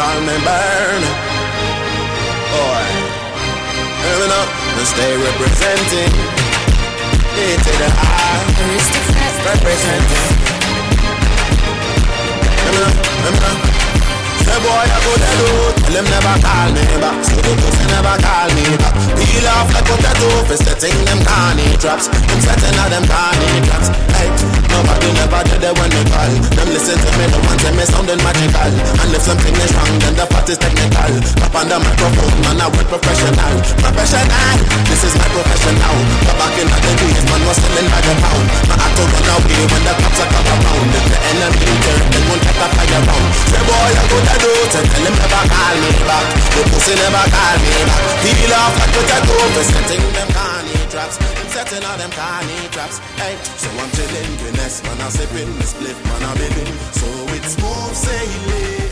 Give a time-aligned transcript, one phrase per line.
[0.00, 1.12] call me Bernie.
[2.52, 2.86] Boy,
[4.02, 4.48] coming up
[4.78, 6.12] and stay representing.
[7.36, 8.44] It the eye,
[9.44, 10.28] representing.
[12.64, 13.58] Coming up, coming up.
[14.44, 17.16] Say boy, I go there, Tell them never call me back.
[17.24, 18.94] So the pussy never call me back.
[19.16, 22.06] Peel off like potato for setting them carny traps.
[22.08, 23.88] Them setting all them carny traps.
[24.14, 24.28] Hey,
[24.70, 26.30] nobody never did it when they call.
[26.56, 28.70] Them listen to me, the one tell me sounding magical.
[29.00, 31.12] And if something is wrong, then the part is technical.
[31.40, 33.54] Pop on the microphone, man, I work professional.
[33.80, 35.96] Professional, this is my profession now.
[36.28, 38.46] But back in the days, man was selling by the pound.
[38.68, 40.88] My act to run away when the cops are coming around.
[40.94, 43.26] If the enemy turn, then won't get the fire round.
[43.50, 46.26] Say boy, I go to do, so tell them never call call me back.
[46.54, 48.02] The pussy never call me back.
[48.22, 51.16] Peel off like a tattoo for setting them carny traps.
[51.20, 52.98] I'm setting all them carny traps.
[53.20, 56.72] Hey, so I'm chilling, Guinness, man, I sipping, the split, man, I'm living.
[56.92, 57.06] So
[57.36, 58.89] it's smooth sailing.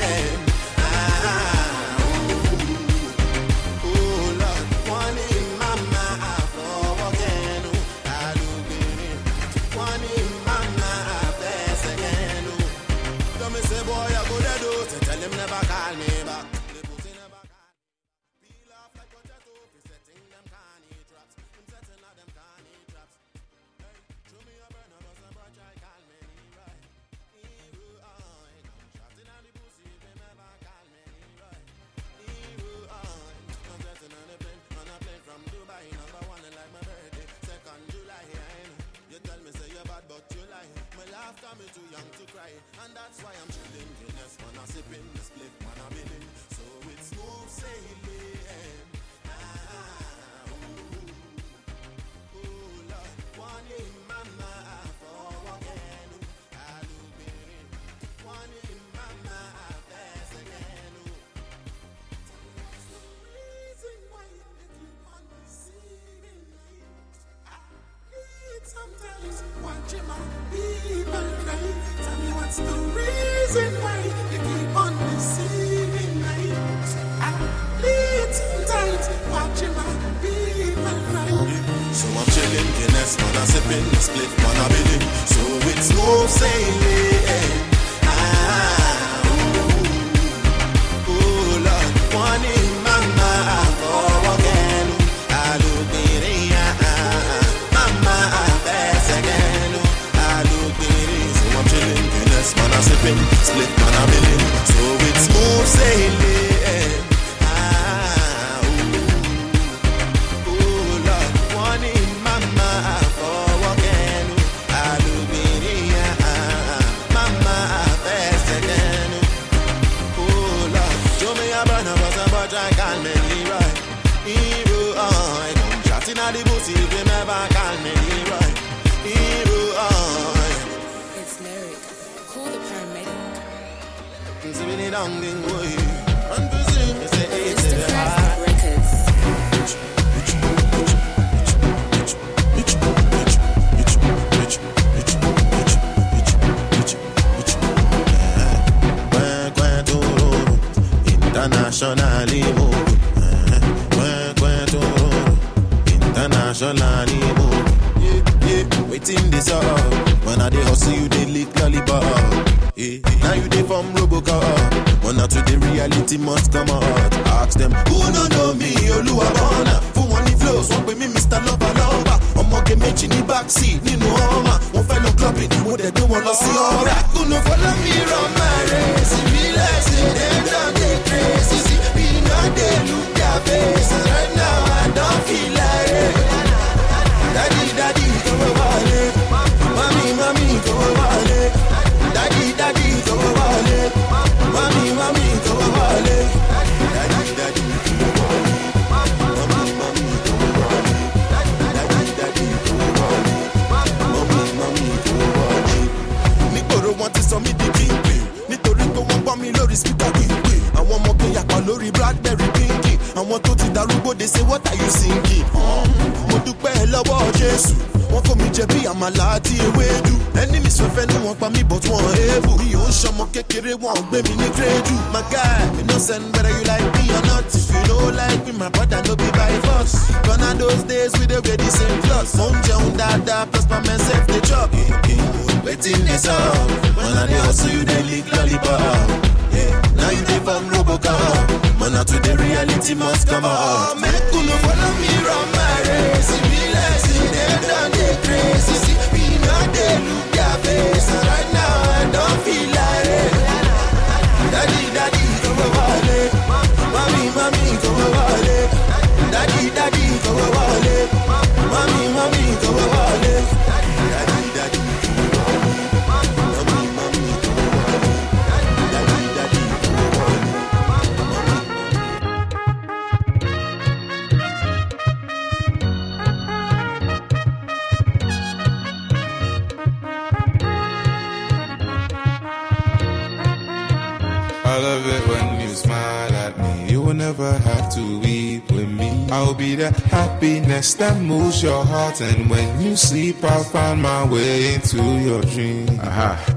[290.98, 292.20] That moves your heart.
[292.20, 295.88] And when you sleep, I'll find my way into your dream.
[296.00, 296.54] Aha.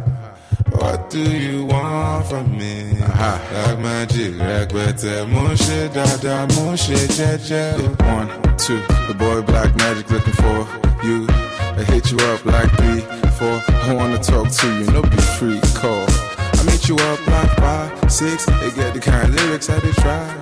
[0.71, 2.99] What do you want from me?
[3.01, 3.33] Aha.
[3.53, 5.25] Like magic, like better.
[5.25, 7.77] Moshe dada, moshe jeje.
[8.15, 10.67] One, two, the boy black magic looking for
[11.05, 11.27] you.
[11.29, 13.01] I hit you up like three,
[13.37, 13.61] four.
[13.69, 16.05] I wanna talk to you, no be free call.
[16.07, 18.45] I meet you up like five, six.
[18.45, 20.37] They get the kind of lyrics I did try.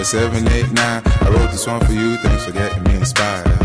[0.00, 1.02] But seven, eight, nine.
[1.04, 2.16] I wrote this one for you.
[2.16, 3.60] Thanks for getting me inspired.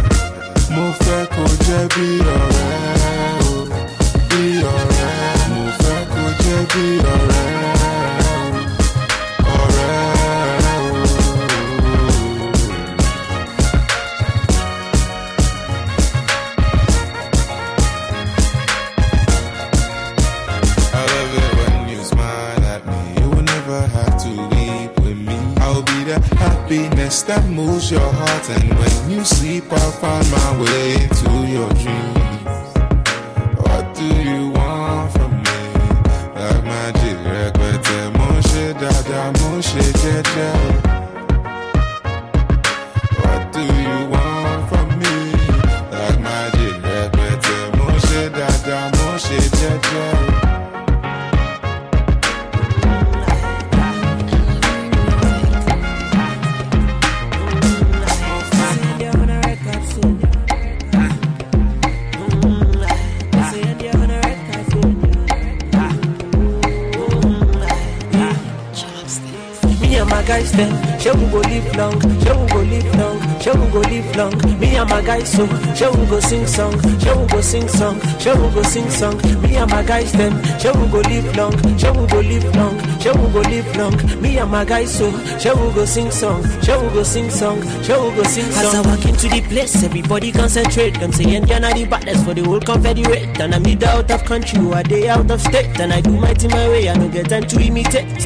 [76.16, 79.18] Go sing song, shall we go sing song, shall we go sing song.
[79.42, 82.80] Me and my guys them, shall we go live long, shall we go live long,
[83.02, 84.22] shall we go live long.
[84.22, 87.62] Me and my guys so, shall we go sing song, shall we go sing song,
[87.84, 88.66] shall we go sing song.
[88.66, 90.98] As I walk into the place, everybody concentrate.
[91.00, 93.38] Them say Indiana the baddest for the whole confederate.
[93.42, 95.78] And I'm either out of country or they out of state.
[95.82, 98.26] And I do my thing my way, I no get time to imitate.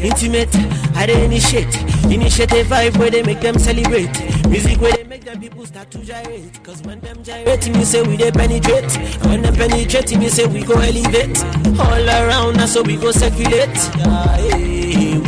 [0.00, 0.54] Intimate,
[0.94, 1.74] I dey initiate.
[2.04, 4.12] Initiate a vibe where they make them celebrate.
[4.48, 5.03] Music where they
[5.34, 6.62] them people start to gyrate.
[6.62, 8.96] Cause when them gyrate, me say we they penetrate.
[8.96, 11.38] And when them penetrate, me say we go elevate.
[11.78, 13.74] All around us, so we go circulate.
[13.98, 14.83] Yeah, hey,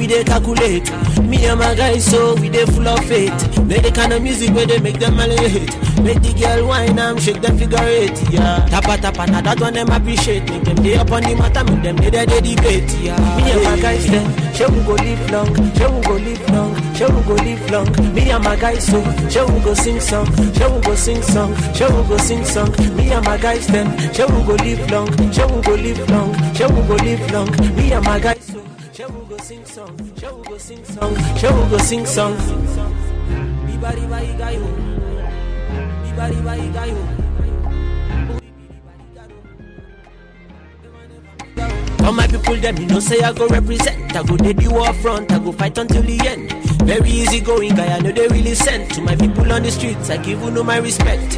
[0.07, 0.91] we they calculate.
[1.23, 3.33] Me and my guys, so we they full of faith.
[3.67, 5.75] Make the kind of music where they make them elevate.
[6.03, 8.17] Make the girl whine and shake them figure eight.
[8.31, 10.49] Yeah, tapa tapa, now that one them appreciate.
[10.49, 12.91] Make them day up on the matter, make them day they debate.
[13.03, 15.55] Yeah, me and my guys, them, shall we go live long?
[15.75, 16.95] Shall we go live long?
[16.95, 18.15] Shall we go live long?
[18.15, 20.27] Me and my guys, so shall we go sing song?
[20.55, 21.55] Shall we go sing song?
[21.75, 22.71] Shall we go sing song?
[22.97, 25.33] Me and my guys, them, shall we go live long?
[25.33, 26.55] Shall we go live long?
[26.55, 27.51] Shall we go live long?
[27.75, 28.36] Me and my guys,
[28.97, 30.17] shall we go sing song?
[30.19, 31.17] Shall we go sing song?
[31.37, 32.35] Shall we go sing song?
[33.69, 34.19] Biba riba.
[34.57, 34.73] Oh.
[41.59, 42.07] Oh.
[42.07, 44.17] All my people, them, you know, say I go represent.
[44.17, 46.66] I go, they the war front, I go fight until the end.
[46.87, 48.95] Very easy going, guy, I know they really sent.
[48.95, 51.35] To my people on the streets, I give you no my respect.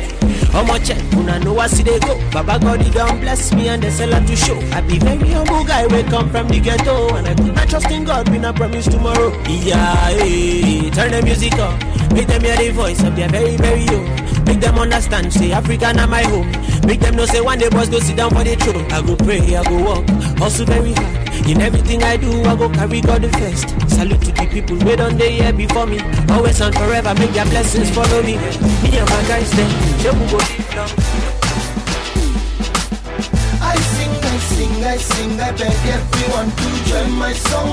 [0.53, 0.95] How much eh?
[0.95, 2.21] check, I know I see they go.
[2.31, 4.59] Baba God, he don't bless me and they sell out to show.
[4.73, 7.15] I be very humble guy, we come from the ghetto.
[7.17, 9.31] And I put my trust in God, we not promise tomorrow.
[9.49, 11.81] Yeah, hey, turn the music up.
[12.13, 14.45] Make them hear the voice of their very, very own.
[14.45, 16.51] Make them understand, say Africa not my home.
[16.87, 18.91] Make them know say one day boys go sit down for the throne.
[18.91, 21.29] I go pray, I go walk, hustle very hard.
[21.47, 23.69] In everything I do, I go carry God the first.
[23.91, 25.99] Salute to the people wait on the year before me.
[26.31, 28.37] Always and forever, make their blessings follow me.
[28.83, 29.71] Me and my guys then,
[30.03, 30.39] will go.
[33.63, 37.71] I sing, I sing, I sing, I beg everyone to join my song.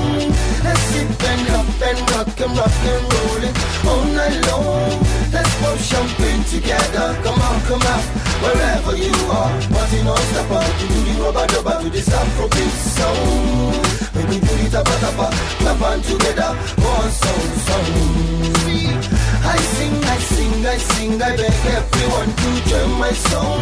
[0.63, 3.55] Let's sip and up and rock and rock and roll it
[3.89, 4.93] all night long.
[5.34, 7.07] Let's pour champagne together.
[7.24, 8.05] Come on, come out,
[8.43, 9.51] wherever you are.
[9.74, 13.85] Party non-stop, do the rubber dubber to this Afrobeat song.
[14.15, 16.55] Let me do it up, up, up, clap on together.
[16.79, 18.45] One song, song.
[19.43, 23.62] I sing, I sing, I sing, I beg everyone to join my song.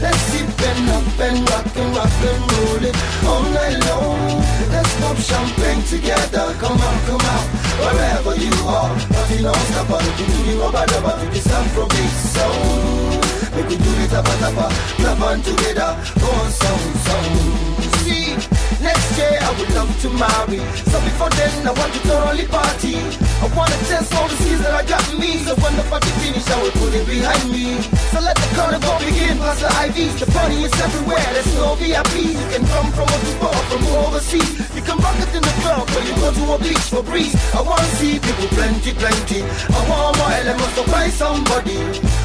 [0.00, 2.96] Let's sip and up and rock and rock and roll it
[3.28, 4.40] all night long.
[4.72, 6.48] Let's pop champagne together.
[6.58, 7.44] Come on, come on,
[7.84, 8.90] wherever you are.
[9.12, 13.20] Party non-stop, I'm doing rubber rubber to the sound from big sound.
[13.54, 15.92] Make we do it up, up, up, clap on together.
[16.24, 17.60] One song, song.
[18.00, 18.69] See.
[18.80, 20.60] Next year I would love to marry.
[20.88, 22.96] So before then I want to thoroughly party.
[23.44, 25.36] I wanna test all the skills that I got me.
[25.44, 27.76] So when the party finish, I will put it behind me.
[28.08, 29.36] So let the carnival begin.
[29.36, 30.16] Pass the IVs.
[30.20, 31.28] The party is everywhere.
[31.36, 32.32] There's no VIP.
[32.32, 33.08] You can come from
[33.44, 34.48] or from overseas.
[34.72, 37.36] You can rock it in the club or you go to a beach for breeze.
[37.52, 39.44] I wanna see people plenty, plenty.
[39.44, 41.76] I want more elements to find somebody.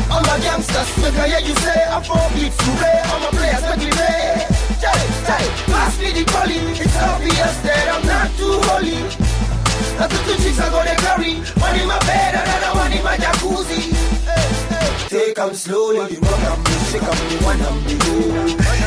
[0.08, 3.00] All my gangsters, make I hear you say Afro beats, hooray.
[3.12, 4.55] All my players, make me play.
[4.86, 6.62] Jay, Jay, pass me the collie.
[6.78, 9.02] It's obvious that I'm not too holy.
[9.98, 11.34] That's the two chicks I to carry.
[11.58, 13.82] One in my bed, another one in my jacuzzi.
[15.10, 18.14] Take them slowly, rock and the shake and the one and the go.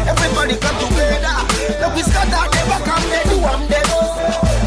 [0.07, 1.39] Everybody come together.
[1.83, 4.01] Let we scatter, they back and they do and they go.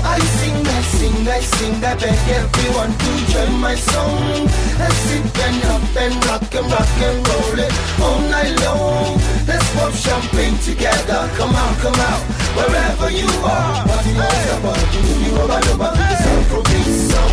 [0.04, 4.52] I sing, I sing, I sing, I beg everyone to join my song.
[4.80, 7.74] Let's sit and up and rock and rock and roll it
[8.04, 9.31] all night long.
[9.48, 11.30] Let's pop champagne together.
[11.36, 12.22] Come on, come out,
[12.56, 13.88] wherever you are.
[13.88, 15.92] Party noise about you, you are my number.
[16.24, 17.32] Some protein, some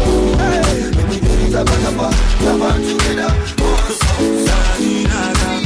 [0.97, 2.11] When we do this, I'm a number.
[2.43, 3.31] Come on together.
[3.61, 5.58] Oh, so, so,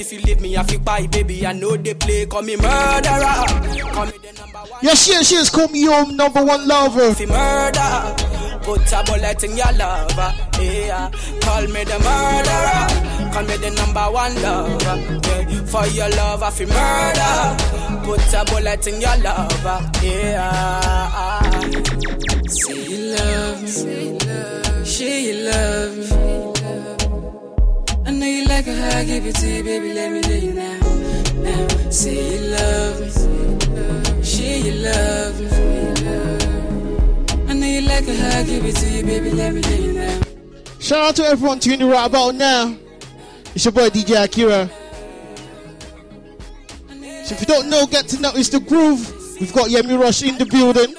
[0.00, 2.24] If you leave me, I feel buy, baby, I know they play.
[2.26, 3.44] Call me murderer.
[3.92, 4.80] Call me the number one.
[4.82, 5.50] Yes, she is, she is.
[5.50, 7.02] Call me your number one lover.
[7.02, 8.14] If you murder,
[8.62, 10.34] put a bullet in your lover.
[10.60, 13.32] Yeah, call me the murderer.
[13.32, 15.20] Call me the number one lover.
[15.26, 15.64] Yeah.
[15.64, 17.56] For your love, I feel murder.
[18.04, 19.90] Put a bullet in your lover.
[20.02, 21.40] Yeah.
[22.48, 24.18] Say you love me,
[25.26, 26.37] you love me,
[28.18, 29.92] know you like it how I give it to you, baby.
[29.92, 30.78] Let me lay you now.
[31.42, 33.10] Now, say you love me,
[34.24, 35.48] say you love me.
[37.48, 39.30] I know you like it I give it to you, baby.
[39.30, 40.20] Let me hear you now.
[40.80, 42.76] Shout out to everyone tuning right about now.
[43.54, 44.68] It's your boy DJ Akira.
[47.24, 49.14] So if you don't know, get to know it's the groove.
[49.40, 50.96] We've got Yemi Rush in the building.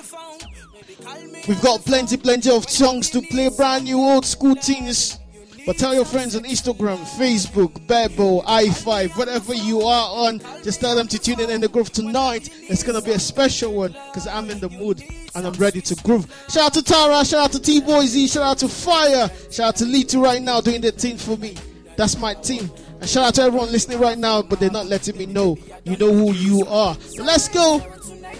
[1.47, 5.19] We've got plenty, plenty of songs to play, brand new old school tunes.
[5.65, 10.95] But tell your friends on Instagram, Facebook, Bebo, Hi5, whatever you are on, just tell
[10.95, 12.49] them to tune in in the groove tonight.
[12.63, 15.03] It's gonna be a special one because I'm in the mood
[15.35, 16.31] and I'm ready to groove.
[16.49, 19.75] Shout out to Tara, shout out to T Boysy, shout out to Fire, shout out
[19.77, 21.55] to Lito right now doing the thing for me.
[21.97, 22.71] That's my team.
[23.01, 25.57] And shout out to everyone listening right now, but they're not letting me know.
[25.83, 26.95] You know who you are.
[27.17, 27.79] But let's go.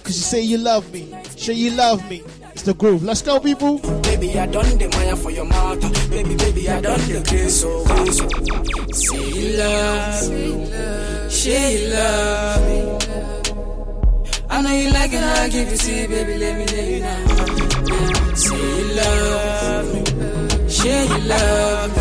[0.03, 1.15] Cause you say you love me.
[1.38, 2.23] Say you love me.
[2.59, 3.03] It's the groove.
[3.03, 3.77] Let's go, people.
[4.01, 5.79] Baby, I done the Maya for your mouth.
[6.09, 7.23] Baby, baby, I done the.
[14.49, 15.71] I know you like it I give
[16.01, 16.37] you, baby.
[16.37, 17.25] Let me hear you now.
[17.25, 18.35] now.
[18.35, 20.03] Say you love me,
[21.29, 21.98] love.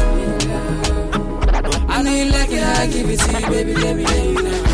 [1.89, 3.75] I know you like it I give it to you, baby.
[3.77, 4.68] Let me hear you now.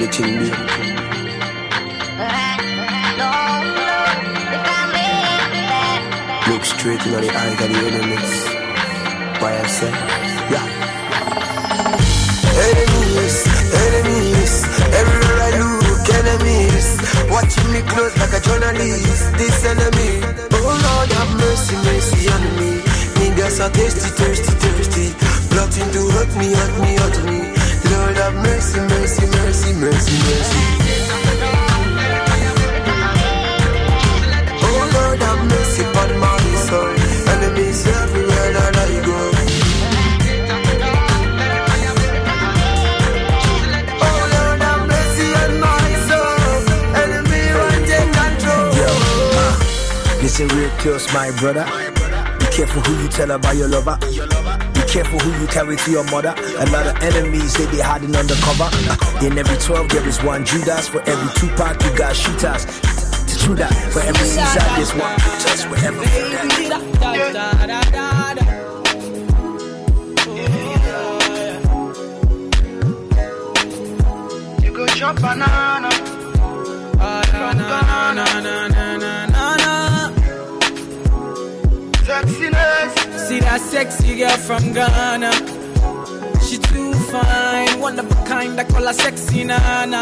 [0.00, 0.48] The thing be.
[6.48, 8.32] Look straight into the eyes of the enemies.
[9.40, 9.92] I say,
[10.52, 10.66] yeah.
[12.70, 13.36] Enemies,
[13.84, 14.54] enemies,
[14.96, 16.86] everywhere I look, enemies.
[17.28, 19.36] Watching me close like a journalist.
[19.36, 20.24] This enemy,
[20.56, 22.80] oh Lord have mercy, mercy on me.
[23.20, 25.06] Niggas are thirsty, thirsty, thirsty.
[25.52, 27.59] Plotting to hurt me, hurt me, hurt me.
[28.00, 30.62] Lord have mercy, mercy, mercy, mercy, mercy.
[34.62, 36.94] Oh Lord have mercy upon my soul.
[37.34, 39.18] Enemies everywhere that I go.
[44.08, 46.56] Oh Lord have mercy on my soul.
[47.02, 48.64] Enemy want take control.
[48.80, 48.88] Yo,
[49.44, 49.54] uh,
[50.22, 51.66] listen real close, my brother.
[52.38, 53.98] Be careful who you tell about your lover.
[54.00, 54.16] Be
[54.90, 56.34] careful who you carry to your mother.
[56.58, 58.68] A lot of enemies, they be hiding under cover.
[59.24, 60.88] In every 12, there is one Judas.
[60.88, 62.64] For every Tupac, you got shooters.
[62.66, 63.72] To true that.
[63.92, 65.64] For every Caesar, there's one Brutus.
[65.70, 66.82] Wherever you that.
[74.64, 75.90] You go chop banana.
[82.02, 82.99] Sexiness.
[83.26, 85.30] See that sexy girl from Ghana.
[86.42, 88.58] She too fine, one of a kind.
[88.58, 90.00] I call her sexy nana.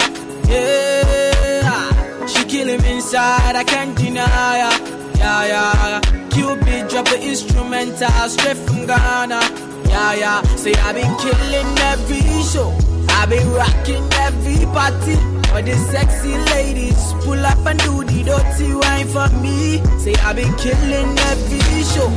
[0.48, 3.54] Yeah, she kill him inside.
[3.54, 5.18] I can't deny her.
[5.18, 6.00] Yeah, yeah.
[6.31, 9.40] Cupid drop the instrumental straight from Ghana.
[9.88, 10.42] Yeah, yeah.
[10.57, 12.72] Say I been killing every show.
[13.11, 15.38] I been rocking every party.
[15.54, 19.80] All the sexy ladies pull up and do the dirty wine for me.
[19.98, 22.08] Say I been killing every show.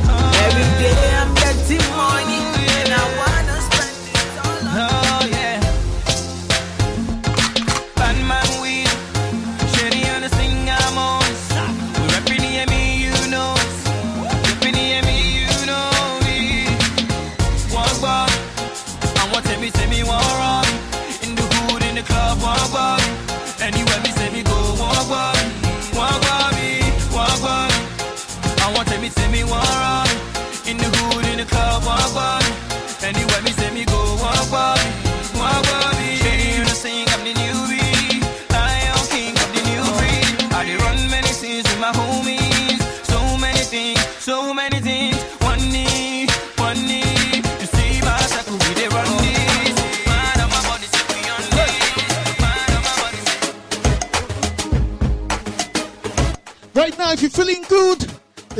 [0.44, 2.91] Every day I'm getting money.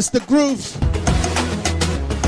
[0.02, 0.66] It's the groove.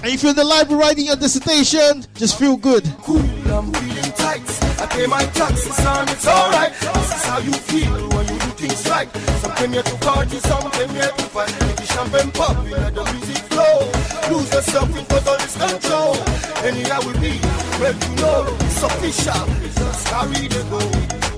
[0.05, 2.85] And if you're in the library writing your dissertation, just feel good.
[3.03, 3.19] Cool,
[3.51, 4.47] I'm feeling tight.
[4.79, 6.71] I pay my taxes and it's alright.
[6.71, 9.11] This is how you feel when you do things right.
[9.43, 11.51] Some came here to party, some came here to fight.
[11.67, 13.91] Make the champagne pop, we let the music flow.
[14.31, 16.15] Lose yourself in total control.
[16.63, 17.41] Anyhow we be,
[17.83, 19.45] well you know, it's official.
[19.67, 20.79] It's just carry the go.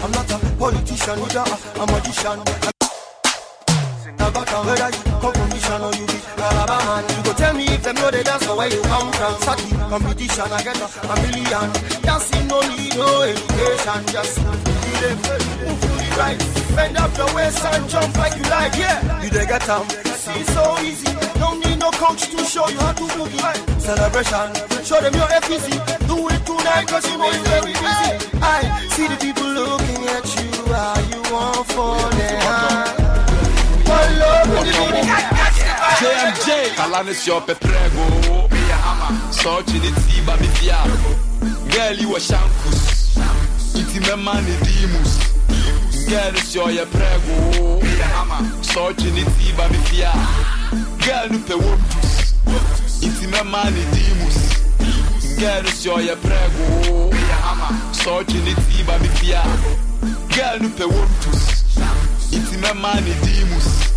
[0.05, 1.49] I'm not a politician, neither
[1.81, 2.67] a, magician.
[4.67, 5.95] Whether you come from mission or
[7.05, 9.35] you go tell me if them know the dance or where you come from.
[9.43, 10.89] Saki competition I get a,
[11.23, 11.69] million.
[12.03, 14.01] Dancing no need no education.
[14.15, 16.41] Just feel to the right.
[16.77, 20.43] Bend up your waist and jump like you like Yeah, you dey get them See
[20.53, 21.09] so easy.
[21.41, 24.53] Don't need no coach to show you how to boogie Celebration,
[24.85, 25.73] show them your FEC
[26.07, 28.39] Do it tonight cause you know it's very busy.
[28.43, 30.51] I see the people looking at you.
[30.73, 33.07] How you want for them
[35.99, 38.49] JMJ Kalane siope prego
[39.31, 40.77] So chini tiba mifia
[41.71, 43.17] Girl you a shankus
[43.75, 45.17] Iti me mani dimus.
[46.07, 47.81] Girl sio ye prego
[48.63, 50.13] So chini tiba mifia
[50.99, 52.35] Girl nu pe woptus
[53.03, 54.37] Iti me mani dimus.
[55.39, 57.11] Girl sio ye prego
[57.93, 59.43] So chini tiba mifia
[60.29, 61.73] Girl nu pe woptus
[62.33, 63.96] Iti me mani dimus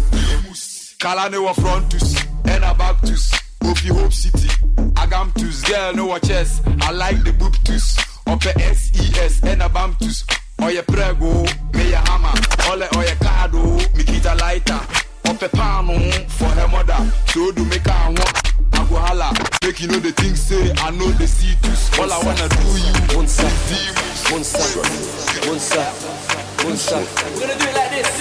[1.00, 3.32] Kala ne wa frontus, ena bactus.
[3.64, 4.50] Ofi Hope City,
[4.96, 5.64] Agamtus.
[5.66, 7.98] Girl no wa chest, I like the booptus.
[8.28, 10.26] Ope SES, ena bamtus.
[10.62, 12.34] Oye prego, me ya hammer.
[12.70, 14.80] Ole oye kado, me kita lighter.
[15.30, 15.96] Ope pano,
[16.30, 17.14] for her mother.
[17.28, 18.54] So do make her want.
[18.74, 19.32] I go holla,
[19.64, 21.98] make you know the things say, I know the citus.
[21.98, 23.52] All I wanna do you, one sec,
[24.32, 25.94] one sec, one sec,
[26.64, 27.06] one sec.
[27.34, 28.20] We're gonna do it like this.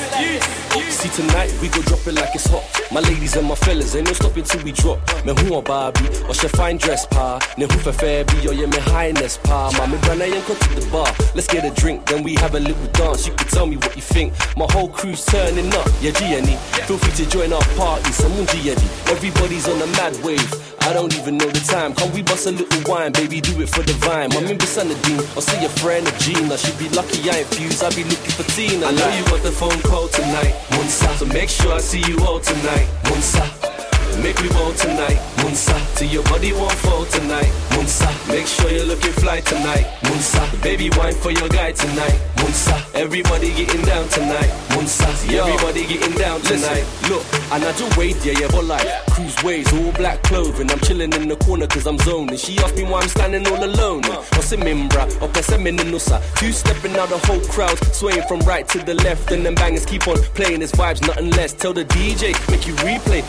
[0.99, 2.65] See tonight we go drop it like it's hot.
[2.91, 4.99] My ladies and my fellas ain't no stopping till we drop.
[5.25, 7.39] Me who a Barbie or she fine dress pa.
[7.57, 9.71] Ne who for fair be or yeah me highness pa.
[9.79, 11.07] Ma me brand ain't come to the bar.
[11.35, 13.27] Let's get a drink then we have a little dance.
[13.27, 14.35] You can tell me what you think.
[14.57, 15.87] My whole crew's turning up.
[16.01, 16.57] Yeah, G&E.
[16.87, 18.11] Feel free to join our party.
[18.11, 18.71] Someone G
[19.07, 20.78] Everybody's on a mad wave.
[20.89, 21.93] I don't even know the time.
[21.93, 23.43] Can we bust a little wine, baby?
[23.43, 24.31] Do it for the vine.
[24.31, 26.57] My member son of Dean, or see a friend of Gina.
[26.57, 27.85] She'd be lucky I ain't fused.
[27.85, 28.87] I be looking for Tina.
[28.87, 31.15] I know you got the phone call tonight, Munsa.
[31.19, 33.78] So make sure I see you all tonight, Munsa.
[34.23, 35.77] Make me roll tonight, Munsa.
[35.97, 38.09] Till your body won't fall tonight, Munsa.
[38.29, 40.63] Make sure you're looking fly tonight, Munsa.
[40.63, 42.95] Baby wine for your guy tonight, Munsa.
[42.95, 45.09] Everybody getting down tonight, Munsa.
[45.33, 46.85] Everybody getting down tonight.
[46.85, 50.71] Listen, look, and I just wait, yeah, yeah, but like cruise waves, all black clothing.
[50.71, 52.37] I'm chilling in the corner cause I'm zoning.
[52.37, 54.03] She asked me why I'm standing all alone.
[54.03, 55.07] What's it mimbra?
[55.23, 56.21] Or nusa.
[56.39, 59.87] Two stepping out the whole crowd, swaying from right to the left, and them bangers
[59.87, 60.63] keep on playing.
[60.63, 61.53] It's vibes, nothing less.
[61.53, 63.23] Tell the DJ, make you replay.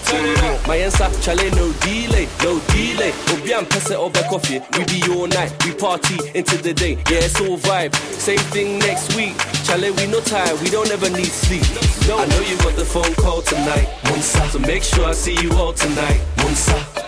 [0.67, 3.11] My answer, chale, no delay, no delay.
[3.33, 4.61] Obian pese over coffee.
[4.77, 6.93] We be all night, we party into the day.
[7.09, 7.95] Yeah, it's all vibe.
[7.95, 9.35] Same thing next week.
[9.63, 11.63] Chale, we no tired, we don't ever need sleep.
[12.09, 14.49] I know you got the phone call tonight, Munsa.
[14.49, 16.98] So make sure I see you all tonight, Munsa.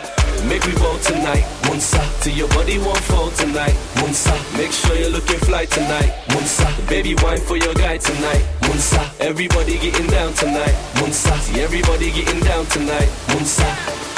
[0.48, 2.02] Make we roll tonight, Munsa.
[2.22, 4.34] Till your body won't fall tonight, Munsa.
[4.58, 6.68] Make sure you're looking fly tonight, Munsa.
[6.90, 9.02] Baby wine for your guy tonight, Munsa.
[9.20, 11.38] Everybody getting down tonight, Munsa.
[11.40, 13.66] See everybody getting down tonight, Munsa.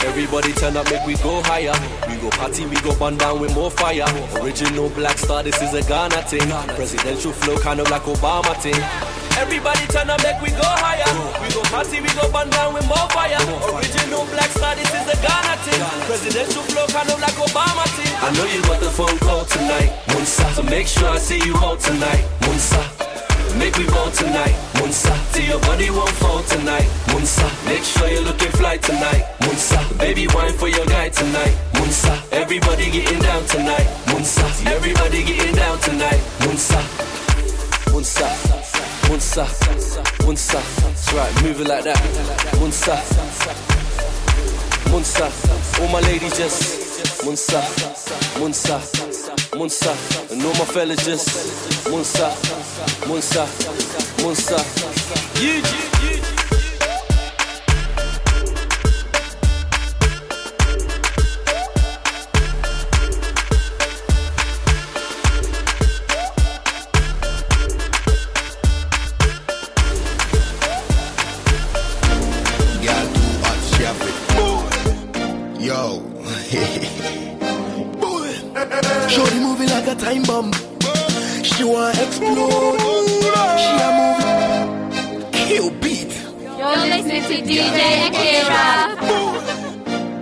[0.05, 1.73] Everybody turn up, make we go higher.
[2.09, 4.05] We go party, we go burn down with more fire.
[4.41, 6.49] Original black star, this is a Ghana thing.
[6.75, 8.75] Presidential flow, kind of like Obama thing.
[9.37, 11.07] Everybody up, make we go higher.
[11.41, 13.39] We go party, we go burn down with more fire.
[13.71, 15.81] Original black star, this is a Ghana thing.
[16.05, 18.13] Presidential flow, kind of like Obama thing.
[18.21, 20.45] I know you got the phone call tonight, Munsa.
[20.55, 22.81] So make sure I see you all tonight, Munsa.
[23.57, 25.13] Make we roll tonight, Munsa.
[25.33, 27.45] Till your body won't fall tonight, Munsa.
[27.65, 29.77] Make sure you're looking fly tonight, Munsa.
[29.99, 32.13] Baby wine for your guy tonight, Munsa.
[32.31, 34.45] Everybody getting down tonight, Munsa.
[34.67, 36.81] Everybody getting down tonight, Munsa.
[37.93, 38.52] Munsa.
[39.09, 39.45] Munsa.
[40.25, 40.59] Munsa.
[40.81, 41.97] That's right, move it like that.
[42.59, 42.95] Munsa.
[44.91, 45.25] Munsa.
[45.81, 47.61] All my ladies just Munsa.
[48.39, 48.79] Munsa.
[49.53, 50.31] Munsa.
[50.31, 51.29] And all my fellas just
[51.89, 52.29] Munsa.
[53.07, 53.45] Munsa.
[54.23, 54.59] Munsa.
[55.41, 55.92] You.
[80.03, 80.51] Time bomb.
[81.43, 82.79] She want explode.
[83.63, 84.23] She a move.
[85.31, 86.11] Kill beat.
[86.57, 88.61] You're listening to DJ Akira.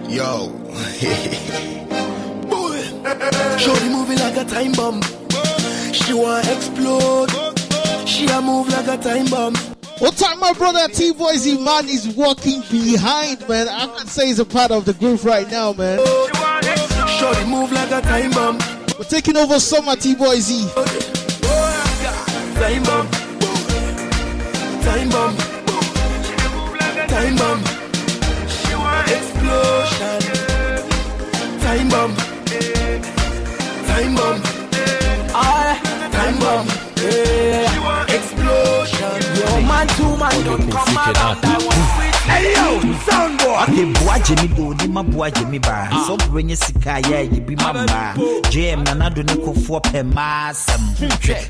[0.07, 0.51] Yo.
[3.57, 5.01] Shorty moving like a time bomb.
[5.91, 7.31] She want explode.
[8.07, 9.55] She a move like a time bomb.
[9.97, 13.67] What time my brother T Boise man is walking behind, man?
[13.67, 15.97] I can say he's a part of the group right now, man.
[17.19, 18.59] Shorty move like a time bomb.
[19.01, 20.67] We're taking over summer T Boise.
[20.69, 20.85] Time
[22.83, 23.09] bomb.
[24.85, 25.35] Time bomb.
[27.09, 27.63] Time bomb.
[28.45, 30.21] She want explosion.
[31.61, 32.15] Time bomb.
[33.87, 34.39] Time bomb.
[36.11, 36.67] Time bomb.
[36.99, 39.21] She want explosion.
[39.35, 41.39] Yo, man, two man, don't come around.
[41.43, 43.57] I want Hey yo, sound boy.
[43.63, 45.89] Okay, boy Jimmy do ni ma boy Jimmy ba.
[45.91, 46.05] Ah.
[46.07, 48.13] So bring your sika yeah, you be my ma.
[48.53, 50.81] JM na na do ni ko for pe masam.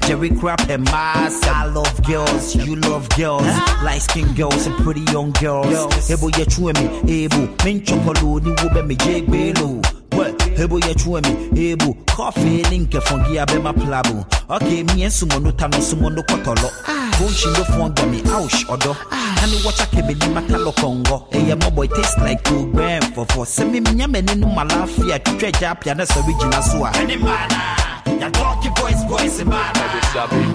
[0.07, 1.51] Jerry crap pe masam.
[1.53, 3.43] I love girls, you love girls.
[3.83, 6.09] Light skin girls and pretty young girls.
[6.09, 7.47] Ebo ye chue me, ebo.
[7.65, 9.81] Min chokolo ni wo be me jegbe lo.
[10.17, 10.40] What?
[10.57, 11.95] Hebo ye chue me, ebo.
[12.15, 14.25] Coffee link fongi abema plabo.
[14.49, 16.69] Okay, me and sumo no tano sumo no kotolo.
[17.17, 18.95] Bunchi no fonga me ouch odo.
[19.11, 21.27] Ani wacha kebe ni makalo kongo.
[21.33, 23.45] Eye mo boy taste like two gram for for.
[23.45, 25.19] Se me minya me ni no malafia.
[25.19, 26.91] Twetwe japia na so original so a.
[26.95, 27.77] Any mana.
[28.19, 29.71] Ya talky boys boys mana.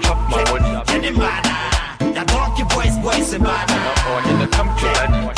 [0.03, 0.83] chop my money.
[0.89, 2.15] Any mana.
[2.15, 3.77] Ya talky boys boys mana.
[4.29, 4.91] In the country,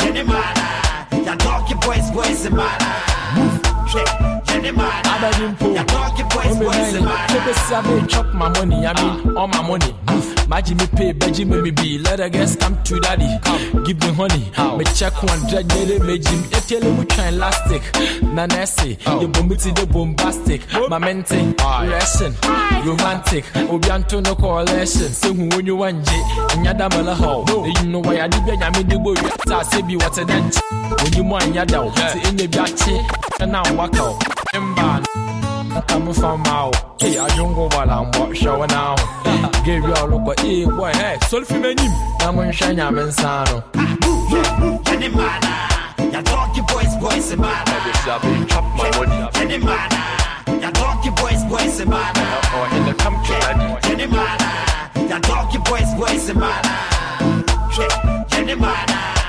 [0.05, 1.23] Any mana.
[1.25, 2.95] Ya talky boys boys e mana.
[3.35, 3.58] Any
[3.95, 5.73] mana.
[5.73, 7.53] Ya talky boys boys mana.
[7.53, 9.95] Say I chop my money, I mean all my money.
[10.47, 11.99] My Jimmy pay, but Jimmy me be.
[11.99, 13.27] Let the guests come to daddy.
[13.43, 14.51] Come, give me honey.
[14.77, 16.43] Me check one dread, yeah, me Jim.
[16.51, 17.83] If you look try elastic,
[18.21, 20.61] nanesi, you bombiti the bombastic.
[20.89, 21.55] My mente,
[21.87, 22.33] lesson,
[22.83, 23.45] romantic.
[23.69, 25.09] Obianto no correlation.
[25.13, 26.11] Say who when you want J,
[26.51, 27.45] and yada mala ho.
[27.65, 29.13] You know why I did be a me the boy.
[29.53, 30.59] I say be what a dent.
[31.03, 34.19] When you want yada, say in the biachi, and now walk out.
[34.53, 35.05] Emban.
[35.89, 37.01] I'm from out.
[37.01, 38.95] Hey, I don't go while I'm what show now.
[39.65, 41.93] Give you all look hey boy, hey, solfi menim.
[42.19, 43.63] Namun shanya mensano.
[44.87, 45.51] Any mana.
[46.11, 47.75] Ya talky boys boys e mana.
[48.47, 49.29] chop my money.
[49.35, 49.99] Any mana.
[50.61, 52.25] Ya talky boys boys mana.
[52.51, 53.35] Oh, in the country,
[53.91, 54.49] Any mana.
[55.09, 56.75] Ya talky boys boys mana.
[58.33, 59.28] Any mana.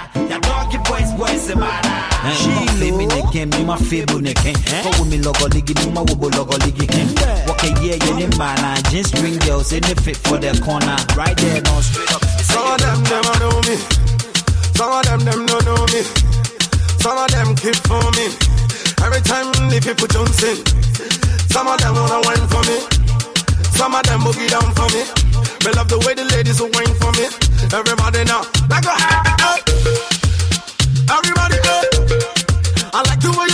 [0.71, 2.07] Ya talky boys boys eh, e mana.
[2.25, 4.55] Eh, she me ne ken me ma febo ne ken.
[4.83, 7.09] Ko me logo ligi me ma wobo logo ligi ken.
[7.47, 8.79] What a year you ne mana.
[8.91, 10.97] Just string girls in the fit for the corner.
[11.17, 12.25] Right there, no straight up.
[12.47, 13.77] Some of them, them I know me.
[14.79, 16.03] Some of them, them don't know me.
[17.03, 18.31] Some of them keep for me.
[19.03, 20.57] Every time the people jump in.
[21.51, 22.79] Some of them wanna wine for me.
[23.75, 25.03] Some of them boogie down for me.
[25.67, 27.27] Me love the way the ladies will wine for me.
[27.75, 30.20] Everybody now, like a happy up.
[31.11, 32.94] Everybody up.
[32.94, 33.50] I like the way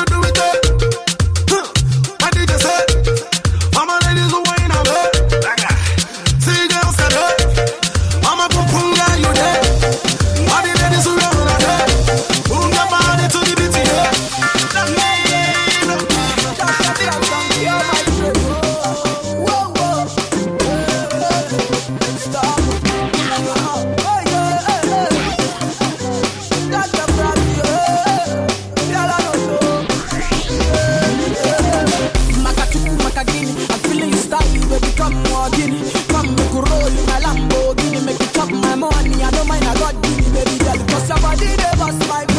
[39.61, 39.69] mine.
[39.69, 42.36] I got give me baby girl, cause your body never smile.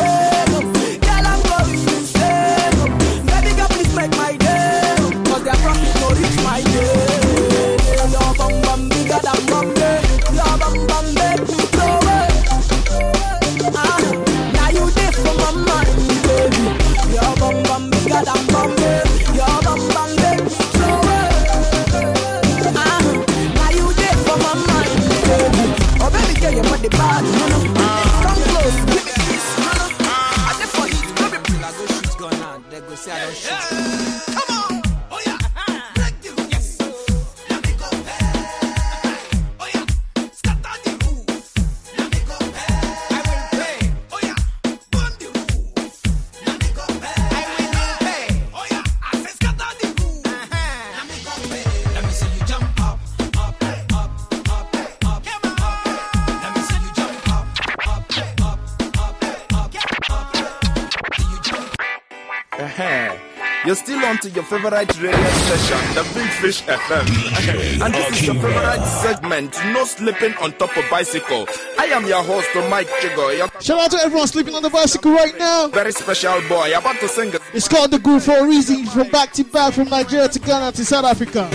[64.47, 67.81] Favorite radio station, the Big Fish FM.
[67.85, 71.45] and this is your favorite segment, No Sleeping on Top of Bicycle.
[71.77, 73.29] I am your host, Mike Chigo.
[73.59, 75.67] Shout out to everyone sleeping on the bicycle right now.
[75.67, 76.71] very special boy.
[76.77, 78.85] About to sing a It's called the Groove for a reason.
[78.85, 81.49] From back to back, from Nigeria to Ghana to South Africa.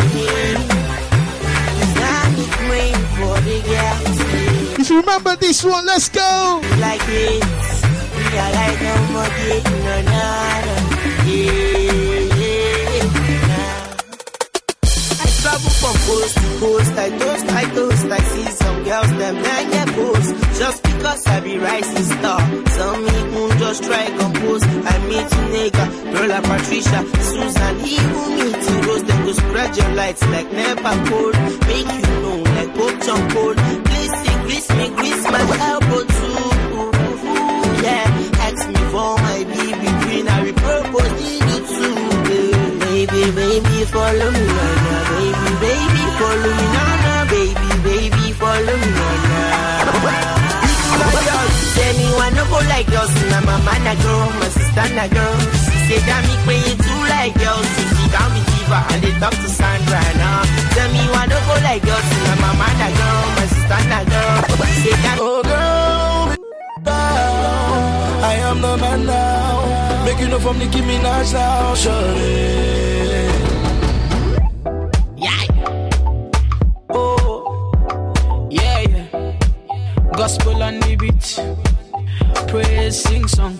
[4.79, 6.61] If you remember this one, let's go.
[6.79, 7.43] Like it,
[8.17, 9.29] we are like no more
[10.85, 10.92] no
[15.83, 19.89] from coast to coast, I toast, I toast, I see some girls, them nine get
[19.99, 20.31] post.
[20.61, 22.41] Just because I be rising star,
[22.79, 24.63] some people just try compose.
[24.63, 30.53] I meet nigga, Lola Patricia, Susan, even meet Rose, them go spread your lights like
[30.53, 31.35] never cold.
[31.69, 33.57] Make you know like Pope John Cold.
[33.87, 36.33] Please me, grease me, grease my elbow too.
[37.83, 38.07] Yeah,
[38.47, 41.95] ask me for my baby queen, I propose you too.
[42.33, 44.93] Eh, baby, baby, follow me, nah.
[45.13, 45.52] Baby, baby,
[53.83, 55.39] now my a girl, my sister a girl.
[55.67, 59.15] She say that me you too like girls, so she down with Diva and they
[59.19, 60.43] talk to Sandra now.
[60.75, 64.01] Tell me why no go like girls, now my man a girl, my sister a
[64.07, 64.39] girl.
[64.67, 66.37] She say that Oh girl,
[68.23, 70.05] I am the man now.
[70.05, 72.63] Make you know from Nicki Minaj now, shorty.
[76.95, 79.07] Oh, yeah, yeah.
[80.17, 81.62] Gospel on the beat.
[82.53, 83.57] Praise, sing song.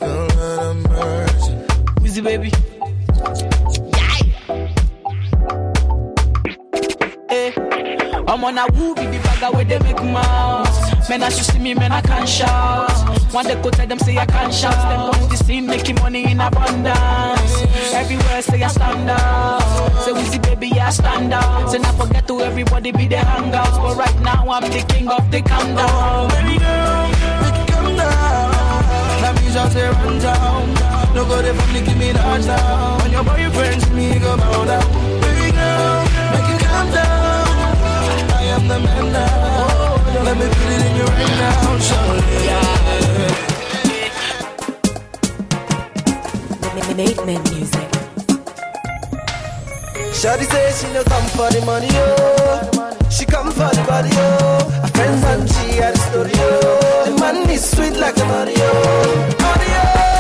[2.03, 2.51] Wheezy baby.
[3.97, 4.19] Yeah.
[7.31, 7.53] Eh.
[8.29, 11.09] I'm on a woo with the bagger where they make mouth.
[11.09, 12.93] Men, as you see me, man, I can't shout.
[13.33, 14.75] One day go tell them say I can't shout.
[15.15, 17.55] Come to see me, making money in abundance.
[17.95, 20.05] Everywhere say I stand out.
[20.05, 21.71] Say Wheezy baby, I stand out.
[21.71, 23.77] Say not forget to everybody be the hangouts.
[23.83, 26.29] But right now I'm the king of the countdown.
[26.29, 27.11] Baby girl,
[29.53, 30.73] That I say run down.
[31.15, 32.97] No go Nicki Minaj now.
[33.03, 34.81] When your boyfriend's me, go bow down.
[35.21, 36.01] Baby girl,
[36.33, 37.53] make it calm down.
[38.33, 40.25] I am the man now.
[40.25, 42.33] Let me put it in you right now, shorty.
[46.97, 47.89] Make men music.
[50.17, 52.97] Shawty say she no come for the money, oh.
[53.11, 54.82] She come for the body, oh.
[54.95, 57.05] Friends and she had a story, oh.
[57.07, 58.25] The man is sweet like a.
[58.25, 58.73] Mario.
[59.41, 60.12] Mario.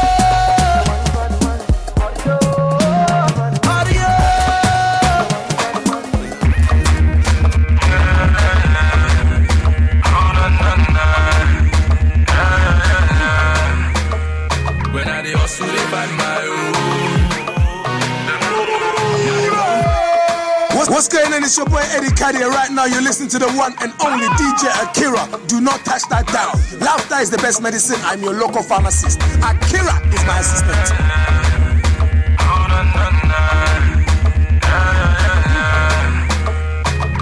[21.33, 21.42] On?
[21.42, 22.49] It's your boy Eddie Carrier.
[22.49, 25.25] Right now, you're listening to the one and only DJ Akira.
[25.49, 26.53] Do not touch that down.
[26.81, 27.99] Laughter is the best medicine.
[28.05, 29.21] I'm your local pharmacist.
[29.40, 30.92] Akira is my assistant.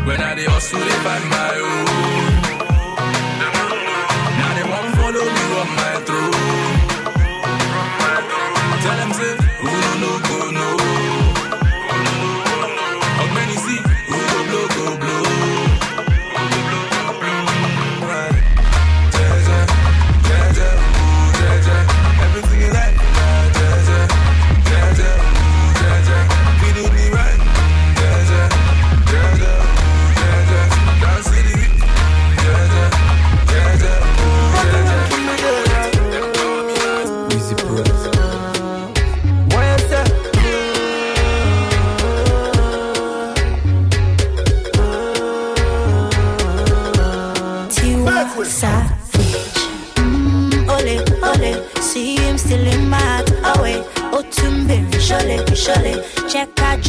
[0.07, 1.80] When I hustle, they find my own.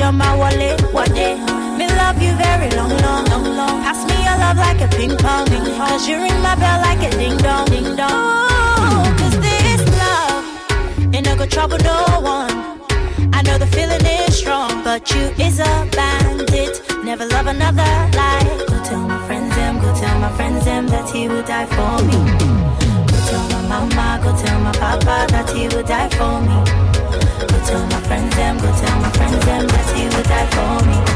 [0.01, 1.35] Check out your my wallet, day?
[1.77, 3.83] Me love you very long, long, long, long.
[3.83, 5.89] Pass me your love like a ping pong, ping pong.
[5.89, 8.09] Cause you ring my bell like a ding dong, ding dong.
[8.09, 12.49] Oh, cause this love, it no go trouble no one.
[13.31, 16.81] I know the feeling is strong, but you is a bandit.
[17.03, 18.57] Never love another like.
[18.69, 22.03] Go tell my friends them, go tell my friends them that he would die for
[22.09, 22.17] me.
[23.05, 27.00] Go tell my mama, go tell my papa that he would die for me.
[27.65, 31.10] Tell my friends them, go tell my friends them that he would die for me.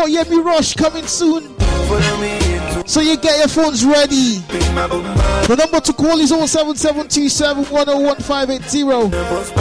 [0.00, 1.42] Got Yemi Rush coming soon.
[2.86, 4.38] So you get your phones ready.
[5.46, 9.59] The number to call is 07727 101580.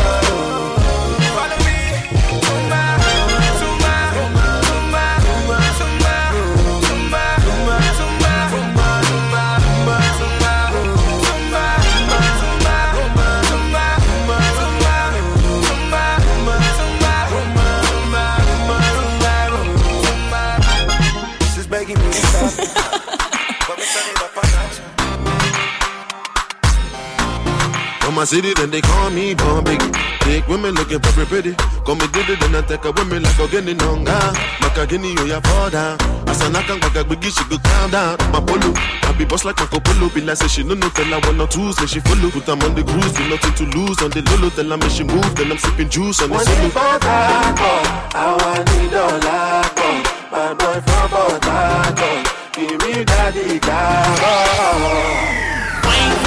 [28.20, 29.80] My city, then they call me Born Big.
[30.28, 31.54] Big women looking very pretty.
[31.88, 34.20] Call me did it, then I take a women like Ogeni Nonga.
[34.60, 35.98] Makagini, oh, you ya fall down.
[36.28, 38.18] Asana kan kaka biggie, she go calm down.
[38.34, 40.10] My polo, I be boss like Marco Polo.
[40.10, 42.30] Be like, say she no no, tell her one or two, say she follow.
[42.30, 44.02] Put them on the cruise, with nothing to lose.
[44.04, 46.58] On the lolo, tell her me she move, then I'm sipping juice on the solo.
[46.60, 50.04] thing I want the dollar come.
[50.28, 55.49] My boy from Port Harcourt, give me daddy gaga.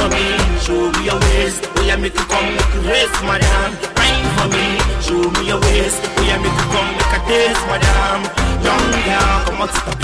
[0.03, 1.63] Wine for me, show me your waist.
[1.79, 3.71] We are make you come, make you race, madam.
[3.95, 6.03] Wine for me, show me your waist.
[6.19, 8.27] We are make you come, make a taste, madam.
[8.67, 10.03] Young girl, come on, sit up.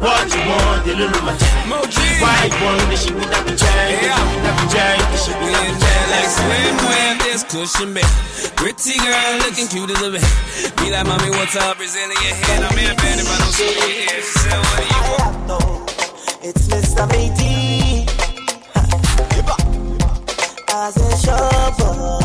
[0.00, 4.96] What you want, the little my White one, the shit with that chain, that chain,
[5.12, 6.04] the shit with that chain.
[6.08, 8.08] Like swimwear, this cushion bed.
[8.56, 10.24] Pretty girl looking cute as a bit.
[10.80, 11.76] Be like, mommy, what's up?
[11.76, 12.64] Brazilian head.
[12.64, 14.22] I'm in bed if I don't see you here.
[14.24, 15.90] She said, what do you want?
[16.42, 17.06] It's Mr.
[17.08, 17.79] Matey.
[20.82, 22.19] As a shopper.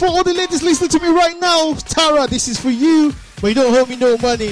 [0.00, 1.74] For all the ladies listening to me right now.
[1.74, 3.12] Tara, this is for you.
[3.42, 4.50] But you don't owe me no money.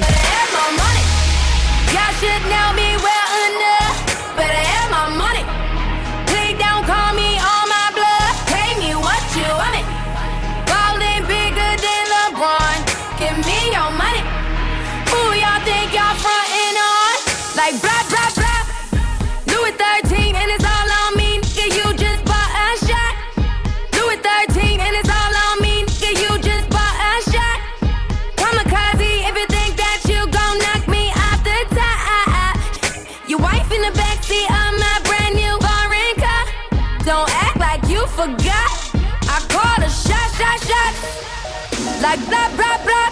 [42.01, 43.11] Like blah, blah, blah.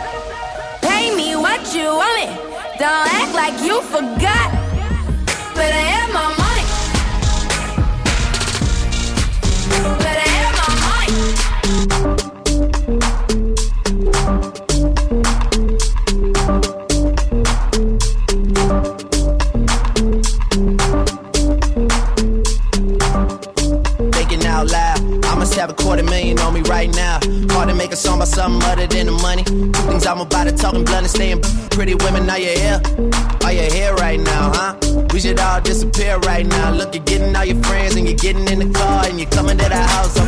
[0.80, 2.30] Pay me what you want it.
[2.78, 4.48] Don't act like you forgot.
[5.54, 5.95] But I
[30.66, 31.40] talking blunt and staying
[31.70, 32.28] pretty women.
[32.28, 32.80] Are you here?
[33.44, 34.74] Are you here right now, huh?
[35.12, 36.72] We should all disappear right now.
[36.72, 39.56] Look, you're getting all your friends and you're getting in the car and you're coming
[39.58, 40.18] to the house,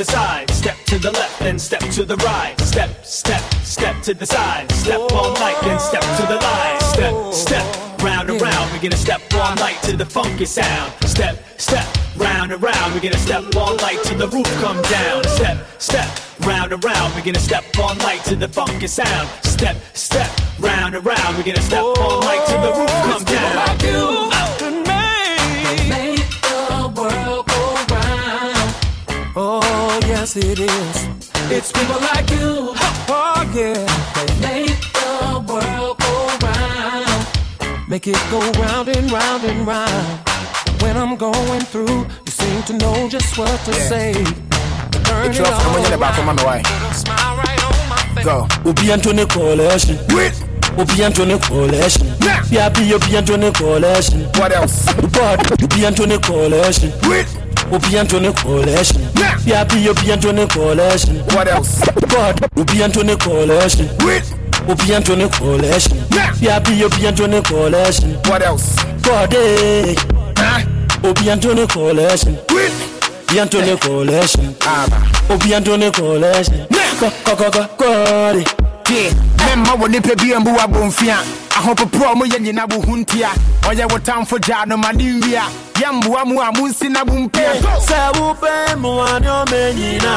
[0.00, 2.58] the side, step to the left, then step to the right.
[2.60, 6.78] Step, step, step to the side, step all night, then step to the light.
[6.80, 8.72] Step, step, round and round.
[8.72, 10.90] We're gonna step all night to the funky sound.
[11.04, 11.86] Step, step,
[12.16, 12.94] round and round.
[12.94, 15.22] We're gonna step all night till the roof come down.
[15.24, 16.08] Step, step,
[16.46, 17.14] round and round.
[17.14, 19.28] We're gonna step all night to the funky sound.
[19.42, 21.36] Step, step, round and round.
[21.36, 22.39] We're gonna step all night
[38.00, 40.20] Make it go round and round and round.
[40.80, 44.14] When I'm going through, you seem to know just what to say.
[45.04, 46.36] Turn it It's rough, I'm gonna all back on around.
[46.36, 46.62] my way.
[46.64, 48.24] Put a smile right on my face.
[48.24, 48.48] Go.
[48.64, 49.98] Obi Anthony Coalition.
[50.78, 52.06] Obi Anthony Coalition.
[52.48, 54.20] Yabi Obi Anthony Coalition.
[54.40, 54.86] What else?
[55.12, 55.62] God.
[55.62, 56.92] Obi Anthony Coalition.
[57.70, 59.02] Obi Anthony Coalition.
[59.44, 61.16] Yabi Obi Anthony Coalition.
[61.36, 61.84] What else?
[62.08, 62.48] God.
[62.56, 63.90] Obi Anthony Coalition.
[64.68, 65.98] Obi Anthony Coalition.
[66.40, 68.14] Yabi Obi Anthony Coalition.
[68.26, 68.76] What else?
[69.02, 69.34] God.
[69.34, 69.94] Eh.
[71.04, 72.38] Obi Anthony Coalition.
[72.50, 74.54] Obi Anthony Coalition.
[75.30, 76.66] Obi Anthony Coalition.
[77.00, 78.46] Go go go go God.
[78.90, 79.12] Yeah,
[79.46, 81.16] memma wɔ nipa bi mbu abɔmfia
[81.54, 83.28] ahopoprɔ mo yɛ nyina wo ho ntia
[83.62, 85.42] ɔyɛ wo tamfo gyaa no ma ne nwia
[85.74, 87.54] yɛmboa mu a monsi na bo mpia
[87.86, 89.58] sɛ wopɛ mmoa ne ɔma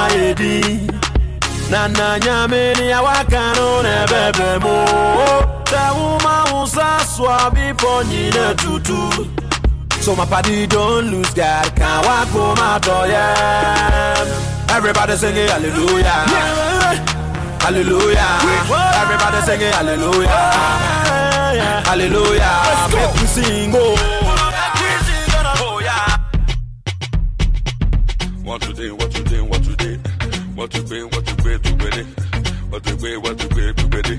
[0.09, 0.89] yɛdi
[1.73, 4.75] na na nyame ne awaka no na ɛbɛbɛ mu
[5.71, 8.99] sɛ woma wo sa soa bepɔ nyina tutu
[10.03, 14.75] So my party don't lose God, can't walk home out of yeah.
[14.75, 16.19] Everybody singing hallelujah,
[17.63, 18.31] hallelujah.
[19.01, 20.43] Everybody singing hallelujah,
[21.89, 22.53] hallelujah.
[22.93, 23.95] Make we sing, oh.
[28.43, 29.62] What you did, what you did, what you did.
[30.55, 32.03] What you been, what you been, to ready.
[32.69, 34.17] What you been, what you been, to ready.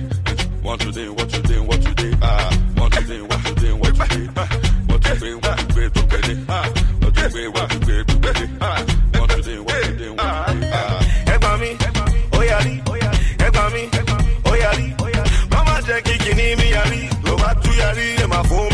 [0.63, 2.19] What you did, what you did, what you did.
[2.23, 4.37] Ah, what you did, what you did, what you did.
[4.89, 6.45] What you been, what you been, to ready.
[6.49, 8.51] Ah, what you been, what you been, to ready.
[8.61, 10.19] Ah, what you did, what you did, what you did.
[10.19, 11.01] Ah.
[11.61, 11.71] Mi,
[12.33, 12.75] ó yàrí.
[13.39, 13.89] Ẹgbà mi,
[14.45, 14.87] ó yàrí.
[15.51, 17.01] Mama jẹ́ kí kìíní mi yàrí.
[17.25, 18.67] Ló bá tú yàrí, ẹ máa fún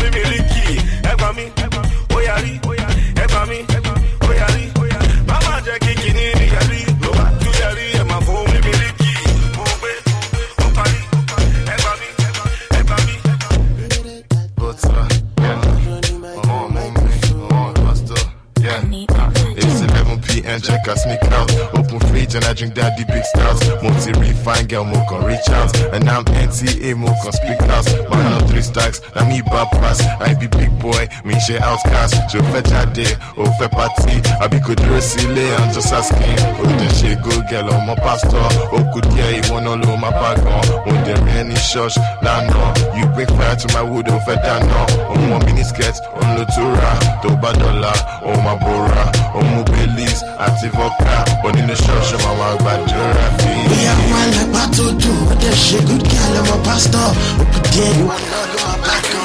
[20.51, 20.61] 11 p.m.
[20.61, 21.51] Check I sneak out.
[21.77, 23.67] Open fridge and I drink daddy big stouts.
[23.81, 25.75] Multi refine girl, mo can reach out.
[25.93, 27.85] And I'm NTA, mo can speak out.
[28.09, 30.01] Man, no three stacks, na me pass.
[30.19, 32.15] I be big boy, me share outcast.
[32.29, 34.21] Je fais jade, oh fais party.
[34.41, 36.37] I be could silly, I'm just asking.
[36.59, 38.37] Oh, then she go girl, oh my pastor.
[38.37, 40.67] Oh, could yeah, you wanna know my background.
[40.69, 42.73] Oh, there any church, nah, no.
[42.97, 45.35] You bring fire to my wood, oh, fed down, oh, oh, no.
[45.35, 47.21] Oh, my mini skirt, oh, lotura.
[47.21, 47.93] Toba dollar,
[48.23, 49.11] oh, my bora.
[49.33, 51.25] Oh, my beliefs, active vodka.
[51.43, 53.51] But in the church, oh, my wild gbàdúrà fi.
[53.69, 57.09] Bóyá wọn lẹ́pà tó dùn, ó dẹ̀ ṣe good girl ọmọ pásítọ̀.
[57.41, 59.19] Òkú díẹ̀ ìwà náà ló máa bá kan.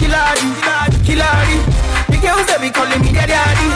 [0.00, 0.48] Kilari,
[1.06, 1.56] Kilari.
[2.10, 3.68] The girls they be calling me daddy daddy.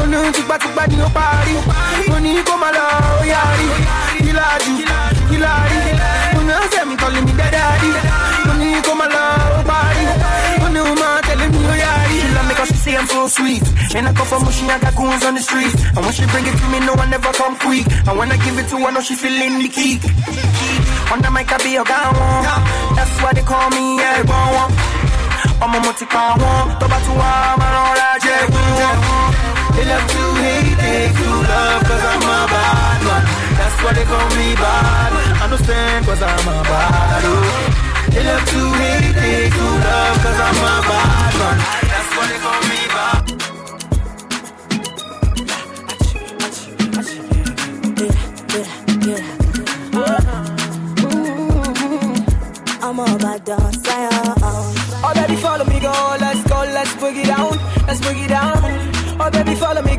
[0.00, 1.54] Oh no, tupa tupa ni o pari.
[2.08, 2.86] Mo ní kó máa lọ
[3.20, 3.66] ó yára.
[4.26, 4.72] Kilari,
[5.30, 5.78] Kilari.
[6.36, 7.90] Oh no, they be calling me daddy daddy.
[8.46, 9.21] Mo ní kó máa lọ
[13.28, 13.62] so sweet.
[13.94, 15.74] And I come from Mushy, I got goons on the streets.
[15.94, 17.86] And when she bring it to me, no one never come quick.
[18.06, 20.00] And when I give it to her, no she feeling the key.
[21.12, 22.42] On the mic, I be a guy one.
[22.96, 24.72] That's why they call me one.
[25.62, 26.68] I'm a multi power one.
[26.80, 28.96] Tó bá tún wá, máa rán ra jẹ́ gún.
[29.74, 33.22] They love to hate, they to love, cause I'm a bad man.
[33.58, 35.10] That's why they call me bad.
[35.44, 37.22] Understand, cause I'm a bad.
[37.30, 37.92] Oh.
[38.12, 41.56] They love to hate, they to love, cause I'm a bad man.
[41.92, 42.40] That's why they
[52.92, 54.10] I'm all about the style.
[55.02, 55.88] Oh baby, follow me, go.
[56.20, 58.60] Let's go, let's boogie down, let's boogie down.
[59.18, 59.91] Oh baby, follow me,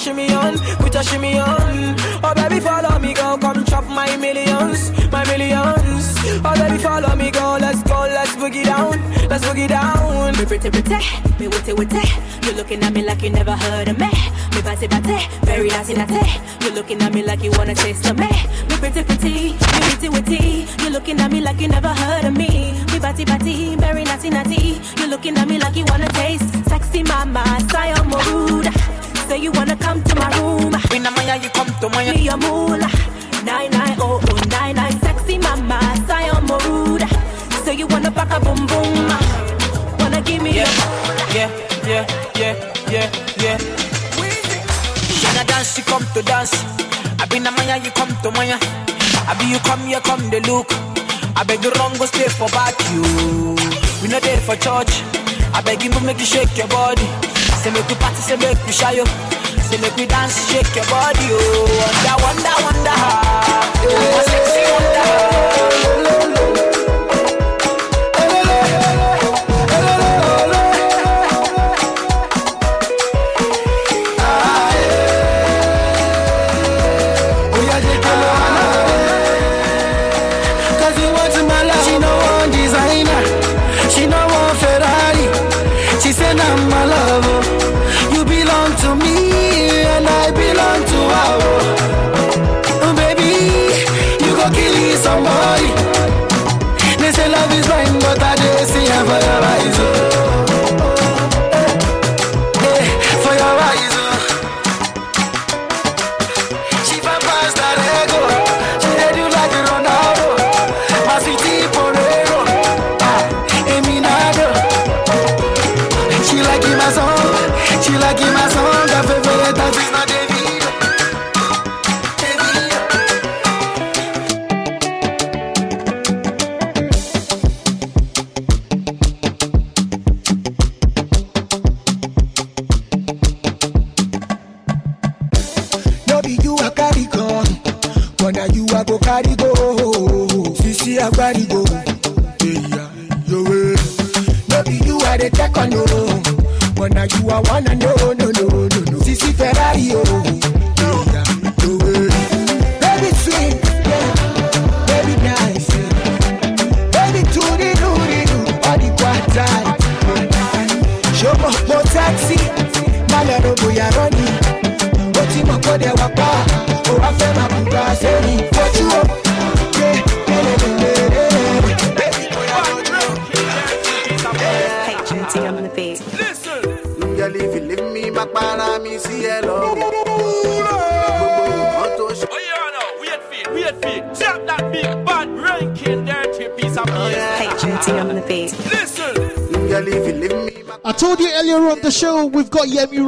[0.00, 1.96] shimmy on, with your shimmy on.
[2.22, 3.36] Oh baby, follow me, go.
[3.38, 6.14] Come chop my millions, my millions.
[6.44, 7.58] Oh baby, follow me, go.
[7.60, 10.36] Let's go, let's boogie down, let's boogie down.
[10.36, 10.98] Me pretty pretty,
[11.38, 12.02] me witty witty.
[12.46, 14.10] You looking at me like you never heard of me.
[14.54, 16.64] Me batty batty, very nasty nasty.
[16.64, 18.28] You looking at me like you wanna taste of me.
[18.68, 20.66] Me pretty pretty, me witty witty.
[20.84, 22.72] You looking at me like you never heard of me.
[22.92, 24.80] Me batty batty, very nasty nasty.
[25.00, 28.68] You looking at me like you wanna taste sexy mama, style mood.
[29.28, 30.72] Say you wanna come to my room.
[30.90, 32.12] When I'm Maya, you come to Maya.
[32.14, 32.90] Me a moolah.
[33.44, 37.02] Nine nine oh oh nine nine, sexy mama, style mood.
[37.64, 39.08] Say you wanna pack a boom boom.
[39.98, 41.50] Wanna give me Yeah, a yeah,
[41.86, 42.04] yeah,
[42.40, 42.54] yeah,
[42.90, 43.08] yeah,
[43.42, 43.58] yeah.
[45.20, 46.54] Shana dance, she come to dance.
[47.20, 48.58] I been a Maya, you come to Maya.
[49.30, 50.68] I be you come here, come the look.
[51.36, 53.02] I beg the wrong go stay for back you.
[54.02, 55.02] We not there for church.
[55.52, 57.27] I beg you make you shake your body.
[57.68, 59.04] Say make we party, say make we shy you.
[59.60, 61.20] Say make we dance, shake your body.
[61.20, 62.96] Oh, wonder, wonder, wonder.
[62.96, 63.72] Ah.
[63.84, 65.87] Oh, sexy wonder.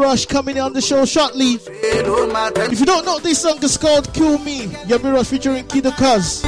[0.00, 1.58] Rush coming on the show shortly.
[1.62, 4.62] If you don't know, this song is called Kill Me.
[4.88, 6.42] Yemi Rush featuring Kido Kuz.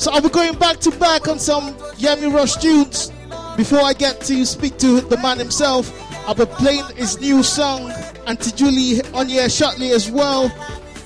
[0.00, 3.12] So I'll be going back to back on some Yemi Rush tunes.
[3.56, 5.92] Before I get to speak to the man himself,
[6.26, 7.92] I'll be playing his new song,
[8.26, 10.50] Auntie Julie, on here shortly as well.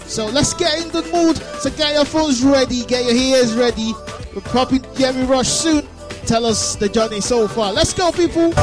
[0.06, 1.36] So let's get in the mood.
[1.60, 3.92] So get your phones ready, get your ears ready.
[4.34, 5.86] We're popping Yemi Rush soon.
[6.24, 7.74] Tell us the journey so far.
[7.74, 8.54] Let's go, people.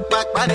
[0.00, 0.50] back, back.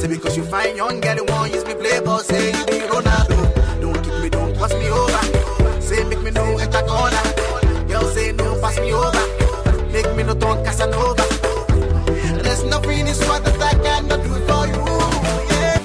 [0.00, 2.80] Say because you find young girl, you want use me play ball, say you be
[2.90, 3.80] Ronaldo.
[3.80, 5.80] Don't kick me, don't pass me over.
[5.80, 7.22] Say make me no enter corner.
[7.86, 9.24] Girl say no, pass me over.
[9.92, 11.24] Make me no turn Casanova.
[12.42, 14.84] There's nothing what that I cannot do for you.
[15.52, 15.78] Yeah.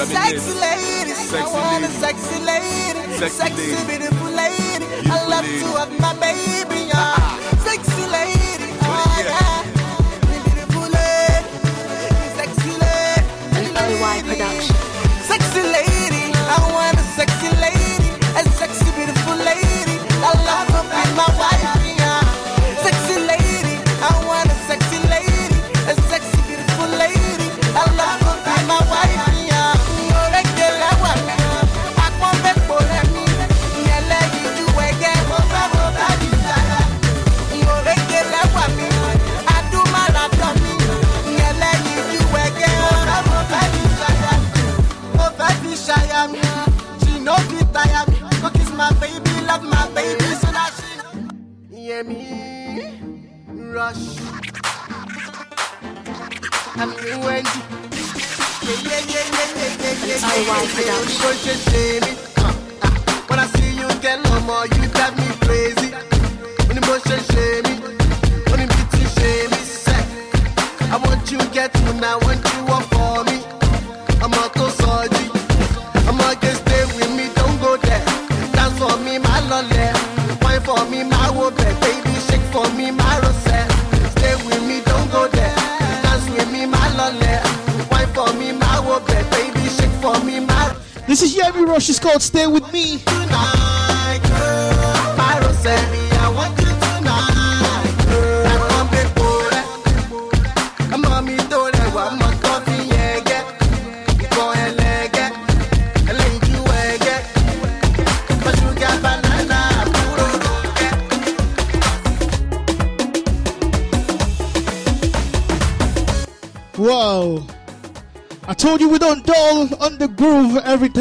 [0.00, 3.86] Sexy lady, I want a sexy lady, sexy, sexy lady.
[3.86, 4.29] beautiful
[5.42, 5.60] Lady.
[5.60, 6.29] to have my baby,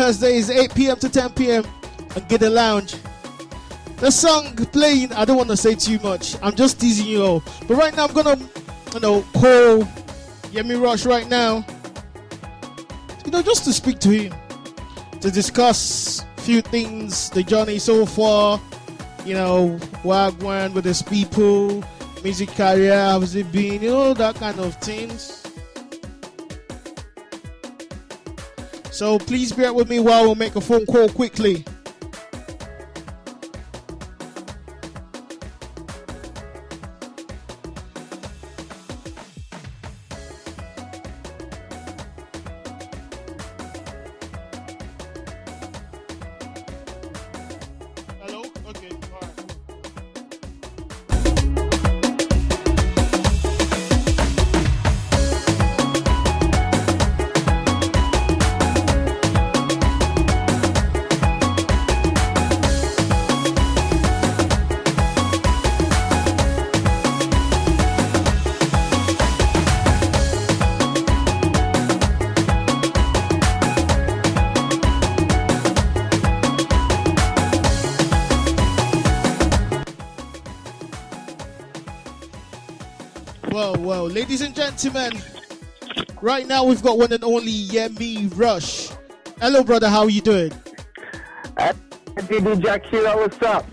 [0.10, 0.98] Thursdays, 8 p.m.
[0.98, 1.64] to 10 p.m.
[2.16, 2.96] and get a lounge.
[3.98, 6.36] The song playing, I don't want to say too much.
[6.42, 7.44] I'm just teasing you all.
[7.68, 8.36] But right now, I'm gonna,
[8.92, 9.84] you know, call
[10.50, 11.64] Yemi Rush right now.
[13.24, 14.34] You know, just to speak to him,
[15.22, 18.60] to discuss few things, the journey so far.
[19.26, 21.84] You know, Wagwan with his people,
[22.24, 23.84] music career, how's it been?
[23.84, 25.29] You know, that kind of things.
[29.00, 31.64] So please bear with me while we make a phone call quickly.
[84.80, 85.22] Gentlemen,
[86.22, 88.90] right now we've got one and only Yemi Rush.
[89.42, 89.90] Hello, brother.
[89.90, 90.52] How are you doing?
[92.16, 93.66] DJ Akira, what's up?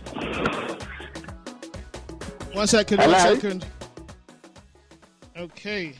[2.55, 3.01] One second.
[3.01, 3.13] Hello?
[3.13, 3.67] One second.
[5.37, 5.95] Okay.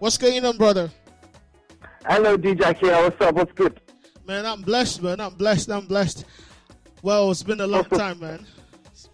[0.00, 0.90] What's going on, brother?
[2.06, 3.34] Hello, DJ Akira, what's up?
[3.36, 3.80] What's good?
[4.26, 5.20] Man, I'm blessed, man.
[5.20, 5.70] I'm blessed.
[5.70, 6.24] I'm blessed.
[7.02, 8.46] Well, it's been a long time, man.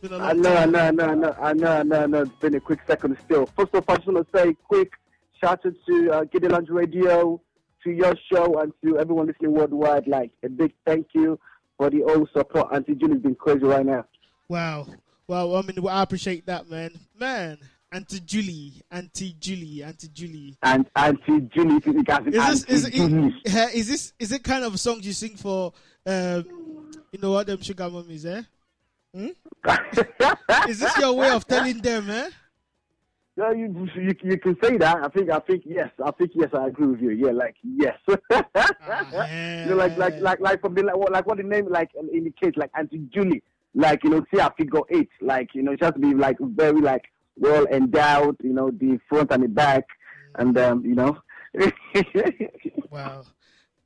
[0.03, 2.23] I know, I know, I know, I know, I know, I know, I know.
[2.23, 3.47] It's been a quick second still.
[3.47, 4.93] First of all, I just want to say quick
[5.41, 7.41] shout out to uh, Radio,
[7.85, 10.07] to your show, and to everyone listening worldwide.
[10.07, 11.39] Like a big thank you
[11.77, 12.69] for the old support.
[12.73, 14.05] Auntie Julie's been crazy right now.
[14.49, 14.87] Wow.
[15.27, 16.91] Well, I mean, I appreciate that, man.
[17.19, 17.59] Man,
[17.93, 20.57] Auntie Julie, Auntie Julie, Auntie Julie.
[20.63, 24.45] And Auntie Julie, if you guys, Is this is, is, uh, is this is it
[24.45, 25.73] kind of songs you sing for?
[26.07, 26.45] Um,
[27.13, 28.43] you know what them sugar mummies, eh?
[29.15, 29.29] Hmm?
[30.69, 32.31] is this your way of telling them, eh?
[33.37, 34.99] Yeah, you, you you can say that.
[35.03, 35.89] I think I think yes.
[36.05, 36.51] I think yes.
[36.53, 37.11] I agree with you.
[37.11, 37.97] Yeah, like yes.
[38.09, 38.15] you
[39.71, 42.57] know, like like like like from the like what like what the name like indicates
[42.57, 43.43] like Auntie Julie.
[43.75, 45.09] Like you know, see a figure eight.
[45.21, 47.05] Like you know, just be like very like
[47.37, 48.37] well endowed.
[48.43, 49.85] You know, the front and the back,
[50.35, 51.19] and um, you know.
[52.91, 53.23] wow.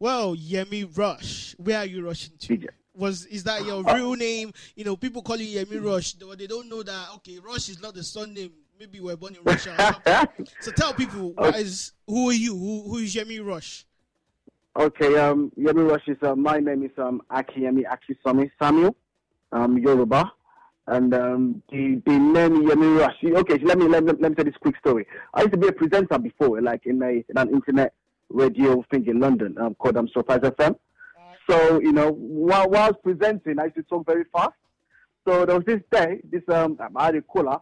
[0.01, 2.69] Well, Yemi Rush, where are you rushing to?
[2.97, 4.53] Was is that your real name?
[4.77, 7.09] You know, people call you Yemi Rush, but they don't know that.
[7.17, 8.53] Okay, Rush is not the surname.
[8.79, 10.01] maybe we're born in Russia.
[10.61, 12.57] So tell people, what is who are you?
[12.57, 13.85] Who who is Yemi Rush?
[14.77, 18.95] Okay, um, Yemi Rush is uh, my name is um Akiyemi Akisomi Samuel,
[19.53, 20.31] um Yoruba,
[20.87, 23.17] and um the the name Yemi Rush.
[23.25, 25.05] Okay, so let me let, me- let me tell this quick story.
[25.33, 27.93] I used to be a presenter before, like in a in an internet
[28.29, 30.77] radio thing in London, um, called um Surprise FM.
[31.49, 34.55] So you know, while, while I was presenting, I used to talk very fast.
[35.27, 37.59] So there was this day, this um, I had a caller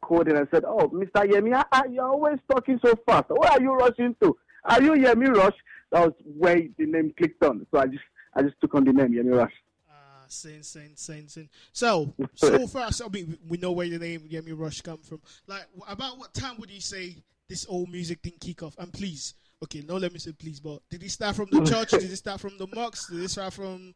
[0.00, 1.24] called in and said, "Oh, Mr.
[1.24, 1.62] Yemi,
[1.92, 3.26] you're always talking so fast.
[3.28, 4.36] Where are you rushing to?
[4.64, 5.54] Are you Yemi Rush?"
[5.90, 7.66] That was where the name clicked on.
[7.70, 8.04] So I just
[8.34, 9.52] I just took on the name Yemi Rush.
[9.90, 11.48] Ah, sin, sin, sin, sin.
[11.72, 15.20] So, so far, so, I mean, we know where the name Yemi Rush come from.
[15.46, 17.16] Like, about what time would you say
[17.48, 18.76] this old music thing kick off?
[18.78, 21.90] And please, okay, no, let me say please, but did it start from the church?
[21.90, 23.08] did it start from the mosques?
[23.08, 23.94] Did it start from?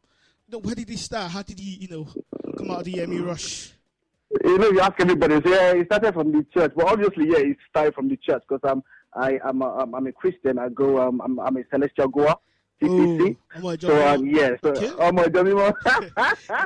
[0.49, 1.31] No, where did it start?
[1.31, 2.07] How did he, you know,
[2.57, 3.71] come out of the Yemi Rush?
[4.43, 6.73] You know, you ask everybody, say, yeah, it started from the church.
[6.75, 8.83] But obviously, yeah, it started from the church because I'm
[9.15, 10.59] I I'm, I'm a Christian.
[10.59, 12.35] I go um I'm, I'm a celestial goer.
[12.87, 13.37] CCC.
[13.55, 15.73] I'm a So um, yeah, so I'm a Jomimo.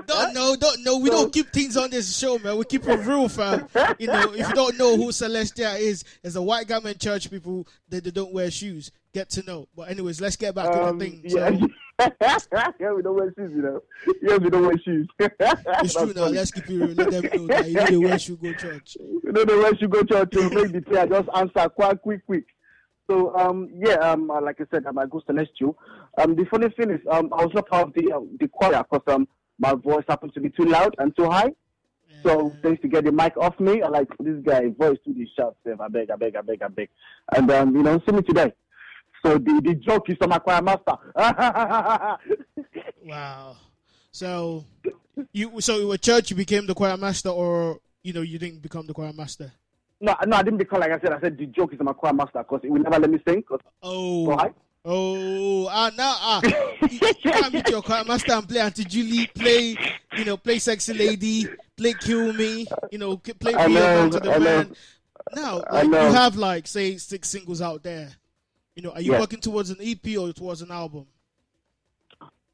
[0.07, 0.97] don't know, don't know.
[0.97, 2.57] We don't keep things on this show, man.
[2.57, 3.68] We keep it real, fam.
[3.99, 7.68] You know, if you don't know who Celestia is, as a white garment church people
[7.89, 8.91] that they don't wear shoes.
[9.13, 9.68] Get to know.
[9.76, 11.22] But anyways, let's get back Um, to the thing.
[11.26, 11.49] yeah.
[11.57, 11.68] So,
[12.80, 13.82] yeah, we don't wear shoes, you know.
[14.22, 15.07] Yeah, we don't wear shoes.
[15.20, 16.26] it's true now.
[16.28, 16.89] Let's keep it real.
[16.89, 18.97] Let them know that you know they wear shoe go church.
[18.99, 22.24] You know the way you go church to make the prayer just answer quite quick,
[22.28, 22.45] quick.
[23.09, 25.78] So um yeah um uh, like I said um, I go celestial.
[26.18, 28.84] Um the funny thing is um I was not part of the uh, the choir
[28.89, 29.28] because um
[29.59, 31.51] my voice happened to be too loud and too high.
[32.26, 33.82] So they used to get the mic off me.
[33.82, 36.61] I like this guy voice to the shout, Save, I beg, I beg, I beg,
[36.63, 36.89] I beg.
[37.36, 38.51] And um you know see me today.
[39.24, 40.97] So the the joke is on my choir master.
[43.05, 43.55] Wow.
[44.11, 44.65] So
[45.32, 48.61] you so you were church, you became the choir master, or you know you didn't
[48.61, 49.51] become the choir master.
[50.01, 51.13] no, no, I didn't become like I said.
[51.13, 53.20] I said the joke is on my choir master because he would never let me
[53.28, 53.43] sing.
[53.82, 54.38] Oh.
[54.38, 54.53] so.
[54.86, 56.41] Oh, ah, now ah,
[56.89, 59.78] you can't meet your choir master and play Auntie Julie, play,
[60.17, 64.34] you know, play Sexy Lady, play Kill Me, you know, play I know, to the
[64.34, 64.43] I know.
[64.45, 64.75] Man.
[65.36, 66.07] Now, I like, know.
[66.07, 68.09] you have like say six singles out there.
[68.75, 69.19] You know, are you Yeah.
[69.19, 71.07] working towards an EP or towards an album?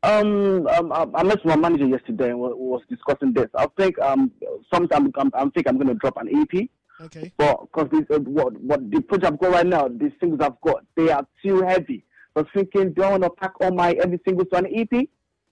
[0.01, 3.47] Um, um, I, I met my manager yesterday and we was discussing this.
[3.55, 4.31] I think um,
[4.73, 6.67] sometime I'm, I think I'm going to drop an EP.
[6.99, 7.31] Okay.
[7.37, 10.83] But because uh, what what the project I've got right now, these singles I've got,
[10.95, 12.03] they are too heavy.
[12.35, 15.07] Was thinking, do I want to pack all my every single an EP?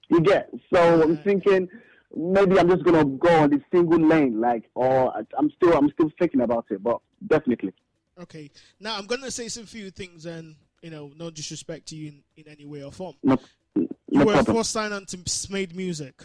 [0.09, 0.49] You get.
[0.73, 1.67] So I'm thinking
[2.15, 6.11] maybe I'm just gonna go on the single lane, like, or I'm still I'm still
[6.19, 7.73] thinking about it, but definitely.
[8.19, 8.49] Okay.
[8.79, 12.23] Now I'm gonna say some few things, and you know, no disrespect to you in,
[12.35, 13.13] in any way or form.
[13.23, 13.37] No,
[13.75, 14.55] You were problem.
[14.57, 16.19] first signed on to Smade Music.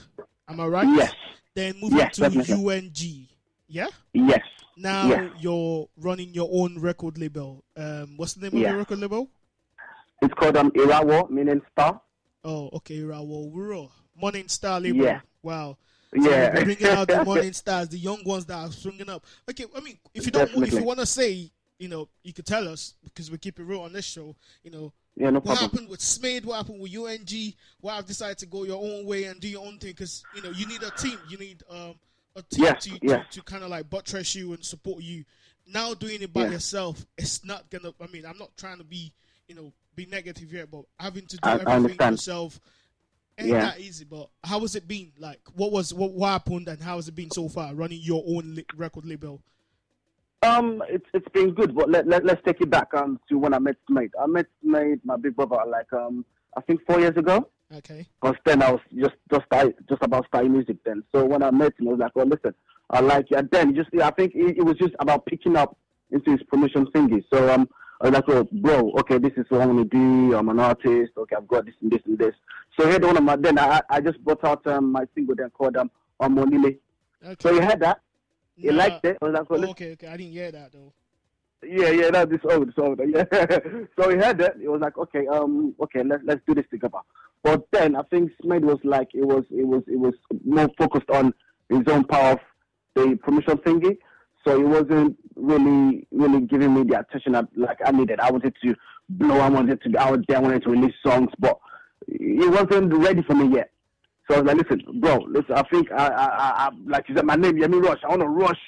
[0.48, 0.88] Am I right?
[0.88, 1.12] Yes.
[1.54, 2.76] Then moving Yes, to definitely.
[2.76, 3.28] UNG.
[3.68, 3.88] Yeah.
[4.14, 4.40] Yes.
[4.76, 5.32] Now Yes.
[5.40, 7.62] you're running your own record label.
[7.76, 9.28] Um, what's the name of your record label?
[10.22, 12.00] It's called um Irawo, meaning star.
[12.44, 13.90] Oh, okay, Rawo Wuro.
[14.14, 15.04] Morning Star label.
[15.04, 15.20] Yeah.
[15.42, 15.76] Wow.
[16.14, 16.22] Yeah.
[16.22, 19.24] So you're bringing out the morning stars, the young ones that are swinging up.
[19.50, 22.46] Okay, I mean, if you don't, if you want to say, you know, you could
[22.46, 24.34] tell us because we keep it real on this show.
[24.62, 26.46] You know, Yeah, no what happened with Smade?
[26.46, 27.52] What happened with UNG?
[27.80, 29.90] Why have decided to go your own way and do your own thing?
[29.90, 31.18] Because you know, you need a team.
[31.28, 31.96] You need um,
[32.36, 33.26] a team Yes, to, yes.
[33.32, 35.24] to, to kind of like buttress you and support you.
[35.66, 36.52] Now doing it by Yeah.
[36.52, 37.92] yourself, it's not gonna.
[38.00, 39.12] I mean, I'm not trying to be,
[39.48, 42.12] you know, be negative here, but having to do I- I everything understand.
[42.14, 42.60] yourself
[43.38, 43.60] ain't Yeah.
[43.62, 44.04] that easy.
[44.04, 45.12] But how has it been?
[45.18, 48.22] Like, what was what, what happened, and how has it been so far running your
[48.26, 49.42] own li- record label?
[50.42, 53.54] Um, it's it's been good, but let, let let's take it back um to when
[53.54, 54.10] I met Smade.
[54.20, 56.24] I met Smade, my big brother, like um
[56.56, 57.48] I think four years ago.
[57.74, 58.06] Okay.
[58.20, 61.02] Because then I was just just start, just about starting music then.
[61.12, 62.54] So when I met him, I was like, "Oh, listen,
[62.90, 65.76] I like you." And then just I think it, it was just about picking up
[66.12, 67.24] into his promotion thingy.
[67.32, 67.68] So um,
[68.00, 70.36] I was like, "Oh, bro, okay, this is what I'm gonna do.
[70.36, 71.12] I'm an artist.
[71.16, 72.34] Okay, I've got this and this and this."
[72.78, 75.34] So he had one of my then I I just brought out um, my single
[75.34, 75.90] then called um
[76.20, 76.78] Omonile.
[77.40, 78.00] So he had that.
[78.56, 78.74] He Nah.
[78.76, 79.18] liked it.
[79.20, 80.92] Was like, "Oh, okay, okay, I didn't hear that though.
[81.62, 83.00] yeah, yeah, that's this old, this old.
[83.06, 83.24] Yeah.
[83.98, 84.56] so he heard that.
[84.62, 86.98] It was like, okay, um, okay, let's let's do this together.
[87.42, 91.08] But then I think Smith was like, it was it was it was more focused
[91.10, 91.32] on
[91.70, 92.38] his own power of
[92.94, 93.96] the promotion thingy.
[94.46, 98.20] So it wasn't really really giving me the attention that like I needed.
[98.20, 98.74] I wanted to
[99.08, 99.38] blow.
[99.38, 100.38] I wanted to be out there.
[100.38, 101.58] I wanted to release songs, but
[102.08, 103.70] it wasn't ready for me yet.
[104.28, 105.52] So I was like, listen, bro, listen.
[105.54, 107.98] I think I, I, I, I like you said, my name, Yemi Rush.
[108.04, 108.58] I want to rush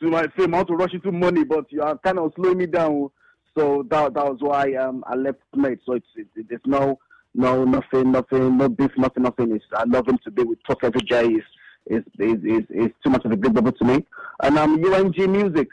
[0.00, 0.54] to my fame.
[0.54, 3.10] I want to rush into money, but you are kind of slowing me down.
[3.56, 5.78] So that that was why um I left Mate.
[5.86, 6.98] So it's it, it, there's no
[7.34, 9.54] no nothing nothing no beef nothing nothing.
[9.54, 11.24] It's I love him to be with talk every day.
[11.26, 11.44] Is
[11.86, 14.04] is is is is too much of a big brother to me.
[14.42, 15.68] And um UNG music.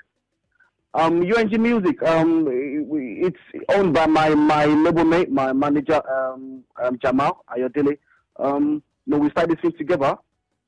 [0.94, 2.04] Um, UNG Music.
[2.04, 3.38] Um, it's
[3.70, 7.98] owned by my my label mate, my manager, um, um Jamal Ayodele.
[8.38, 10.18] Um, no, we started this thing together.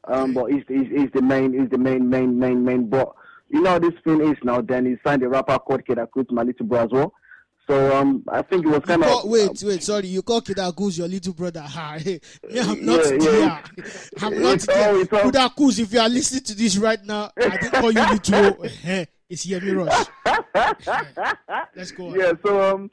[0.05, 2.89] Um, but he's, he's he's the main he's the main main main main.
[2.89, 3.13] But
[3.49, 4.61] you know this thing is now.
[4.61, 7.13] Then he signed a rapper called Kid Akut, my little bro as well.
[7.67, 10.07] So um, I think it was kind call, of wait, wait, sorry.
[10.07, 11.61] You call Kidakus your little brother.
[11.61, 13.39] Ha, hey, me, I'm not Yeah, there.
[13.39, 13.61] yeah.
[14.21, 15.23] I'm not It's all- it's there.
[15.23, 18.65] all- Kidakus, if you are listening to this right now, I didn't call you little.
[19.29, 20.05] It's Yemi Rush.
[21.75, 22.07] Let's go.
[22.09, 22.19] on.
[22.19, 22.33] yeah.
[22.45, 22.91] So um,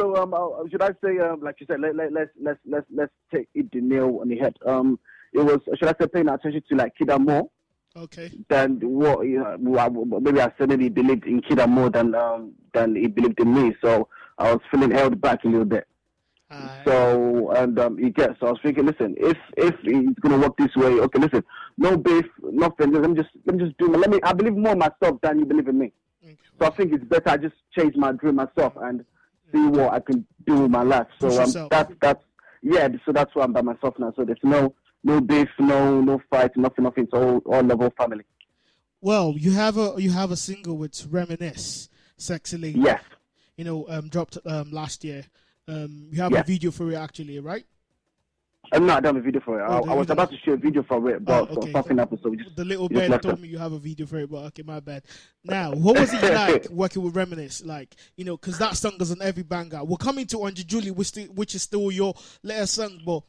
[0.00, 2.86] so um, uh, should I say um, like you said, let let let's let's let's
[2.92, 4.54] let's take it the nail on the head.
[4.66, 4.98] Um,
[5.32, 7.48] it was should I say paying attention to like Kida more
[7.96, 8.30] Okay.
[8.48, 12.52] than what you know, maybe I said that he believed in Kida more than um
[12.74, 13.74] than he believed in me.
[13.82, 15.86] So I was feeling held back a little bit.
[16.86, 18.38] So and um, he gets.
[18.40, 21.42] So I was thinking, listen, if if he's gonna work this way, okay, listen,
[21.78, 22.92] no beef, nothing.
[22.92, 23.88] Let me just let me just do.
[23.88, 24.20] My, let me.
[24.22, 25.92] I believe more in myself than you believe in me.
[26.60, 29.04] So I think it's better I just change my dream myself and
[29.52, 31.06] see what I can do with my life.
[31.20, 32.24] So um, that's that's
[32.62, 32.88] yeah.
[33.04, 34.12] So that's why I'm by myself now.
[34.16, 34.74] So there's no
[35.06, 37.04] no beef, no no fight, nothing, nothing.
[37.04, 38.24] It's all all level family.
[39.00, 42.80] Well, you have a you have a single with Reminisce, Sexy Lady.
[42.80, 43.00] Yes.
[43.56, 45.24] You know, um, dropped um last year.
[45.68, 46.40] Um, you have Yeah.
[46.40, 47.64] a video for it actually, right?
[48.72, 49.62] I'm not done a video for it.
[49.62, 51.72] I, Oh, the I was about to shoot a video for it, but Oh, okay.
[51.72, 53.40] something happened, so we just The little just told it.
[53.42, 55.04] me you have a video for it, but okay, my bad.
[55.44, 57.64] Now, what was it like working with Reminisce?
[57.64, 59.84] Like, you know, because that song is on every banger.
[59.84, 63.22] We're coming to Auntie Julie, which, which is still your letter song, but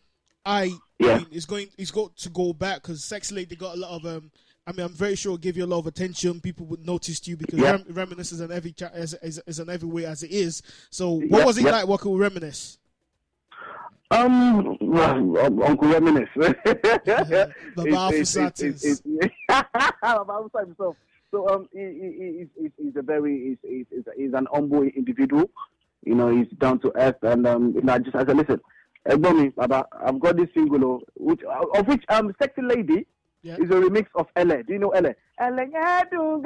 [0.47, 1.13] I, Yeah.
[1.13, 3.91] I mean, it's going, it's got to go back because Sex Lady got a lot
[3.91, 4.31] of um.
[4.65, 6.41] I mean, I'm very sure it give you a lot of attention.
[6.41, 7.71] People would notice you because Yeah.
[7.71, 10.61] Rem- Reminisce is on every cha- is, is, is on every way as it is.
[10.89, 11.71] So, what Yeah, was it yeah.
[11.71, 12.77] like working with Reminisce?
[14.11, 16.29] Um, well, um, Uncle Reminisce.
[16.65, 17.53] It's- Alpha
[20.01, 20.95] Baba Alpha himself.
[21.31, 21.85] So um, he, he,
[22.17, 25.49] he, he's, he's, he's a very he's, he's, he's an humble individual.
[26.05, 28.61] You know, he's down to earth, and um, you know, I just I said, listen,
[29.07, 33.05] Ẹ̀gbọ́n mi, Baba, I've got this single, oh, which of which um, sexy lady
[33.43, 34.63] is a remix of Elle.
[34.63, 34.89] Do you know?
[34.89, 35.13] Elle,
[35.71, 36.41] yeah, do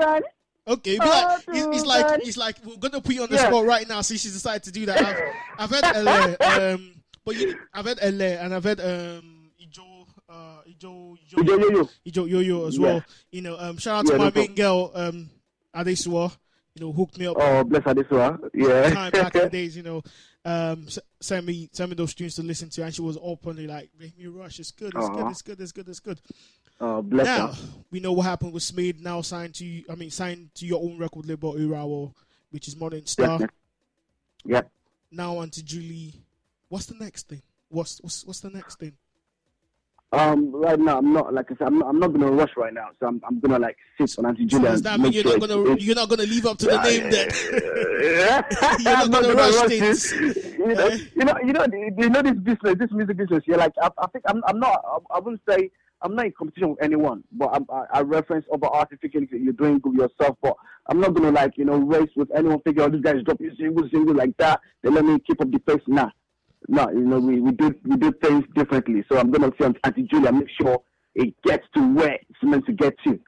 [0.68, 3.48] Okay, but like, it's, it's like it's like we're gonna put you on the Yeah.
[3.48, 5.02] spot right now since she's decided to do that.
[5.02, 5.18] I've,
[5.58, 6.36] I've heard LA,
[6.74, 6.94] um,
[7.26, 11.90] but you, I've heard LA and I've heard um, Ijo, uh, Ijo, Ijo, Ijo Yo-Yo.
[12.06, 12.84] Ijo Yo-Yo as Yeah.
[12.86, 13.04] well.
[13.32, 15.30] You know, um, shout out to my no main girl, um,
[15.76, 16.32] Adesua.
[16.76, 17.36] You know, hooked me up.
[17.38, 18.40] Oh, bless her, this one.
[18.54, 18.90] Yeah.
[18.94, 20.02] Time back in the days, you know,
[20.46, 20.88] um,
[21.20, 24.18] send me send me those tunes to listen to, and she was openly like, "Make
[24.18, 24.60] me rush.
[24.60, 24.94] It's good.
[24.96, 25.28] It's good.
[25.28, 25.60] It's good.
[25.60, 25.90] It's good.
[25.90, 26.22] It's good."
[26.80, 27.68] Oh, bless now her.
[27.92, 29.00] we know what happened with Smith.
[29.00, 32.14] Now signed to, I mean, signed to your own record label, Irawo,
[32.50, 33.40] which is Modern Star.
[34.44, 34.62] Yeah.
[35.12, 36.16] Now on to Julie.
[36.70, 37.42] What's the next thing?
[37.70, 38.94] What's what's what's the next thing?
[40.14, 42.74] Um, right now I'm not like I said, I'm not, I'm not gonna rush right
[42.74, 45.38] now, so I'm, I'm gonna like sit on Auntie So does that mean you're sure
[45.38, 47.30] not gonna it's- you're not gonna leave up to the Yeah, name then?
[48.82, 50.12] you're I'm not gonna rush this.
[50.12, 50.36] things.
[50.58, 51.66] You know, you know, you know,
[51.98, 53.44] you know this business, this music business.
[53.48, 54.84] You're like, I, I think I'm, I'm not.
[54.86, 58.46] I, I wouldn't say I'm not in competition with anyone, but I'm, I, I reference
[58.54, 60.36] other artists thinking that you're doing good yourself.
[60.42, 60.56] But
[60.88, 62.60] I'm not gonna like, you know, race with anyone.
[62.62, 64.60] Thinking, oh, this guy's dropping single, single like that.
[64.84, 65.82] They let me keep up the pace.
[65.88, 66.10] Nah,
[66.68, 69.04] no, you know, we, we do we do things differently.
[69.12, 70.82] So I'm gonna say Auntie Julia, make sure
[71.16, 73.20] it gets to where it's meant to get to.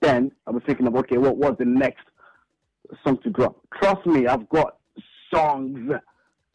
[0.00, 2.04] Then I was thinking of okay, what was the next
[3.04, 3.56] song to drop?
[3.80, 4.78] Trust me, I've got
[5.32, 5.90] songs.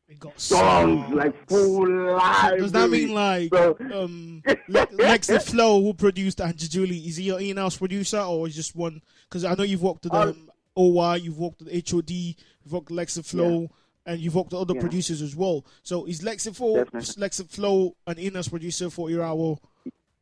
[0.07, 2.59] We got songs like full live.
[2.59, 3.53] Does that mean like
[3.93, 6.97] um Le- Lex the Flow who produced Auntie Julie?
[6.99, 9.01] Is he your in-house producer or is just one?
[9.27, 13.25] Because I know you've worked with um, OY, you've worked with HOD, you've worked with
[13.25, 13.69] Flow,
[14.05, 14.81] and you've worked with other Yeah.
[14.81, 15.65] producers as well.
[15.81, 17.21] So is Lex the Flow, Definitely.
[17.21, 19.59] Lex the Flow an in-house producer for Irawo?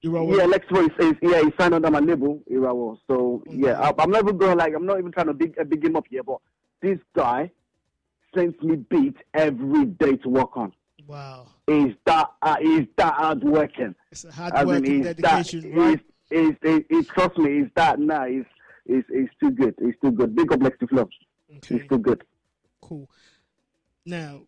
[0.03, 0.37] Irawo?
[0.37, 2.97] Yeah, Lex Roy says yeah, he signed under my label, Irawo.
[3.07, 5.63] So yeah, I, I'm not even going like I'm not even trying to big uh,
[5.63, 6.37] big him up here, but
[6.81, 7.51] this guy
[8.33, 10.73] sends me beats every day to work on.
[11.07, 13.93] Wow, is that uh, he's that hard working.
[14.11, 15.99] it's a hard I work mean, dedication, that,
[16.31, 17.07] right?
[17.09, 18.25] Trust me, he's that now.
[18.25, 18.45] He's,
[18.85, 19.75] he's, he's too good.
[19.79, 20.35] He's too good.
[20.35, 21.09] Big up Lex the Flow.
[21.67, 22.23] He's too good.
[22.81, 23.09] Cool.
[24.05, 24.41] Now,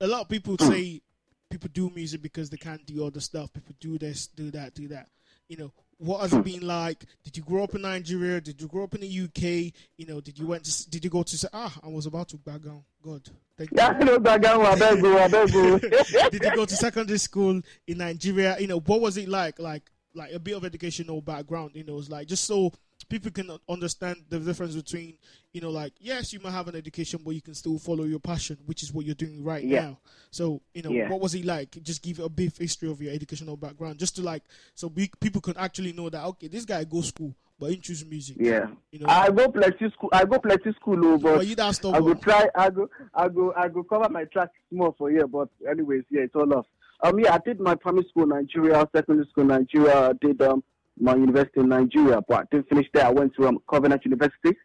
[0.00, 0.68] a lot of people Hmm.
[0.68, 1.02] say
[1.50, 3.52] people do music because they can't do other stuff.
[3.52, 5.08] People do this, do that, do that.
[5.48, 7.04] You know, what has it been like?
[7.22, 8.40] Did you grow up in Nigeria?
[8.40, 9.72] Did you grow up in the UK?
[9.96, 10.90] You know, did you went to?
[10.90, 11.38] Did you go to?
[11.38, 12.82] say, Ah, I was about to back down.
[13.02, 13.22] God,
[13.56, 13.76] thank you.
[13.76, 15.78] Yeah, no, Dagan, I beg you, I beg you.
[16.30, 18.58] did you go to secondary school in Nigeria?
[18.58, 19.58] You know, what was it like?
[19.60, 21.72] Like, like a bit of educational background.
[21.74, 22.72] You know, it's like just so
[23.08, 25.14] people can understand the difference between,
[25.52, 28.18] you know, like yes, you might have an education, but you can still follow your
[28.20, 29.80] passion, which is what you're doing right Yeah.
[29.82, 29.98] now.
[30.30, 31.08] So, you know, Yeah.
[31.08, 31.78] what was it like?
[31.82, 34.42] Just give a brief history of your educational background, just to like,
[34.74, 38.36] so we, people can actually know that okay, this guy goes school, but into music.
[38.40, 38.66] Yeah.
[38.90, 40.08] You know, I go plenty school.
[40.12, 42.48] I go plenty school, oh, but But you don't stop I go try.
[42.54, 42.88] I go.
[43.14, 43.52] I go.
[43.56, 45.26] I go cover my track more for here.
[45.26, 46.66] But anyways, yeah, it's all off.
[47.02, 50.10] Um, yeah, I did my primary school Nigeria, secondary school Nigeria.
[50.10, 50.62] I did um
[50.98, 53.06] my university in Nigeria, but I didn't finish there.
[53.06, 54.56] I went to um Covenant University,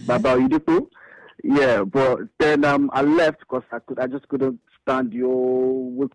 [0.00, 0.88] Baba Udipo.
[1.44, 3.98] Yeah, but then um I left because I could.
[3.98, 6.08] I just couldn't stand your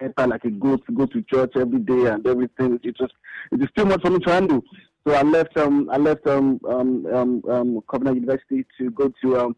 [0.00, 2.78] enter like a goat to go to church every day and everything.
[2.82, 3.12] It just
[3.52, 4.62] it is too much for me to handle.
[5.06, 9.38] So I left um I left um um um, um Covenant University to go to
[9.38, 9.56] um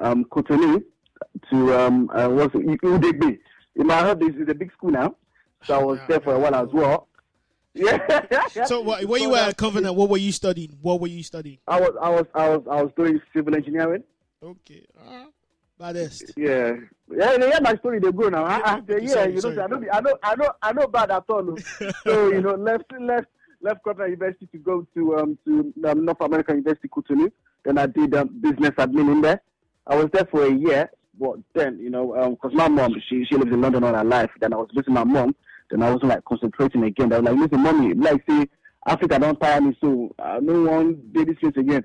[0.00, 0.82] um Cotonou
[1.50, 3.38] to um uh, what's it Udegbe.
[3.74, 5.14] You might heard this is a big school now.
[5.66, 7.07] So I was there for a while as well.
[7.78, 8.64] Yeah.
[8.64, 10.76] so what, when you were at Covenant, what were you studying?
[10.82, 11.58] What were you studying?
[11.66, 14.02] I was I was I was I was doing civil engineering.
[14.42, 14.84] Okay.
[14.98, 15.24] Uh,
[15.78, 16.32] baddest.
[16.36, 16.74] Yeah.
[17.10, 18.44] Yeah, they hear my story, they go now.
[18.46, 19.58] Ah, okay, yeah, sorry, you know, sorry.
[19.60, 21.56] I know, I know, I know, I know bad at all.
[22.04, 23.28] so you know, left, left,
[23.62, 27.32] left Covenant University to go to um to um, North American University Cotonou.
[27.64, 29.40] Then I did um, business admin in there.
[29.86, 33.24] I was there for a year, but then you know, um, cause my mom she
[33.24, 34.30] she lives in London all her life.
[34.40, 35.34] Then I was visiting my mom.
[35.70, 37.12] Then I wasn't like concentrating again.
[37.12, 38.48] I was like, listen, mommy, like see,
[38.86, 41.84] Africa don't tire me, so I don't want place again.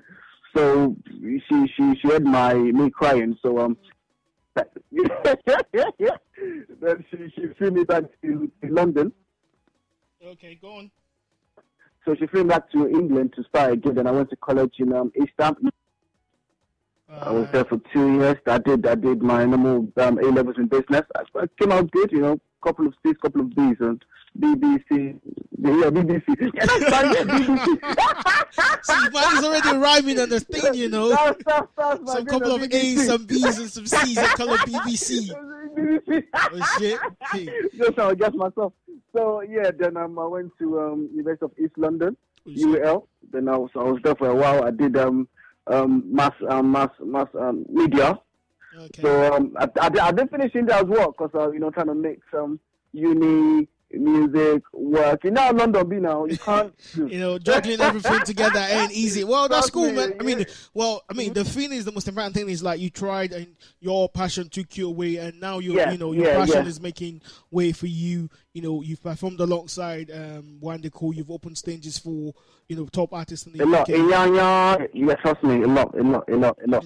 [0.56, 3.36] So she she she heard my me crying.
[3.42, 3.76] So um
[4.54, 4.66] then
[7.10, 9.12] she, she flew me back to, to London.
[10.24, 10.90] Okay, go on.
[12.04, 13.96] So she flew me back to England to start again.
[13.96, 15.70] Then I went to college in um, East Hampton.
[17.08, 18.36] I was there for two years.
[18.46, 21.02] I did I did my normal um, A levels in business.
[21.14, 24.04] I, I came out good, you know, couple of C's, couple of B's, and
[24.38, 25.20] BBC.
[25.58, 26.24] Yeah, BBC.
[26.54, 27.14] Yeah, that's fine.
[27.14, 27.66] BBC.
[28.82, 31.10] See, man is already rhyming on the thing, you know.
[31.10, 32.74] That's, that's, that's Some couple of BBC.
[32.74, 35.30] A's, some B's, and some C's and color BBC.
[36.36, 37.00] Oh shit.
[37.32, 37.48] Hey.
[37.76, 38.72] Just how I guess myself.
[39.12, 43.08] So yeah, then um, I went to um, University of East London, UL.
[43.32, 44.62] Then I was I was there for a while.
[44.62, 45.26] I did um
[45.66, 48.20] um mass um, mass mass um, media.
[49.02, 51.60] So um I, I, did- I didn't finish in there as well because uh, you
[51.60, 52.58] know trying to make some
[52.92, 53.68] uni
[53.98, 55.24] music work.
[55.24, 56.24] You know London be now.
[56.24, 56.74] You can't.
[56.94, 59.24] You know, juggling everything together ain't easy.
[59.24, 60.14] Well, that's cool, man.
[60.20, 62.90] I mean, well, I mean, the thing is, the most important thing is like you
[62.90, 66.36] tried and your passion took you away, and now you, Yeah, you know, your yeah,
[66.38, 66.68] passion yeah.
[66.68, 68.28] is making way for you.
[68.52, 71.14] You know, you've performed alongside um, Wande Coal.
[71.14, 72.32] You've opened stages for
[72.68, 73.88] you know top artists in the A lot, UK.
[73.88, 75.14] yeah, yeah, yeah.
[75.16, 76.84] Trust me, a lot, a lot, a lot, a lot.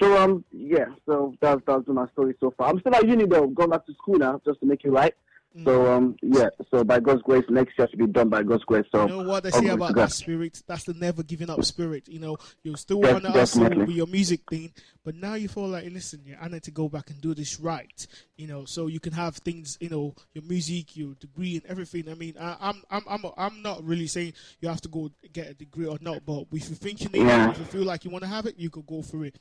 [0.00, 0.86] So um, yeah.
[1.06, 2.70] So that's that's my story so far.
[2.70, 5.14] I'm still at uni though, going back to school now, just to make it right.
[5.56, 5.64] Mm.
[5.64, 6.48] So um, yeah.
[6.70, 8.84] So by God's grace, next year should be done by God's grace.
[8.92, 10.62] So You know what they say about that spirit?
[10.66, 12.06] That's the never giving up spirit.
[12.08, 14.72] You know, you still Yes, want to hustle with your music thing,
[15.04, 17.58] but now you feel like, listen, yeah, I need to go back and do this
[17.58, 18.06] right.
[18.36, 22.08] You know, so you can have things, you know, your music, your degree, and everything.
[22.08, 25.48] I mean, I, I'm, I'm, I'm, I'm not really saying you have to go get
[25.50, 27.48] a degree or not, but if you think you need Yeah.
[27.48, 29.36] it, if you feel like you want to have it, you could go for it.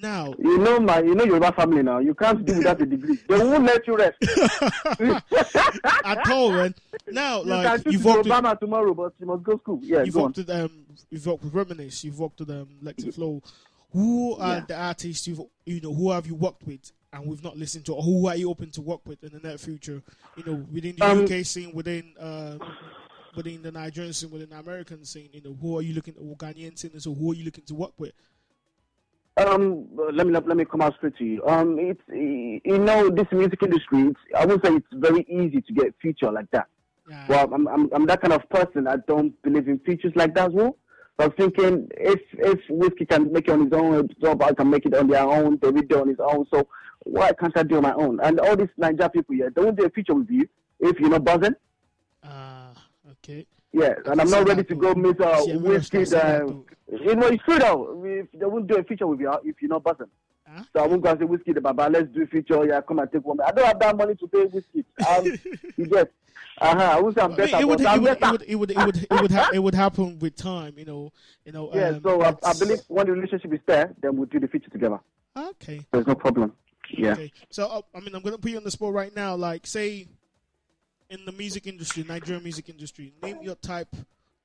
[0.00, 1.98] Now, You know my, you know Yoruba family now.
[2.00, 3.18] You can't do without a degree.
[3.28, 4.18] They won't let you rest.
[6.04, 6.74] at all, man.
[7.08, 9.80] Now, you like you've to worked with, Obama tomorrow, but you must go school.
[9.82, 10.24] Yeah, you've go on.
[10.26, 10.70] worked with um,
[11.10, 13.42] you've worked with Reminisce, you've worked with um, Lexi Flow.
[13.92, 14.64] Who are Yeah.
[14.68, 17.94] the artists you've you know who have you worked with and we've not listened to,
[17.94, 20.02] or who are you open to work with in the near future?
[20.36, 22.58] You know, within the Um, UK scene, within uh,
[23.34, 25.30] within the Nigerian scene, within the American scene.
[25.32, 26.98] You know, who are you looking or Ghanaian scene?
[27.00, 28.12] So who are you looking to work with?
[29.38, 31.44] Um, let me let me come out straight to you.
[31.46, 34.02] Um, it's you know this music industry.
[34.08, 36.68] It's, I would say it's very easy to get feature like that.
[37.28, 38.88] Well, I'm, I'm I'm that kind of person.
[38.88, 40.78] I don't believe in features like that as well.
[41.18, 44.70] So I'm thinking if if Wizkid can make it on his own, job I can
[44.70, 45.58] make it on their own.
[45.58, 46.46] Davido on his own.
[46.52, 46.66] So
[47.04, 48.18] why can't I do on my own?
[48.22, 50.48] And all these Niger people here, they won't do a feature with you
[50.80, 51.54] if you're not buzzing.
[52.24, 52.70] Ah,
[53.12, 53.46] okay.
[53.72, 56.06] Yeah, and I'm not ready to go meet uh, See, I'm gonna Wizkid.
[56.06, 56.75] start seeing that Uh.
[56.92, 58.02] You know, it's true though.
[58.04, 60.06] If they won't do a feature with you if you're not buzzing.
[60.72, 61.88] So I won't go and say Wizkid the baba.
[61.90, 62.64] Let's do a feature.
[62.64, 63.40] Yeah, come and take one.
[63.40, 64.84] I don't have that money to pay Wizkid.
[65.06, 65.38] Um,
[65.76, 66.12] you get.
[66.58, 66.96] Uh huh.
[66.96, 67.56] I won't say I'm I mean, better.
[67.60, 68.26] it would, it I'm would, better.
[68.26, 70.74] it would, it would, it would, it would, ha- it would happen with time.
[70.78, 71.12] You know,
[71.44, 71.70] you know.
[71.74, 71.88] yeah.
[71.88, 74.70] um, so I, I believe when the relationship is there, then we'll do the feature
[74.70, 75.00] together.
[75.36, 75.84] Okay.
[75.90, 76.52] There's no problem.
[76.90, 77.12] Yeah.
[77.12, 77.32] Okay.
[77.50, 79.34] So uh, I mean, I'm gonna put you on the spot right now.
[79.34, 80.06] Like, say,
[81.10, 83.94] in the music industry, Nigerian music industry, name your type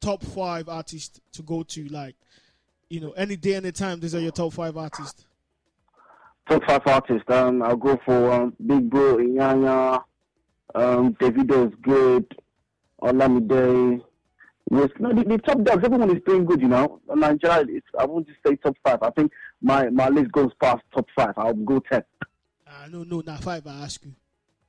[0.01, 1.87] top five artists to go to.
[1.87, 2.15] Like,
[2.89, 3.99] you know, any day, any time.
[3.99, 5.25] These are your top five artists.
[6.49, 7.29] Top five artists.
[7.29, 10.03] Um, I'll go for um, Big Bro, Iyanya,
[10.75, 12.25] um, Davido is good,
[13.01, 14.01] Olamide.
[14.71, 15.83] Yes, no, the, the top dogs.
[15.83, 17.01] Everyone is doing good, you know.
[17.13, 18.99] Nigeria, it's, I won't just say top five.
[19.01, 21.33] I think my, my list goes past top five.
[21.37, 22.03] I'll go ten.
[22.65, 23.67] Uh, no, no, not five.
[23.67, 24.13] I ask you.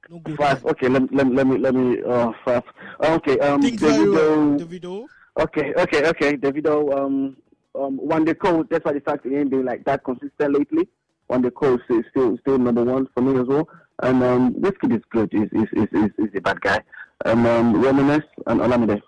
[0.08, 0.64] No go Five.
[0.66, 2.64] Okay, let, let, let me let me uh five.
[3.00, 4.58] Okay, um, Think very well.
[4.58, 5.06] Davido, Davido.
[5.40, 6.36] Okay, okay, okay.
[6.36, 7.36] Davido, um,
[7.74, 8.64] um, Wande Coal.
[8.70, 10.88] That's why the fact he ain't been like that consistent lately.
[11.30, 13.68] Wande Coal is still still number one for me as well.
[14.02, 15.32] And um, this kid is good.
[15.32, 16.80] Is is is is, is a bad guy.
[17.24, 19.00] Um, um, Reminisce and Olamide.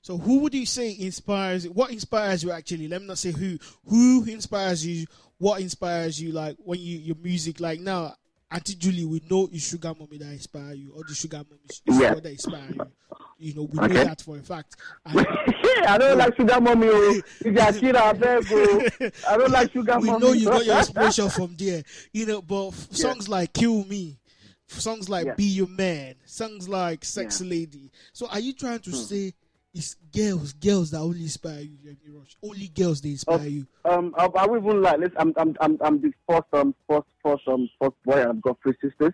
[0.00, 1.68] So who would you say inspires?
[1.68, 2.88] What inspires you actually?
[2.88, 3.58] Let me not say who.
[3.86, 5.06] Who inspires you?
[5.38, 6.32] What inspires you?
[6.32, 7.60] Like when you your music.
[7.60, 8.14] Like now,
[8.50, 11.82] Auntie Julie, we know it's Sugar Mommy that inspire you, or the Sugar Mommy is
[12.00, 12.14] Yeah.
[12.14, 12.86] that inspire you.
[13.38, 13.94] You know, we Okay.
[13.94, 14.76] know that for a fact.
[15.06, 16.88] And I don't like sugar mommy.
[16.90, 17.20] oh.
[17.40, 18.82] It's Akira, I beg, oh.
[19.28, 20.20] I don't like sugar we mommy.
[20.26, 21.82] know you got your inspiration from there.
[22.12, 24.18] You know, but f- songs like "Kill Me,"
[24.68, 25.34] songs like Yeah.
[25.34, 28.90] "Be Your Man," songs like "Sexy Lady." So, are you trying Hmm.
[28.90, 29.34] to say
[29.76, 32.36] it's girls, girls that only inspire you, Rush?
[32.42, 33.66] Only girls they inspire Oh, you.
[33.84, 34.98] Um, I, I even like.
[34.98, 38.42] Listen, I'm, I'm, I'm, I'm the first, um, first, first, um, first boy, and I've
[38.42, 39.12] got three sisters.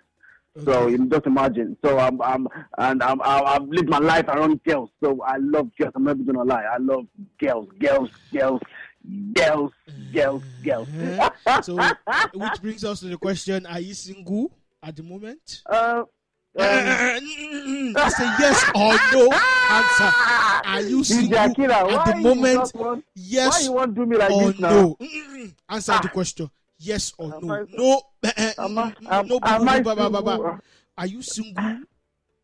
[0.64, 1.78] So you just imagine.
[1.82, 4.90] So I'm, I'm, and I'm, I've lived my life around girls.
[5.02, 5.92] So I love girls.
[5.96, 6.64] I'm never gonna lie.
[6.64, 7.06] I love
[7.38, 8.60] girls, girls, girls,
[9.32, 9.72] girls,
[10.12, 10.88] girls, girls.
[11.62, 11.76] So,
[12.34, 14.52] which brings us to the question: Are you single
[14.82, 15.62] at the moment?
[15.64, 16.02] Uh,
[16.54, 19.32] Um, I say yes or no.
[19.70, 20.68] Answer.
[20.68, 22.74] Are you single Akira, at the moment?
[22.74, 24.70] want- Yes why you want do me like or this now?
[24.70, 24.96] no?
[25.68, 26.12] Answer the ah.
[26.12, 26.50] question.
[26.78, 27.66] Yes or no?
[27.72, 28.02] No.
[28.58, 29.38] am- no.
[29.42, 30.36] am I ba- ba- ba- ba.
[30.36, 30.58] single?
[30.98, 31.78] Are you single ah.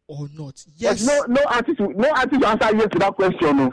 [0.06, 0.64] or not?
[0.78, 1.04] Yes.
[1.04, 3.56] But no, no artist, no artist will answer yes to that question.
[3.56, 3.72] No.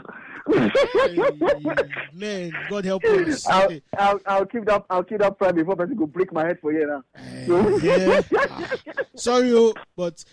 [2.12, 3.46] Man, God help us.
[3.46, 4.84] I'll, I'll, I'll keep that.
[4.88, 7.02] I'll keep that private before person go break my head for you now.
[7.82, 8.20] Yeah.
[9.14, 10.24] Sorry, oh, but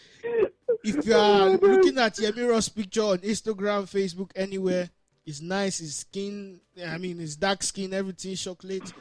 [0.83, 4.89] if you are looking at Yemi Rush picture on Instagram, Facebook, anywhere,
[5.25, 5.79] it's nice.
[5.79, 8.91] His skin, I mean, his dark skin, everything chocolate.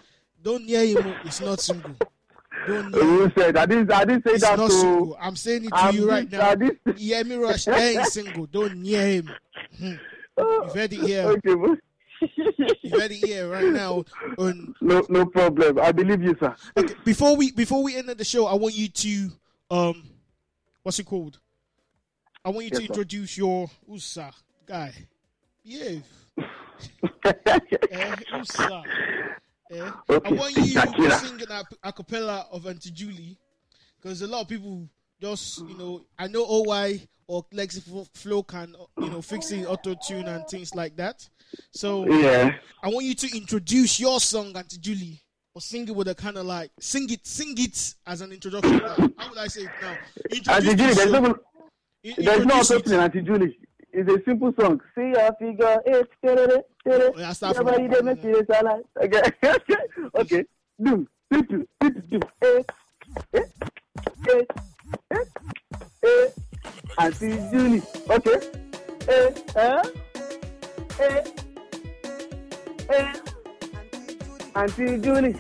[0.43, 0.99] Don't near him.
[1.07, 1.95] oh, It's not single.
[2.67, 3.57] Don't Who said?
[3.57, 3.93] I didn't.
[3.93, 4.77] I didn't say It's that not to.
[4.77, 5.17] single.
[5.21, 6.51] I'm saying it to I'm you right just- now.
[6.51, 8.47] I didn't- Yemi Rush ain't single.
[8.47, 9.31] Don't near him.
[9.79, 9.95] Hmm.
[10.39, 11.23] You've heard it here.
[11.29, 11.79] Okay, but-
[12.83, 14.05] You've heard it here right now.
[14.39, 15.79] On no, no problem.
[15.81, 16.55] I believe you, sir.
[16.77, 19.31] Okay, before we before we end the show, I want you to
[19.71, 20.05] um,
[20.85, 21.41] what's it called?
[22.45, 22.93] I want you Yes, to sir.
[22.93, 24.31] introduce your USA
[24.67, 24.93] guy.
[25.65, 25.99] Yeah.
[27.25, 28.83] eh, USA.
[29.73, 29.91] Eh,
[30.25, 33.37] I want you to sing an a, a cappella of Auntie Julie,
[34.01, 34.89] because a lot of people
[35.23, 40.27] just you know I know OY or lexiflo Flow can you know fixing auto tune
[40.27, 41.27] and things like that.
[41.71, 42.55] So Yeah.
[42.83, 45.21] I want you to introduce your song, Auntie Julie,
[45.55, 48.81] or sing it with a kind of like sing it, sing it as an introduction.
[48.81, 49.97] How would I say it now?
[50.55, 51.39] Auntie Julie, there's no,
[52.19, 53.57] there's no opening, Auntie Julie.
[53.93, 54.81] It's a simple song.
[54.95, 55.79] See your figure
[56.25, 56.63] tere.
[56.87, 58.83] Oh, yeah, start Your from- body dey make you salad.
[59.01, 59.23] Okay.
[60.17, 60.45] okay.
[60.83, 62.21] Do, do, do, do, do, do.
[62.43, 62.63] Eh,
[63.35, 63.41] eh,
[64.31, 64.45] eh,
[65.11, 65.17] eh,
[66.05, 66.29] eh.
[66.99, 67.83] Auntie Julie.
[68.09, 68.39] Okay.
[69.09, 69.83] Eh, eh,
[71.01, 71.25] eh,
[72.91, 73.13] eh.
[74.55, 75.37] Auntie Julie.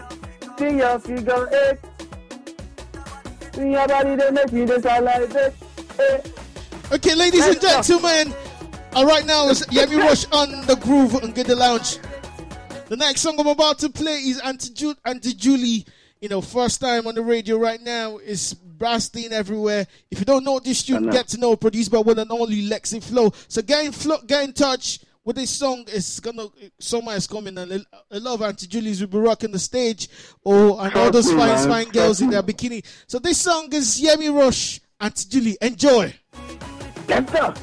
[0.58, 1.78] See your figure eight.
[3.54, 5.34] See your body dey make you dey salad.
[5.36, 5.50] Eh,
[5.98, 6.20] eh.
[6.92, 8.34] Okay, ladies and gentlemen,
[8.94, 11.98] uh, right now is Yemi Rush on the groove and get the lounge.
[12.88, 15.86] The next song I'm about to play is Auntie, Ju- Auntie Julie.
[16.20, 19.86] You know, first time on the radio right now is blasting everywhere.
[20.10, 21.54] If you don't know this tune, get to know.
[21.54, 23.32] Produced by one and only Lexi Flow.
[23.46, 25.84] So get in, flo- get in touch with this song.
[25.86, 26.48] It's gonna
[26.80, 27.70] summer is coming, and
[28.10, 30.08] a- lot of Auntie Julies will be rocking the stage.
[30.44, 32.84] Oh, and all those fine, fine girls in their bikini.
[33.06, 35.56] So this song is Yemi Rush, Auntie Julie.
[35.62, 36.12] Enjoy.
[37.06, 37.54] Let's go.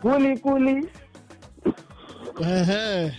[0.00, 0.88] Gba kúlíkúlí.
[2.40, 3.10] Uh-huh.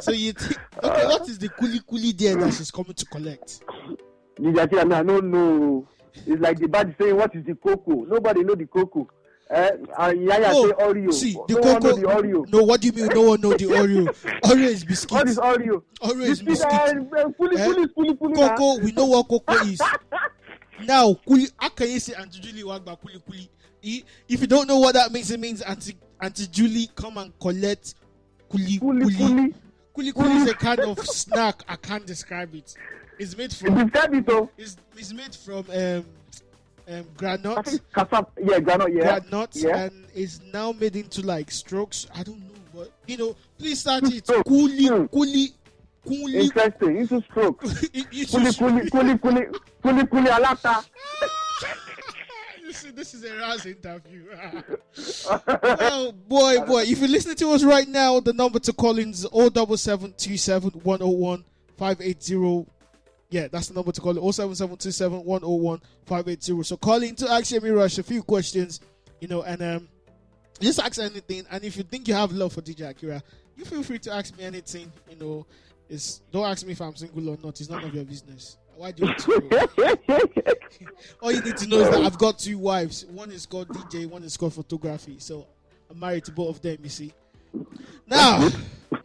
[0.00, 3.60] so you think okay, what is the kuli kuli there that she's coming to collect?
[4.38, 5.86] DJ Akira, me, I don't know.
[6.26, 8.04] It's like the bad saying, what is the cocoa?
[8.04, 9.08] Nobody know the cocoa.
[9.48, 11.08] Eh, and Yaya say Oreo.
[11.08, 11.96] Oh, See, the no one know cocoa.
[11.96, 12.52] the Oreo.
[12.52, 13.06] No, what do you mean?
[13.14, 14.06] No one know the Oreo.
[14.44, 15.12] Oreo is biscuit.
[15.18, 15.82] What is Oreo?
[16.02, 17.12] Oreo is Biscuit, biscuit.
[17.26, 17.66] uh, Kuli Eh?
[17.66, 18.34] kuli kuli kuli.
[18.34, 19.80] Cocoa, we know what cocoa is.
[20.84, 21.48] now, kuli,
[21.80, 23.48] can you say Auntie Julie wagba kuli kuli?
[24.28, 27.94] If you don't know what that means, it means Auntie, Auntie Julie come and collect
[28.50, 29.00] kuli kuli.
[29.16, 29.54] Kuli
[29.94, 31.62] kuli, kuli is a kind of snack.
[31.66, 32.74] I can't describe it.
[33.18, 33.76] It's made from.
[33.76, 34.50] Describe it though.
[34.58, 36.04] It's, it's made from um,
[36.86, 37.80] um, granite.
[37.94, 39.20] Cassava, yeah, granite, yeah.
[39.20, 39.84] Granite, Yeah.
[39.84, 42.06] and is now made into like strokes.
[42.14, 44.26] I don't know, but you know, please start it.
[44.46, 45.54] Kuli kuli
[46.06, 46.40] kuli.
[46.40, 46.98] Interesting.
[46.98, 47.64] Into stroke.
[47.64, 49.46] Into Kuli kuli kuli kuli
[49.82, 50.84] kuli kuli alata.
[52.70, 54.26] You see, this is a Raz interview.
[55.64, 56.82] oh boy, boy!
[56.82, 61.44] If you're listening to us right now, the number to call in is 07727 101
[61.76, 62.70] 580.
[63.30, 66.62] Yeah, that's the number to call it 07727 101 580.
[66.62, 68.78] So call in to ask Yemi Rush a few questions,
[69.20, 69.88] you know, and um,
[70.60, 71.42] just ask anything.
[71.50, 73.20] And if you think you have love for DJ Akira,
[73.56, 74.92] you feel free to ask me anything.
[75.10, 75.46] You know,
[75.88, 77.60] it's don't ask me if I'm single or not.
[77.60, 78.58] It's none of your business.
[78.80, 79.12] Why do you?
[81.20, 83.04] All you need to know is that I've got two wives.
[83.04, 85.16] One is called DJ, one is called photography.
[85.18, 85.46] So
[85.90, 87.12] I'm married to both of them, you see.
[88.06, 88.48] Now,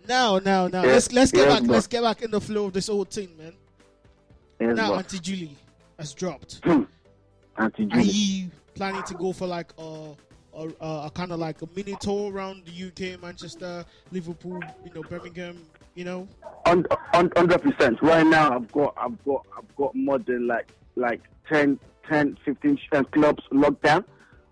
[0.08, 2.74] now, now, now, let's let's get Yes, back let's get back in the flow of
[2.74, 3.52] this whole thing, man.
[4.62, 4.96] Yes, now.
[4.96, 5.58] Auntie Julie
[6.00, 6.62] has dropped.
[6.64, 6.84] Hmm.
[7.58, 8.04] Auntie Are Julie.
[8.06, 10.14] you planning to go for like a
[10.56, 14.94] a, a, a kind of like a mini tour around the UK, Manchester, Liverpool, you
[14.94, 15.66] know, Birmingham,
[15.96, 16.28] you know?
[16.66, 18.02] Un- un- Hundred percent.
[18.02, 22.80] Right now, I've got, I've got, I've got more than like, like 10, 10 15
[22.92, 24.06] uh, clubs locked down.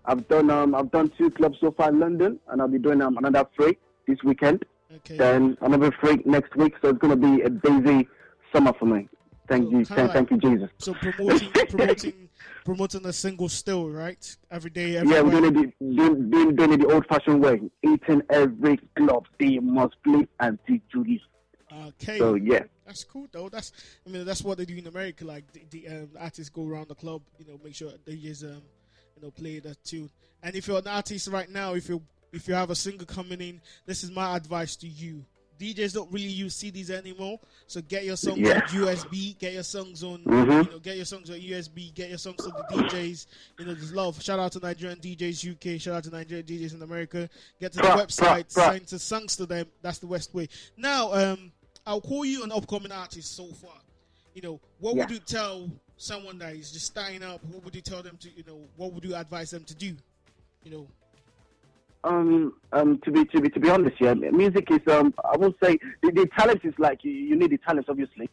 [0.06, 3.00] I've done, um, I've done two clubs so far in London, and I'll be doing
[3.00, 4.64] um, another three this weekend.
[4.96, 5.16] Okay.
[5.16, 6.74] Then another three next week.
[6.82, 8.06] So it's gonna be a busy
[8.52, 9.08] summer for me.
[9.48, 10.70] Thank you, kinda thank, thank you, Jesus.
[10.78, 12.28] So promoting, promoting,
[12.64, 14.36] promoting a single still, right?
[14.50, 15.24] Every day, Yeah, everywhere.
[15.24, 17.60] we're doing it, the- doing, doing, doing it the old-fashioned way.
[17.82, 21.20] Eating every club, they must play Auntie Julie.
[21.86, 22.18] Okay.
[22.18, 22.64] So yeah.
[22.86, 23.48] That's cool though.
[23.48, 23.72] That's
[24.06, 25.24] I mean that's what they do in America.
[25.24, 28.44] Like the, the um, artists go around the club, you know, make sure they just
[28.44, 28.62] um,
[29.16, 30.10] you know, play that tune.
[30.42, 32.02] And if you're an artist right now, if you
[32.32, 35.24] if you have a single coming in, this is my advice to you.
[35.56, 37.38] DJs don't really use CDs anymore,
[37.68, 38.54] so get your songs Yeah.
[38.56, 40.64] on USB, get your songs on, Mhm.
[40.64, 43.26] you know, get your songs on USB, get your songs to the DJs.
[43.60, 44.20] You know, there's love.
[44.20, 45.78] Shout out to Nigerian DJs UK.
[45.78, 47.30] Shout out to Nigerian DJs in America.
[47.60, 49.68] Get to the website, sign to songs to them.
[49.80, 50.48] That's the best way.
[50.76, 51.52] Now, um,
[51.86, 53.76] I'll call you an upcoming artist so far.
[54.34, 57.40] You know, what would you tell someone that is just starting up?
[57.44, 59.94] What would you tell them to, you know, what would you advise them to do?
[60.64, 60.86] You know,
[62.04, 65.56] Um, um, to be to be to be honest, yeah, music is um, I won't
[65.62, 68.28] say the, the talent is like you, you need the talent, obviously,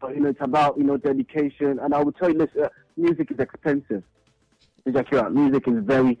[0.00, 2.68] but you know it's about you know dedication, and I will tell you this: uh,
[2.96, 4.02] music is expensive.
[4.96, 5.32] Accurate.
[5.32, 6.16] Music is very,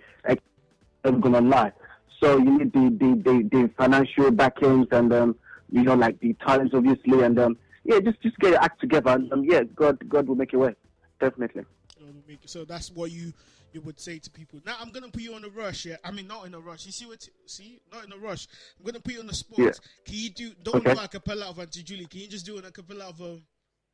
[1.04, 1.72] I'm gonna lie.
[2.20, 5.36] So you need the the, the, the financial backings and um,
[5.70, 9.10] you know like the talents, obviously, and um, yeah, just just get your act together,
[9.10, 10.74] and um, yeah, God God will make a way,
[11.20, 11.64] definitely.
[11.98, 13.32] you know, make- so that's what you
[13.72, 14.60] you would say to people.
[14.64, 15.86] Now I'm gonna put you on a rush.
[15.86, 16.86] Yeah, I mean not in a rush.
[16.86, 17.28] You see what?
[17.46, 18.46] See, not in a rush.
[18.78, 19.58] I'm gonna put you on the spot.
[19.58, 19.70] Yeah.
[20.04, 20.52] Can you do?
[20.62, 20.94] Don't Okay.
[20.94, 22.06] do a cappella of Auntie Julie.
[22.06, 23.42] Can you just do an acapella of um,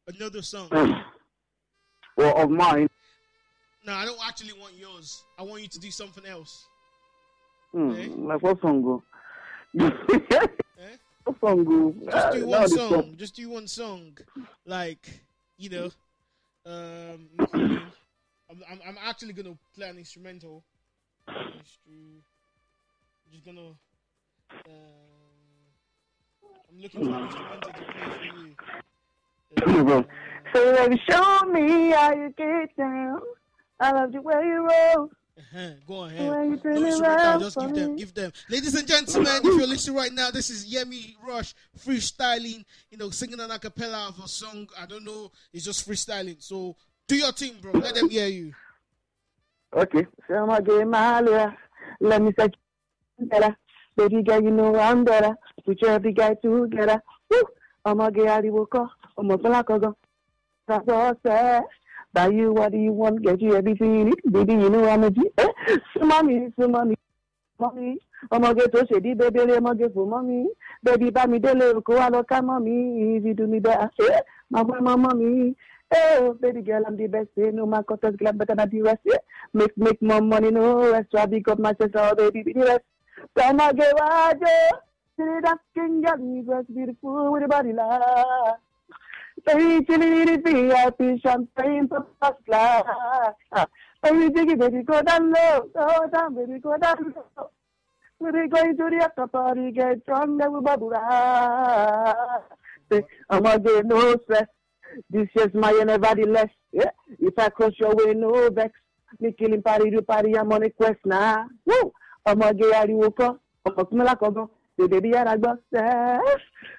[0.07, 0.69] another song?
[2.17, 2.89] Well, of mine.
[3.85, 5.25] No, I don't actually want yours.
[5.39, 6.65] I want you to do something else.
[7.73, 9.03] Hmm, like what song go?
[11.25, 11.95] what song go?
[12.11, 13.15] Just do one song.
[13.17, 14.19] Just do one song.
[14.67, 15.09] Like,
[15.57, 15.91] you know,
[16.67, 17.29] um,
[18.51, 20.65] I'm, I'm, I'm actually gonna play an instrumental.
[21.29, 22.23] Instru-
[23.31, 23.71] just gonna.
[24.51, 24.73] Uh,
[26.71, 28.55] I'm looking for an instrumental to play for you.
[30.53, 33.21] So baby, show me how you get down.
[33.81, 35.11] I love the way you roll.
[35.39, 35.71] Uh-huh.
[35.87, 36.63] Go on, The way you ahead.
[36.63, 38.33] turn No it instrumental, around just give them, give them.
[38.51, 43.11] Ladies and gentlemen, if you're listening right now, this is Yemi Rush freestyling, you know,
[43.11, 44.69] singing an acapella of a song.
[44.79, 46.43] I don't know, it's just freestyling.
[46.43, 46.77] So
[47.09, 47.73] do your thing, bro.
[47.73, 48.53] Let them hear you.
[49.75, 50.07] Okay.
[50.29, 51.57] So I'm gonna get my lawyer.
[52.01, 52.49] Let me say
[53.19, 53.57] better.
[53.97, 55.35] Baby girl, you know I'm better.
[55.65, 57.03] Put your big guy together.
[57.31, 57.43] Woo!
[57.85, 58.89] I'm gonna get out of the
[59.19, 59.97] I'm gonna feel like a go.
[60.69, 61.65] That's all sad.
[62.15, 63.23] Buy you what do you want?
[63.23, 64.21] Get you everything you need.
[64.31, 65.31] Baby, you know G.
[65.39, 65.49] Eh?
[65.95, 66.97] So mommy, so mommy,
[67.59, 67.99] mommy.
[68.35, 70.39] ọmọge tó ṣèdí bébèrè ọmọge fò mọ́ mi
[70.85, 72.75] bébí bá mi délé kó wá lọ ká mọ́ mi
[73.29, 74.09] ìdí mi bẹ́ẹ̀ ṣe
[74.53, 75.31] màmá mọ́ mi.
[75.95, 77.29] Oh, baby girl, I'm the best.
[77.37, 79.01] No man contest, girl, I'm better than the rest.
[79.05, 79.19] Yeah.
[79.53, 82.85] Make make more money, no I big up my sister, oh, baby, be the rest.
[83.37, 84.41] Then I get wide,
[85.19, 88.72] See that skin girl, you just beautiful with a body like.
[89.45, 91.89] The VIP champagne.
[98.19, 100.93] We're going to the party, get drunk, and we'll bubble.
[102.91, 104.47] Say, I'm gonna get no stress.
[105.11, 106.49] This year's my nevertheless.
[106.71, 106.91] Yeah.
[107.19, 108.73] If I cross your way, no vex.
[109.21, 111.47] Me killing party to party, I'm on a quest now.
[111.67, 111.93] Woo!
[112.31, 113.33] ọmọ gé ariwo kan
[113.69, 113.83] ọkọ
[114.77, 116.21] tí mo lákọọgán tètè bí yàrá gbọ sẹẹ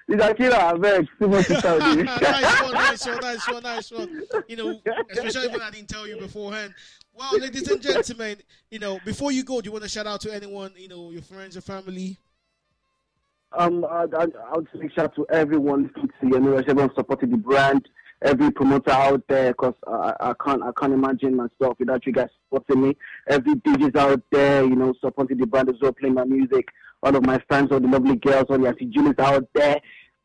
[0.08, 2.02] ìdákìlọ abeg tí mo ti sọ ní.
[2.02, 4.08] nice one, nice one, nice one, nice one.
[4.48, 4.80] You know,
[5.10, 6.74] especially when I didn't tell you beforehand.
[7.14, 8.36] Well, ladies and gentlemen,
[8.70, 11.10] you know, before you go, do you want to shout out to anyone, you know,
[11.10, 12.18] your friends, your family?
[13.56, 15.90] um, I, I, I would say shout out to everyone,
[16.22, 17.88] you know, everyone supporting the brand,
[18.22, 22.28] every promoter out there, because I, I can't, I can't imagine myself without you guys
[22.50, 22.96] supporting me.
[23.28, 26.68] Every DJs out there, you know, supporting the brand as well, playing my music.
[27.04, 29.80] All of my fans, all the lovely girls, all the Auntie Julies out there.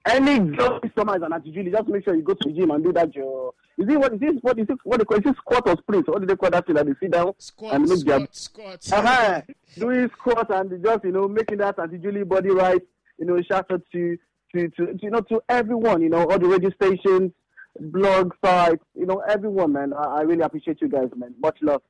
[0.05, 2.55] Any girl this summer is an Auntie Julie, just make sure you go to the
[2.55, 3.13] gym and do that.
[3.13, 4.31] Your is it what is this?
[4.41, 4.77] What is it?
[4.83, 6.07] What they call is it squat or sprint?
[6.07, 8.83] What do they call that thing that they sit down Squat, and make their squat,
[8.83, 9.05] squat.
[9.05, 9.41] uh-huh.
[9.77, 12.81] doing squat and just you know making that Auntie Julie body right.
[13.17, 14.17] You know, shout out to
[14.55, 16.01] to, to, to you know to everyone.
[16.01, 17.31] You know, all the radio stations,
[17.79, 18.83] blog sites.
[18.95, 19.93] You know, everyone, man.
[19.93, 21.35] I, I really appreciate you guys, man.
[21.41, 21.81] Much love.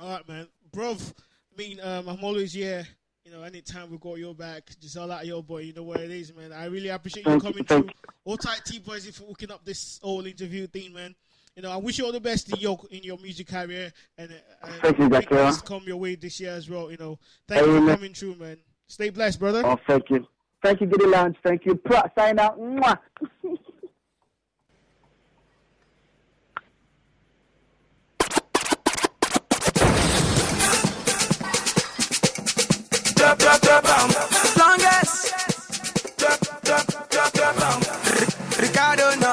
[0.00, 0.48] All right, man.
[0.72, 2.86] Bro, I mean, um, I'm always here.
[3.24, 5.60] You know, anytime we got your back, just all out your boy.
[5.60, 6.52] You know what it is, man.
[6.52, 7.88] I really appreciate you coming through.
[8.26, 11.14] All tight T boys for hooking up this whole interview thing, man.
[11.56, 14.30] You know, I wish you all the best in your in your music career and,
[14.30, 16.90] uh, and Thank you, big things come your way this year as well.
[16.90, 17.18] You know,
[17.48, 18.58] thank you for coming through, man.
[18.88, 19.62] Stay blessed, brother.
[19.64, 20.26] Oh, thank you.
[20.62, 21.36] Thank you, Giddy Lounge.
[21.42, 21.80] Thank you.
[22.18, 22.58] Sign out.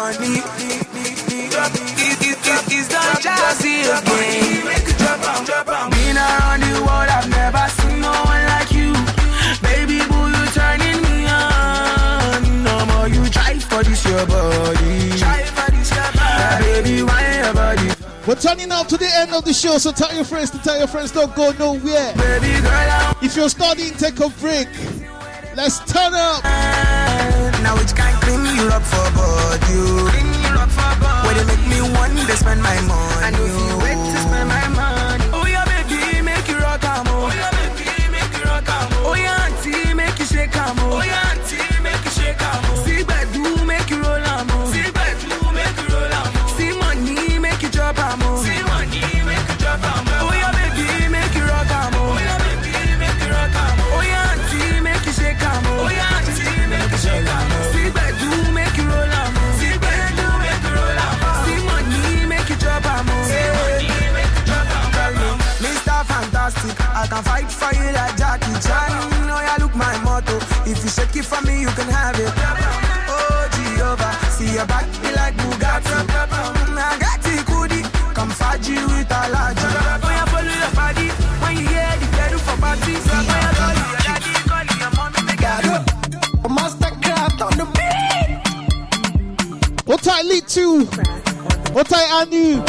[0.01, 0.41] Ricardo Nani.
[2.73, 4.65] Is that jazzy again?
[5.91, 8.93] Been around the world, I've never seen no one like you.
[9.61, 12.63] Baby boo, you turning me on.
[12.63, 15.19] No more you try for this your body.
[15.19, 16.63] Try for this your body.
[16.65, 17.89] Baby, why your body?
[18.25, 20.77] We're turning out to the end of the show, so tell your friends to tell
[20.77, 22.13] your friends don't go nowhere.
[22.15, 24.67] Baby girl, If you're studying, take a break.
[25.55, 27.00] Let's turn up.
[27.63, 29.77] Now which can clean you up for body?
[30.09, 31.27] Clean you up for body.
[31.27, 33.80] Where they make me want to spend my money.
[91.83, 92.61] Tight Anu?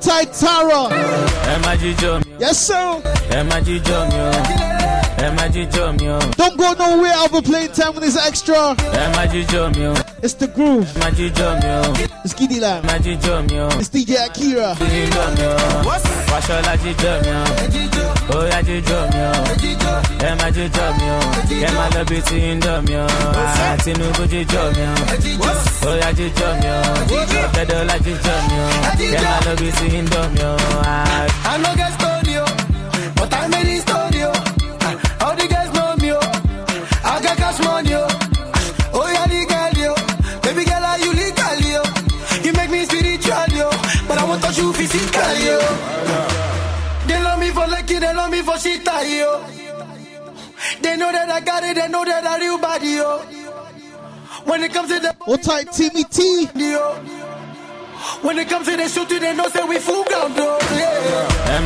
[0.00, 0.82] Tight Tara?
[1.52, 3.00] ẹ má jíjọ mi Yes, sir.
[5.24, 7.14] Ẹ má jíjọ mi o ẹ má jíjọ mi o Don't go nowhere.
[7.14, 8.74] I'll be playing 10 minutes extra.
[9.02, 10.86] ẹ má jíjọ mi o It's the groove.
[10.94, 11.82] ẹ má jíjọ mi o
[12.24, 12.84] It's Giddy ẹ Lamb.
[12.86, 14.74] má jíjọ mi o It's DJ Akira.
[14.74, 15.56] jíjọ mi o
[16.30, 19.34] wàṣọlá jíjọ mi o ó yá jíjọ mi o
[20.28, 21.18] ẹ má jíjọ mi o
[21.66, 23.06] ẹ má lọ bí tí ń dọ̀ mi o
[23.36, 24.94] Ah, Tinubu jíjọ mi o
[25.88, 26.80] ó yá jíjọ mi o
[27.44, 28.66] Ọ̀tẹ́dọ́lá jíjọ mi o
[29.16, 30.56] ẹ má lọ bí tí ń dọ̀ mi o.
[30.84, 32.44] Ah, I no get studio,
[33.16, 33.82] but I made it
[48.54, 49.40] cosita, yo.
[50.80, 53.18] They know that I got it, they know that I real yo.
[54.44, 55.14] When it comes to the.
[55.24, 56.54] What type, TBT?
[58.22, 60.58] When it comes to the shooting, they know that we full ground, yo.
[60.70, 61.56] Yeah.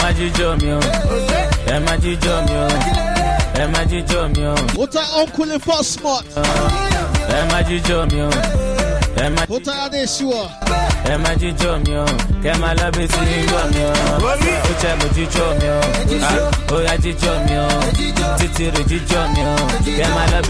[3.60, 4.76] Emma Jijomio.
[4.76, 6.24] What type, Uncle Fox Smart?
[6.36, 7.62] Emma
[9.50, 10.44] ó tá a dé sú ọ.
[11.12, 12.06] ẹ má jíjọ mi o
[12.42, 13.92] kẹ má lábẹ́ sí yíyọ mi o.
[14.28, 15.80] Ó jẹ́ mo jíjọ mi o.
[16.28, 17.68] Ah, ó yá jíjọ mi o.
[18.38, 19.54] Títí rè jíjọ mi o.
[19.96, 20.48] Kẹ má lábẹ́.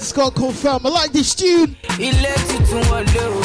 [0.00, 0.86] Scott confirm.
[0.86, 1.76] I like this tune.
[1.96, 3.39] He led you to.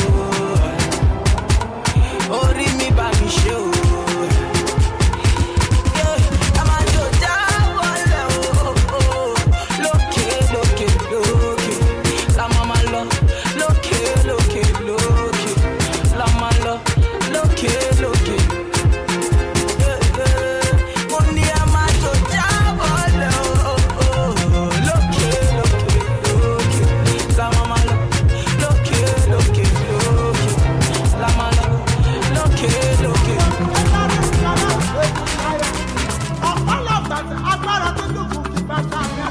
[38.76, 39.25] Pataca.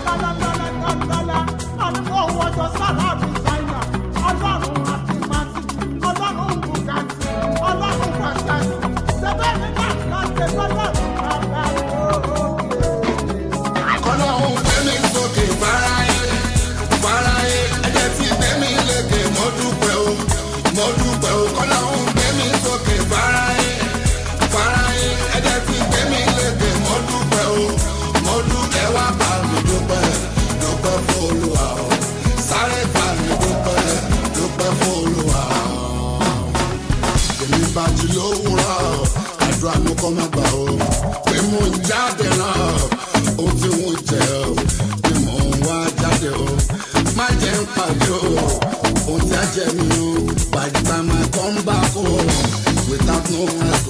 [53.47, 53.84] Boom.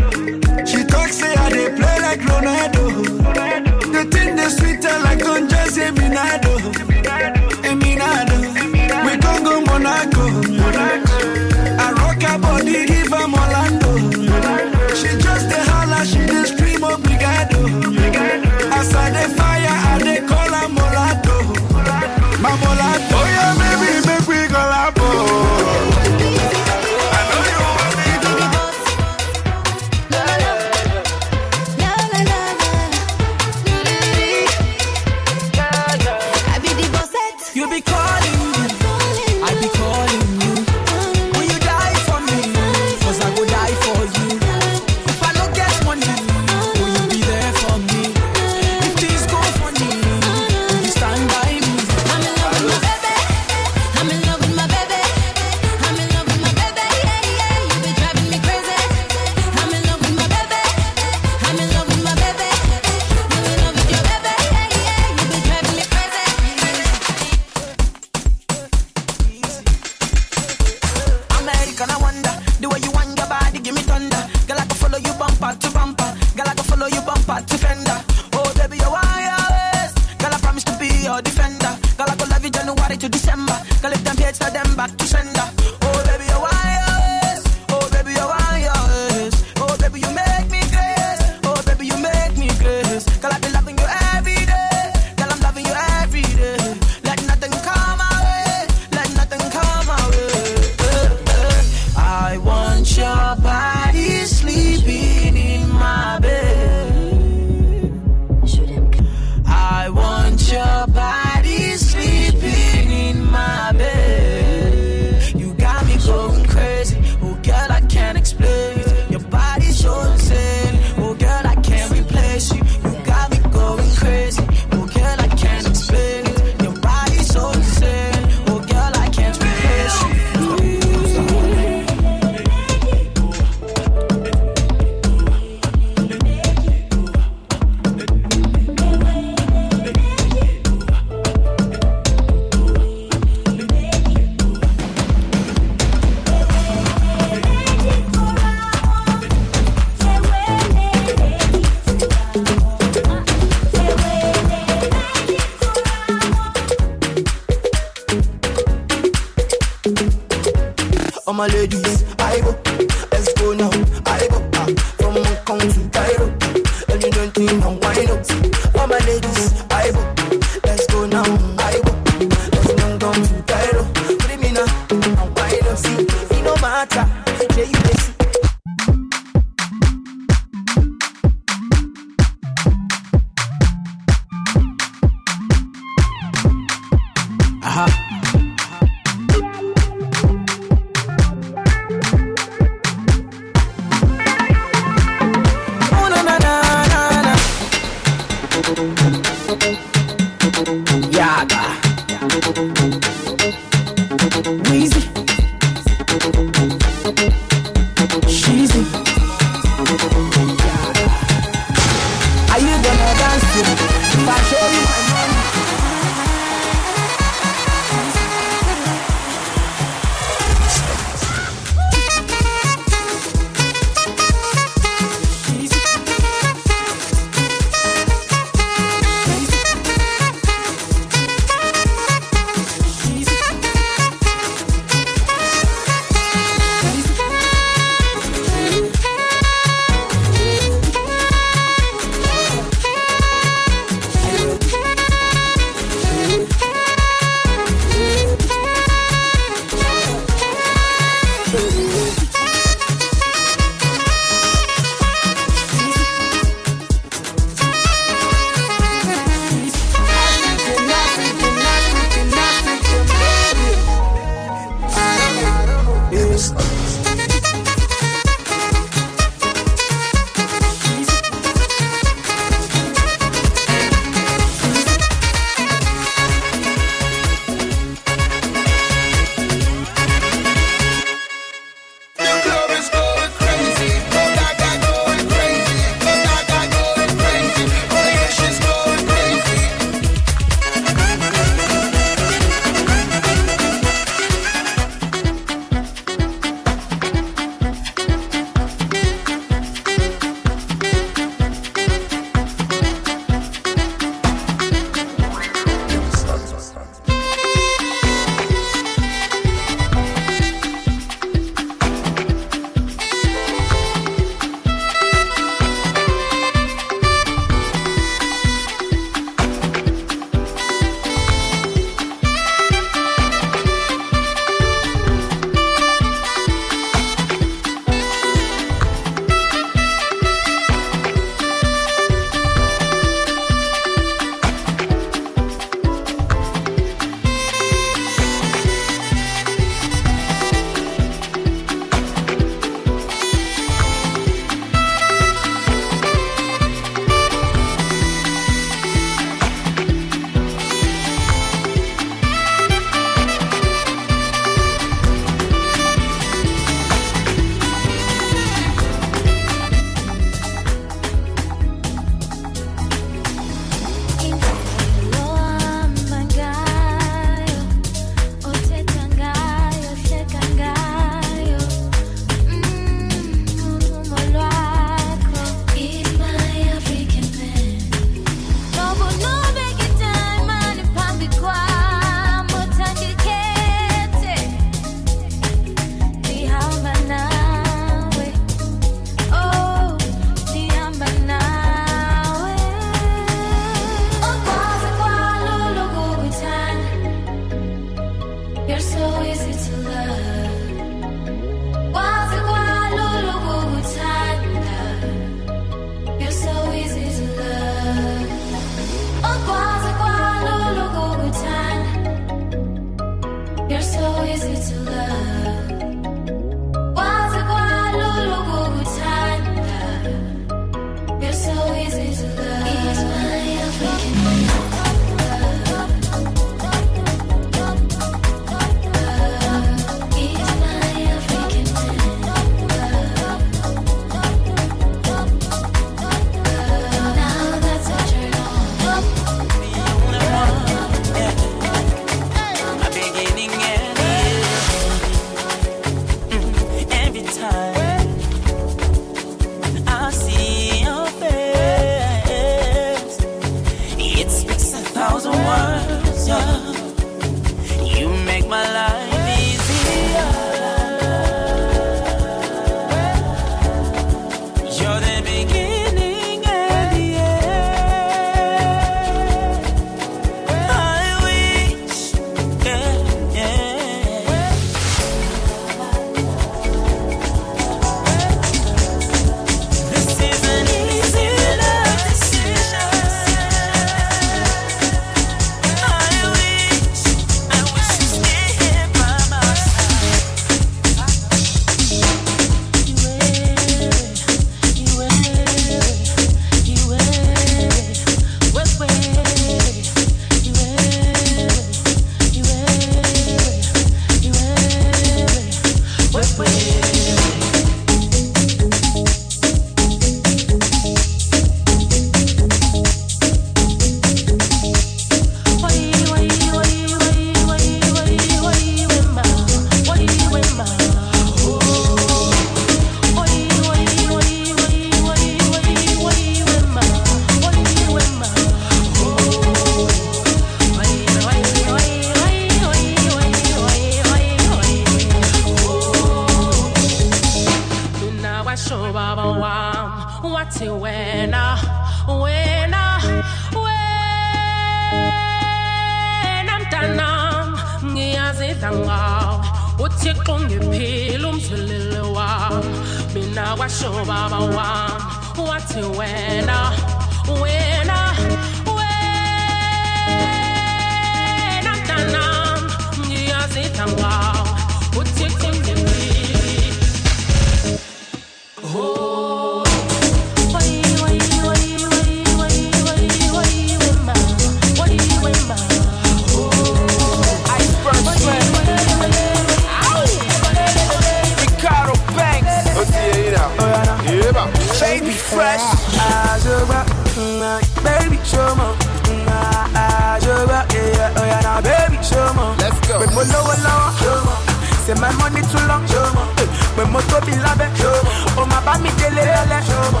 [597.56, 600.00] Oh my baby dele lele, show me.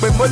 [0.00, 0.26] When mo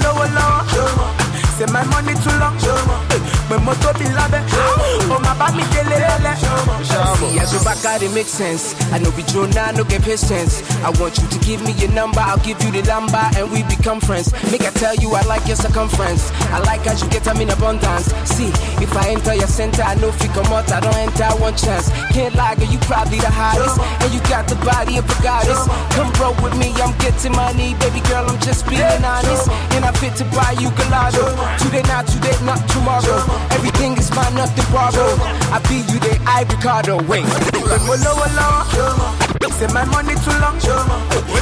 [0.69, 1.41] show me.
[1.57, 3.08] Say my money too long,
[3.49, 5.09] When mo to labe, show me.
[5.09, 6.85] Oh my baby dele lele, show me.
[7.33, 8.77] See, as your back out, it makes sense.
[8.93, 10.61] I know we Jonah, no get patience.
[10.85, 13.63] I want you to give me your number, I'll give you the number, and we
[13.65, 14.33] become friends.
[14.53, 16.29] Make I tell you, I like your circumference.
[16.53, 18.13] I like as you get them in abundance.
[18.29, 18.53] See,
[18.85, 21.57] if I enter your center, I know if you come out, I don't enter one
[21.57, 21.89] chance.
[22.13, 25.65] Can't lie, girl, you probably the hottest, and you got the body of a goddess.
[25.97, 29.49] Come roll with me, I'm getting money, baby girl, I'm just being honest.
[29.73, 31.33] And I fit to buy you gelato.
[31.65, 33.38] Today, not today, not tomorrow.
[33.55, 35.19] Everything is mine, nothing borrowed.
[35.55, 36.97] I be you, they I Ricardo.
[37.05, 37.25] Wait.
[37.69, 40.57] When mo low low, say my money too long.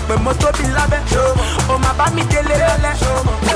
[0.09, 0.99] When mo to be labe,
[1.69, 2.93] oh my baby dele lele.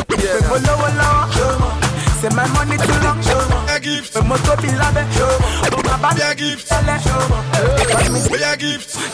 [0.08, 1.89] When mo low low,
[2.20, 3.18] say my money too long.
[4.12, 6.98] When mo to be labe, oh my baby lele.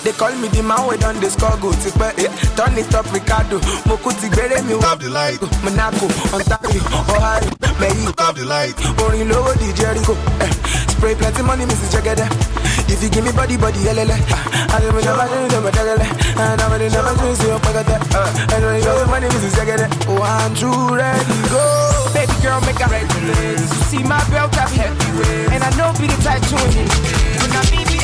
[0.03, 2.27] They call me the man we done the score go to pay.
[2.59, 5.41] Turn it up Ricardo, mo kú ti gbére mi Stop the light.
[5.63, 7.51] Monaco, Ontario, Ohio,
[7.81, 8.13] Mexico.
[8.13, 8.75] Stop the light.
[9.03, 10.17] Orin lówó di Jericho.
[10.41, 10.51] Eh,
[10.89, 11.93] Spray plenty money, Mrs.
[11.93, 12.27] Jagede.
[12.89, 14.15] If you give me body, body, helele.
[14.15, 16.07] I don't never do never dagele.
[16.39, 17.87] I never do never do see your pocket.
[17.91, 19.59] I don't know money, Mrs.
[19.59, 19.87] Jagede.
[20.07, 21.63] One, two, ready, go.
[22.15, 23.61] Baby girl, make a regulars.
[23.61, 25.53] You see my belt, I'm heavyweight.
[25.53, 26.79] And I know be the type to win.
[26.79, 26.91] it.
[27.43, 27.99] When I be be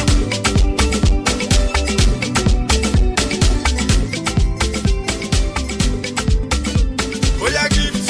[7.41, 8.07] Oh yeah, gift.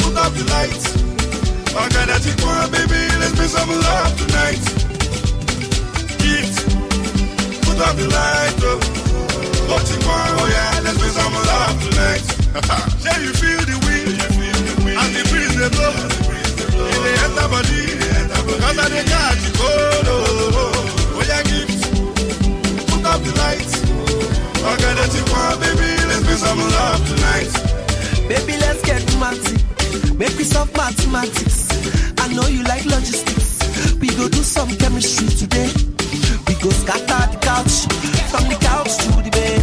[0.00, 0.86] Put up the lights.
[1.76, 3.00] Organic one, baby.
[3.20, 4.87] Let's make some love tonight.
[7.78, 7.86] Gift.
[7.86, 8.78] Put up the light, oh.
[9.70, 10.40] What you want?
[10.40, 12.24] Oh yeah, let's make some love tonight.
[13.04, 15.94] yeah, you feel the wind, you feel the wind, and the breeze they blow.
[15.94, 17.82] In the enter body,
[18.58, 20.06] cause I dey catch you cold.
[20.08, 21.78] Oh oh, oh, oh, oh yeah, gift.
[22.90, 23.74] Put up the lights.
[23.86, 25.90] Oh, Organic one, baby.
[26.08, 27.52] Let's make some love tonight.
[28.28, 29.54] Baby, let's get matty.
[30.18, 31.68] Make we solve mathematics.
[32.18, 33.62] I know you like logistics.
[34.00, 35.70] We go do some chemistry today.
[36.60, 37.86] Go scatter the couch.
[38.30, 39.62] From the couch to the bed.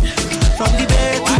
[0.57, 1.34] From the bed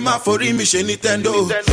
[0.00, 0.04] toes, baby.
[0.04, 1.69] My foreign mission Nintendo.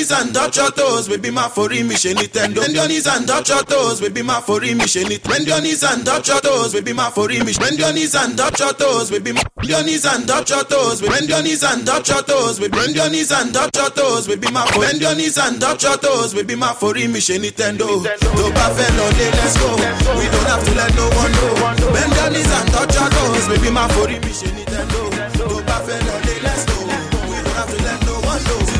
[0.00, 1.30] Knees and touch your toes, baby.
[1.30, 2.60] My foreign mission Nintendo.
[2.64, 4.22] Bend your knees and touch your toes, baby.
[4.22, 6.92] My foreign mission Bend your knees and touch your toes, baby.
[6.94, 7.60] My foreign mission.
[7.62, 9.32] Bend your knees and touch your toes, baby.
[9.32, 11.12] Bend your knees and touch your toes, baby.
[11.12, 12.72] Bend your knees and touch your toes, baby.
[12.72, 14.48] Bend your knees and touch your toes, baby.
[14.50, 16.54] My bend your knees and touch your toes, baby.
[16.56, 18.00] My foreign mission Nintendo.
[18.00, 19.04] To Buffalo,
[19.36, 19.68] let's go.
[20.16, 21.92] We don't have to let no one know.
[21.92, 23.70] Bend your knees and touch your toes, baby.
[23.70, 25.00] My foreign mission Nintendo.
[25.36, 26.78] To Buffalo, let's go.
[27.28, 28.79] We don't have to let no one know.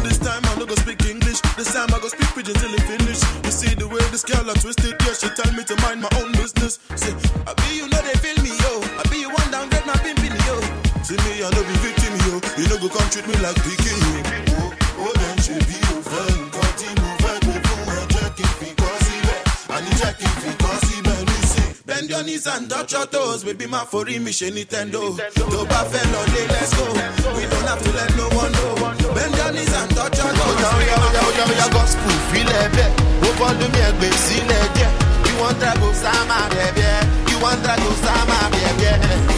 [1.61, 3.20] This time I go speak pidgin till it finish.
[3.45, 6.09] You see the way this girl I twisted, yeah, she tell me to mind my
[6.16, 6.81] own business.
[6.97, 7.12] Say,
[7.45, 8.81] I be you know they feel me, yo.
[8.97, 10.57] I be you one downgrade my pimpin', yo.
[11.05, 12.41] See me, I no be victim, yo.
[12.57, 14.19] You know go come treat me like pikin, yo.
[22.11, 23.66] Your knees and touch your toes, baby.
[23.66, 25.16] My foreign mission Nintendo.
[25.35, 26.20] To Buffalo,
[26.51, 26.85] let's go.
[27.39, 29.15] We don't have to let no one know.
[29.15, 30.57] Bend your knees and touch your toes.
[30.59, 32.91] Oya oya oya oya oya gospel filẹ̀ bẹ́ẹ̀.
[33.27, 34.93] Ó bọ́ọ̀lù mi ẹgbẹ́ sílẹ̀ díẹ̀.
[35.27, 37.31] You wan drago sáma bẹ̀bẹ̀.
[37.31, 38.95] You wan drago sáma bẹ̀bẹ̀.
[39.01, 39.30] Bàbá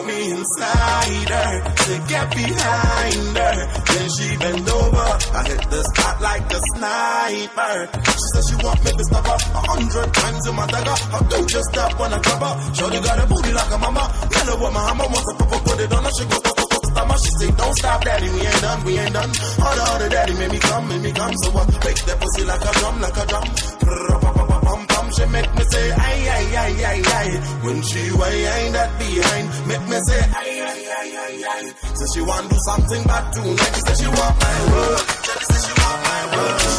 [0.00, 3.56] she me inside her to get behind her.
[3.86, 5.10] Then she bend over.
[5.34, 7.74] I hit the spot like a sniper.
[8.04, 10.96] She said she want me to stop her a hundred times in my dagger.
[11.12, 12.74] I do just stop when I grab her.
[12.74, 14.04] Shorty got a booty like a mama.
[14.30, 16.12] Tell her what my hammer wants to pop up, put it on her.
[16.18, 16.42] She goes,
[16.90, 19.30] Mama, she say, don't stop, daddy, we ain't done, we ain't done.
[19.62, 21.34] All the other daddy made me come, made me come.
[21.36, 24.49] So I make that pussy like a drum, like a drum.
[25.20, 27.28] She make me say, ay, ay, ay, ay, ay.
[27.62, 31.72] When she wind that behind, make me say, ay, ay, ay, ay, ay.
[31.94, 33.72] So she want do something bad tonight.
[33.74, 35.00] She say she want my world.
[35.20, 36.69] She say she want my world.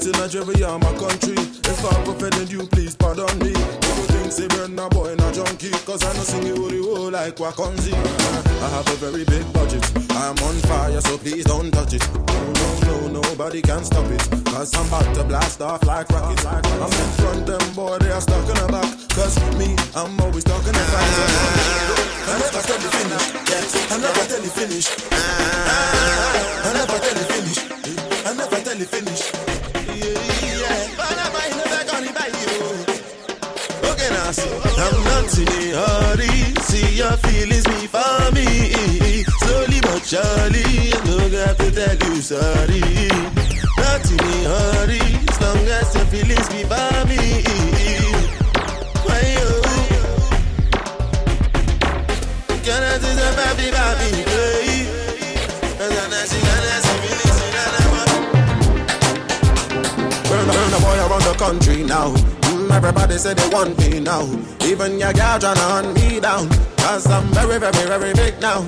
[0.00, 1.36] In Nigeria, my country.
[1.36, 3.52] If I'm offended you, please pardon me.
[3.52, 5.70] People think say we're not boy, not junkie.
[5.84, 7.92] Cause I know sing you the whole like Wakonzi.
[7.92, 9.84] I have a very big budget.
[10.16, 12.08] I'm on fire, so please don't touch it.
[12.16, 14.24] No, no, no, nobody can stop it.
[14.46, 16.46] Cause I'm about to blast off like rockets.
[16.46, 18.88] I'm in front, them boy, they are stuck in the back.
[19.12, 21.12] Cause me, I'm always talking the fight.
[22.24, 23.26] I never tell you finish.
[23.92, 24.88] I never tell you finish.
[25.12, 27.58] I never tell you finish.
[28.24, 29.39] I never tell you finish.
[34.32, 34.46] class.
[34.78, 36.28] I'm not in hurry.
[36.62, 38.46] See your feelings be for me.
[39.42, 42.80] Slowly but surely, I don't have to tell you sorry.
[43.78, 44.18] Not in
[44.50, 45.00] hurry.
[45.28, 47.42] As long as your feelings be for me.
[49.06, 49.50] Why oh, you?
[50.74, 50.88] Oh.
[52.64, 54.78] Can I do the baby, baby, baby?
[55.82, 56.98] And then I see, and I see.
[60.28, 62.29] Burn, burn the boy around the country now.
[62.72, 64.22] Everybody say they want me now.
[64.64, 66.48] Even your girl tryna hunt me down.
[66.78, 68.62] Cause I'm very, very, very big now.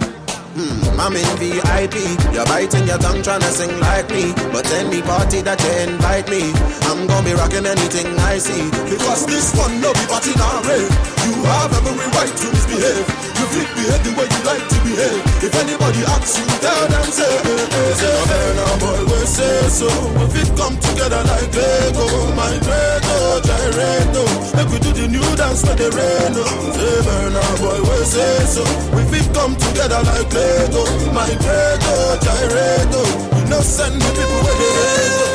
[0.54, 1.96] Hmm, I'm in VIP.
[2.34, 4.32] You're biting your tongue trying to sing like me.
[4.52, 6.52] But any party that you invite me,
[6.92, 8.68] I'm gonna be rocking anything I see.
[8.84, 10.92] Because this one no be party now, rave.
[11.24, 13.31] You have every right to misbehave.
[13.52, 15.22] Fit behave the way you like to behave.
[15.44, 19.68] If anybody asks you, tell them say, eh, eh, say, hey, now boy, we say
[19.68, 19.88] so.
[20.24, 24.24] If it come together like Lego, my Greco, Gyrato.
[24.56, 26.32] Make we do the new dance for the rain.
[26.32, 28.62] Say, hey, now boy, we say so.
[28.96, 33.02] If it come together like Lego, my Greco, Gyrato.
[33.36, 34.72] You know, send me people where they
[35.12, 35.26] go.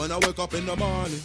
[0.00, 1.20] When I wake up in the morning,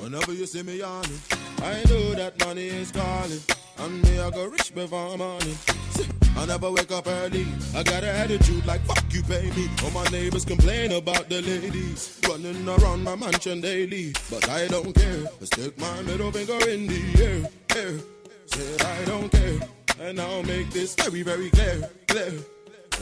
[0.00, 1.20] whenever you see me yawning,
[1.62, 3.40] I know that money is calling.
[3.78, 5.56] And me, I go rich before morning.
[6.36, 7.46] I never wake up early.
[7.74, 9.68] I got an attitude like fuck you, me.
[9.84, 14.94] All my neighbors complain about the ladies running around my mansion daily, but I don't
[14.94, 15.24] care.
[15.40, 17.98] I stick my middle finger in the air, air.
[18.46, 19.60] Said I don't care,
[20.00, 22.32] and I'll make this very, very clear, clear.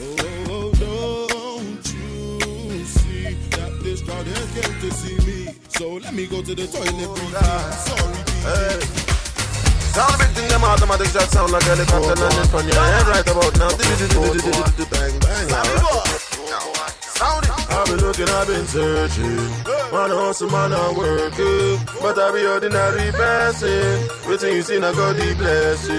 [0.00, 0.16] Oh,
[0.50, 5.54] oh don't you see that this crowd has came to see me?
[5.68, 7.36] So let me go to the toilet breathe.
[7.72, 8.98] Sorry, Hey.
[10.18, 13.66] Big thing, them automatic shots sound like helicopter landing on your head right about now.
[13.66, 13.76] Oh,
[14.14, 15.48] oh, oh, bang, bang,
[17.18, 17.58] Sound it.
[17.70, 19.36] I've been looking, I've been searching.
[19.90, 21.78] Man, hustle, man, I'm working.
[22.00, 24.08] But I be ordinary person.
[24.28, 25.94] Waiting, you see, I got the blessing.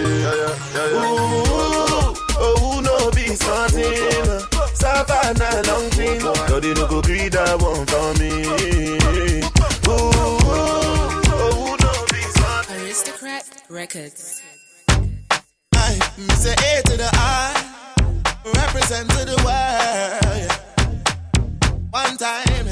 [0.95, 4.59] Ooh, oh, no, be starting.
[4.75, 6.21] Savannah, long thing.
[6.21, 9.48] God, you no go greed that one for me.
[13.69, 14.41] Records.
[15.75, 15.99] I,
[16.41, 17.53] say A to the I,
[18.55, 20.51] represent to the world.
[21.91, 22.65] One time,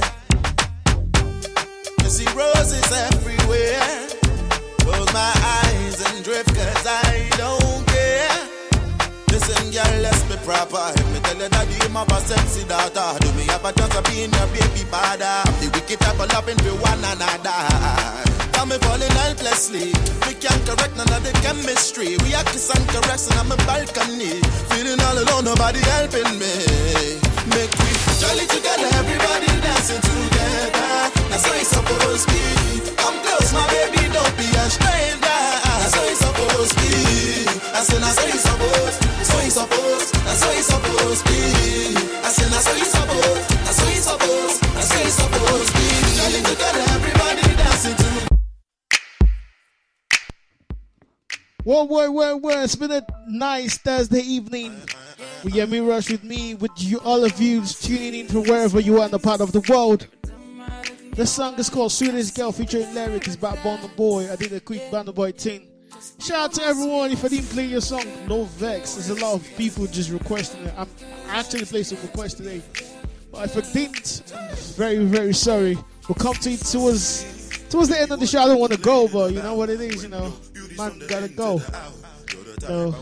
[2.01, 4.07] you see roses everywhere.
[4.81, 8.49] Close my eyes and drift, cause I don't care.
[9.29, 10.93] Listen, girl, let's be proper.
[11.13, 13.19] Me tell you that you have a sexy daughter.
[13.19, 15.43] Do me have a chance of being your baby father?
[15.61, 18.36] The wicked type of loving for one another.
[18.57, 19.93] Got me falling helplessly.
[20.25, 22.17] We can't correct none of the chemistry.
[22.25, 24.41] We are kiss and caressing on my balcony.
[24.73, 27.21] Feeling all alone, nobody helping me.
[27.53, 30.89] Make we jolly together, everybody dancing together.
[31.29, 32.97] That's how it's supposed to be.
[32.97, 35.21] Come close, my baby, don't be a stranger.
[35.21, 37.45] That's how it's supposed to be.
[37.77, 38.97] I said, that's how it's supposed.
[39.05, 40.09] That's how it's supposed.
[40.25, 41.93] That's how it's supposed to be.
[42.25, 43.53] I said, that's how it's supposed.
[43.53, 44.57] That's how it's supposed.
[44.73, 45.85] That's how it's supposed to be.
[46.17, 46.86] Jolly together,
[51.67, 52.63] Whoa, whoa, whoa, whoa.
[52.63, 54.81] It's been a nice Thursday evening.
[55.43, 58.79] We get Yemi Rush with me, with you, all of you tuning in from wherever
[58.79, 60.07] you are in the part of the world.
[61.15, 63.27] The song is called Sweetest Girl featuring Lyric.
[63.27, 64.31] It's by Burna Boy.
[64.31, 65.67] I did a quick Burna Boy thing.
[66.21, 67.11] Shout out to everyone.
[67.11, 68.93] If I didn't play your song, no vex.
[68.93, 70.73] There's a lot of people just requesting it.
[70.77, 70.87] I'm
[71.27, 72.61] I actually placed a request today.
[73.29, 75.77] But if I didn't, I'm very, very sorry.
[76.07, 78.39] We'll come to it towards towards the end of the show.
[78.39, 80.31] I don't want to go, but you know what it is, you know.
[80.77, 81.61] Man, gotta go.
[82.59, 82.93] So,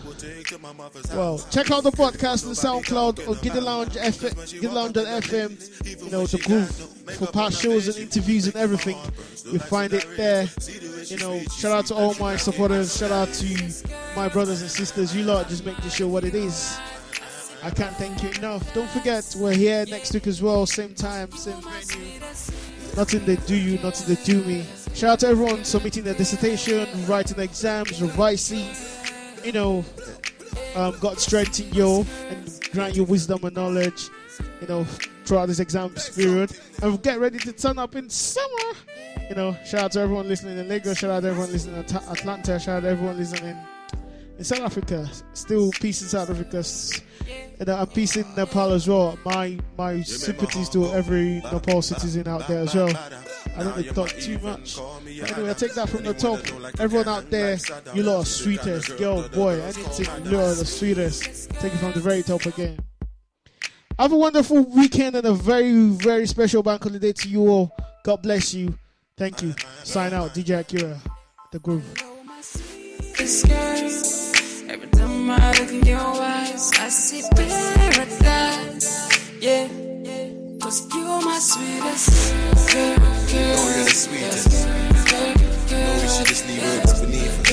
[1.14, 6.04] well, check out the podcast on SoundCloud or the Lounge FM, Get the Lounge.fm.
[6.04, 6.70] You know, the groove
[7.18, 8.98] for past shows and interviews and everything.
[9.52, 10.48] You find it there.
[11.06, 12.98] You know, shout out to all my supporters.
[12.98, 13.74] Shout out to
[14.16, 15.16] my brothers and sisters.
[15.16, 16.78] You lot just make the show what it is.
[17.64, 18.72] I can't thank you enough.
[18.74, 20.68] Don't forget, we're here next week as well.
[20.68, 22.20] Same time, same venue.
[22.96, 24.66] Nothing they do you, nothing they do me.
[24.94, 28.66] Shout out to everyone submitting their dissertation, writing exams, revising.
[29.44, 29.86] You know,
[30.76, 34.10] um, God strengthen you and grant you wisdom and knowledge.
[34.62, 34.84] You know,
[35.26, 38.78] throughout this exam period, and get ready to turn up in summer.
[39.30, 40.98] You know, shout out to everyone listening in Lagos.
[41.00, 42.60] Shout out to everyone listening in At- Atlanta.
[42.60, 43.58] Shout out to everyone listening
[44.38, 45.10] in South Africa.
[45.34, 46.64] Still peace in South Africa.
[47.60, 49.18] And peace in Nepal as well.
[49.26, 52.96] My my sympathies to every Nepal citizen out there as well.
[53.58, 54.78] I don't think talk too much.
[54.78, 56.40] But anyway, I take that from the top.
[56.80, 57.58] Everyone out there,
[57.94, 58.98] you lot are sweetest.
[58.98, 61.50] Girl, boy, anything, you are the sweetest.
[61.52, 62.80] Take it from the very top again.
[63.98, 67.76] Have a wonderful weekend and a very, very special bank holiday to you all.
[68.04, 68.78] God bless you.
[69.18, 69.56] Thank you.
[69.84, 71.00] Sign out, DJ Akira.
[71.54, 71.86] The groove.
[75.32, 78.88] I look in your eyes, I see paradise.
[79.40, 79.68] Yeah,
[80.62, 82.34] cause you're my sweetest
[82.72, 83.56] girl, girl.
[83.58, 84.68] Oh, you're the sweetest.
[85.72, 87.45] No, we should just leave words beneath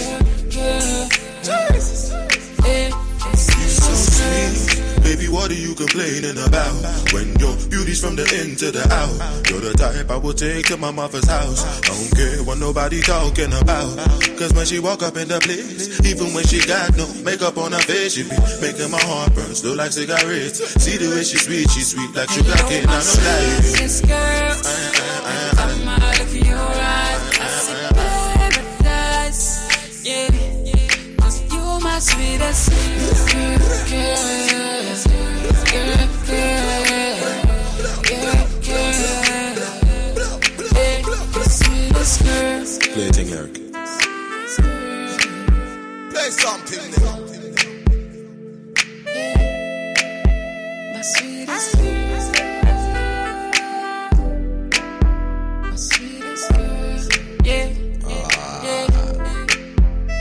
[5.16, 5.28] baby.
[5.28, 6.74] What are you complaining about?
[7.12, 9.12] When your beauty's from the in to the out.
[9.48, 11.60] You're the type I will take to my mother's house.
[11.84, 13.96] I don't care what nobody talking about.
[14.38, 17.72] Cause when she walk up in the place, even when she got no makeup on
[17.72, 20.60] her face, she be making my heart burn still like cigarettes.
[20.80, 22.88] See the way she sweet, she sweet like sugar cane.
[22.88, 23.62] I know that.
[23.76, 29.44] This girl, every time I look in your eyes, I see paradise.
[30.04, 30.28] Yeah,
[31.20, 32.70] cause you my sweetest
[33.32, 34.51] girl,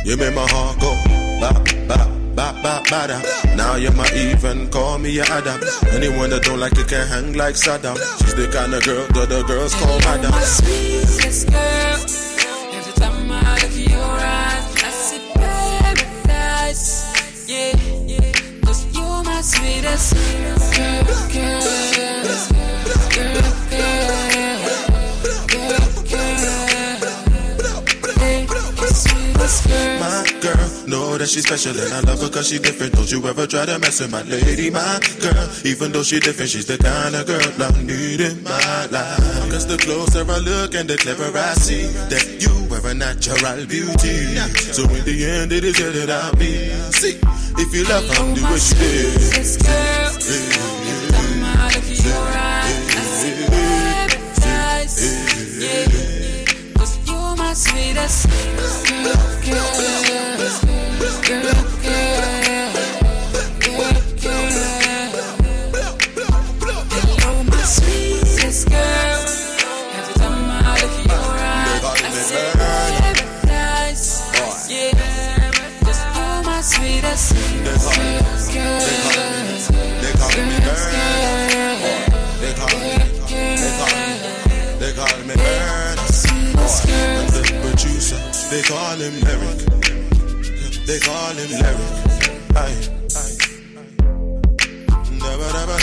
[0.03, 1.10] You make my heart go
[2.41, 3.17] ba ba ba ba ba da.
[3.55, 5.61] Now you might even call me your Adam.
[5.93, 7.95] Anyone that don't like you can hang like Saddam.
[8.19, 10.33] She's the kind of girl that the girls call Madam.
[10.41, 11.99] Sweetest girl.
[12.77, 16.85] Every time I look your eyes, I see paradise.
[17.47, 17.77] Yeah,
[18.09, 18.31] yeah.
[18.65, 21.05] Cause you're my sweetest girl,
[21.35, 21.61] girl,
[21.93, 22.41] girl,
[23.15, 23.60] girl,
[29.99, 32.93] My girl, know that she's special and I love her cause she different.
[32.93, 35.49] Don't you ever try to mess with my lady, my girl.
[35.65, 39.51] Even though she different, she's the kind of girl I need in my life.
[39.51, 43.65] Cause the closer I look and the cleverer I see that you are a natural
[43.67, 44.35] beauty.
[44.71, 46.69] So in the end, it is you that I'll be.
[46.91, 47.19] See,
[47.57, 49.61] if you love her, do what she did.
[49.61, 50.11] Girl.
[50.91, 52.60] Every time I look in
[57.51, 60.61] my sweetest girl, girl,
[61.27, 61.70] girl, girl,
[88.51, 89.59] They call him Eric.
[90.85, 91.91] They call him Eric.
[92.53, 92.91] Aye.
[95.09, 95.77] Never, never,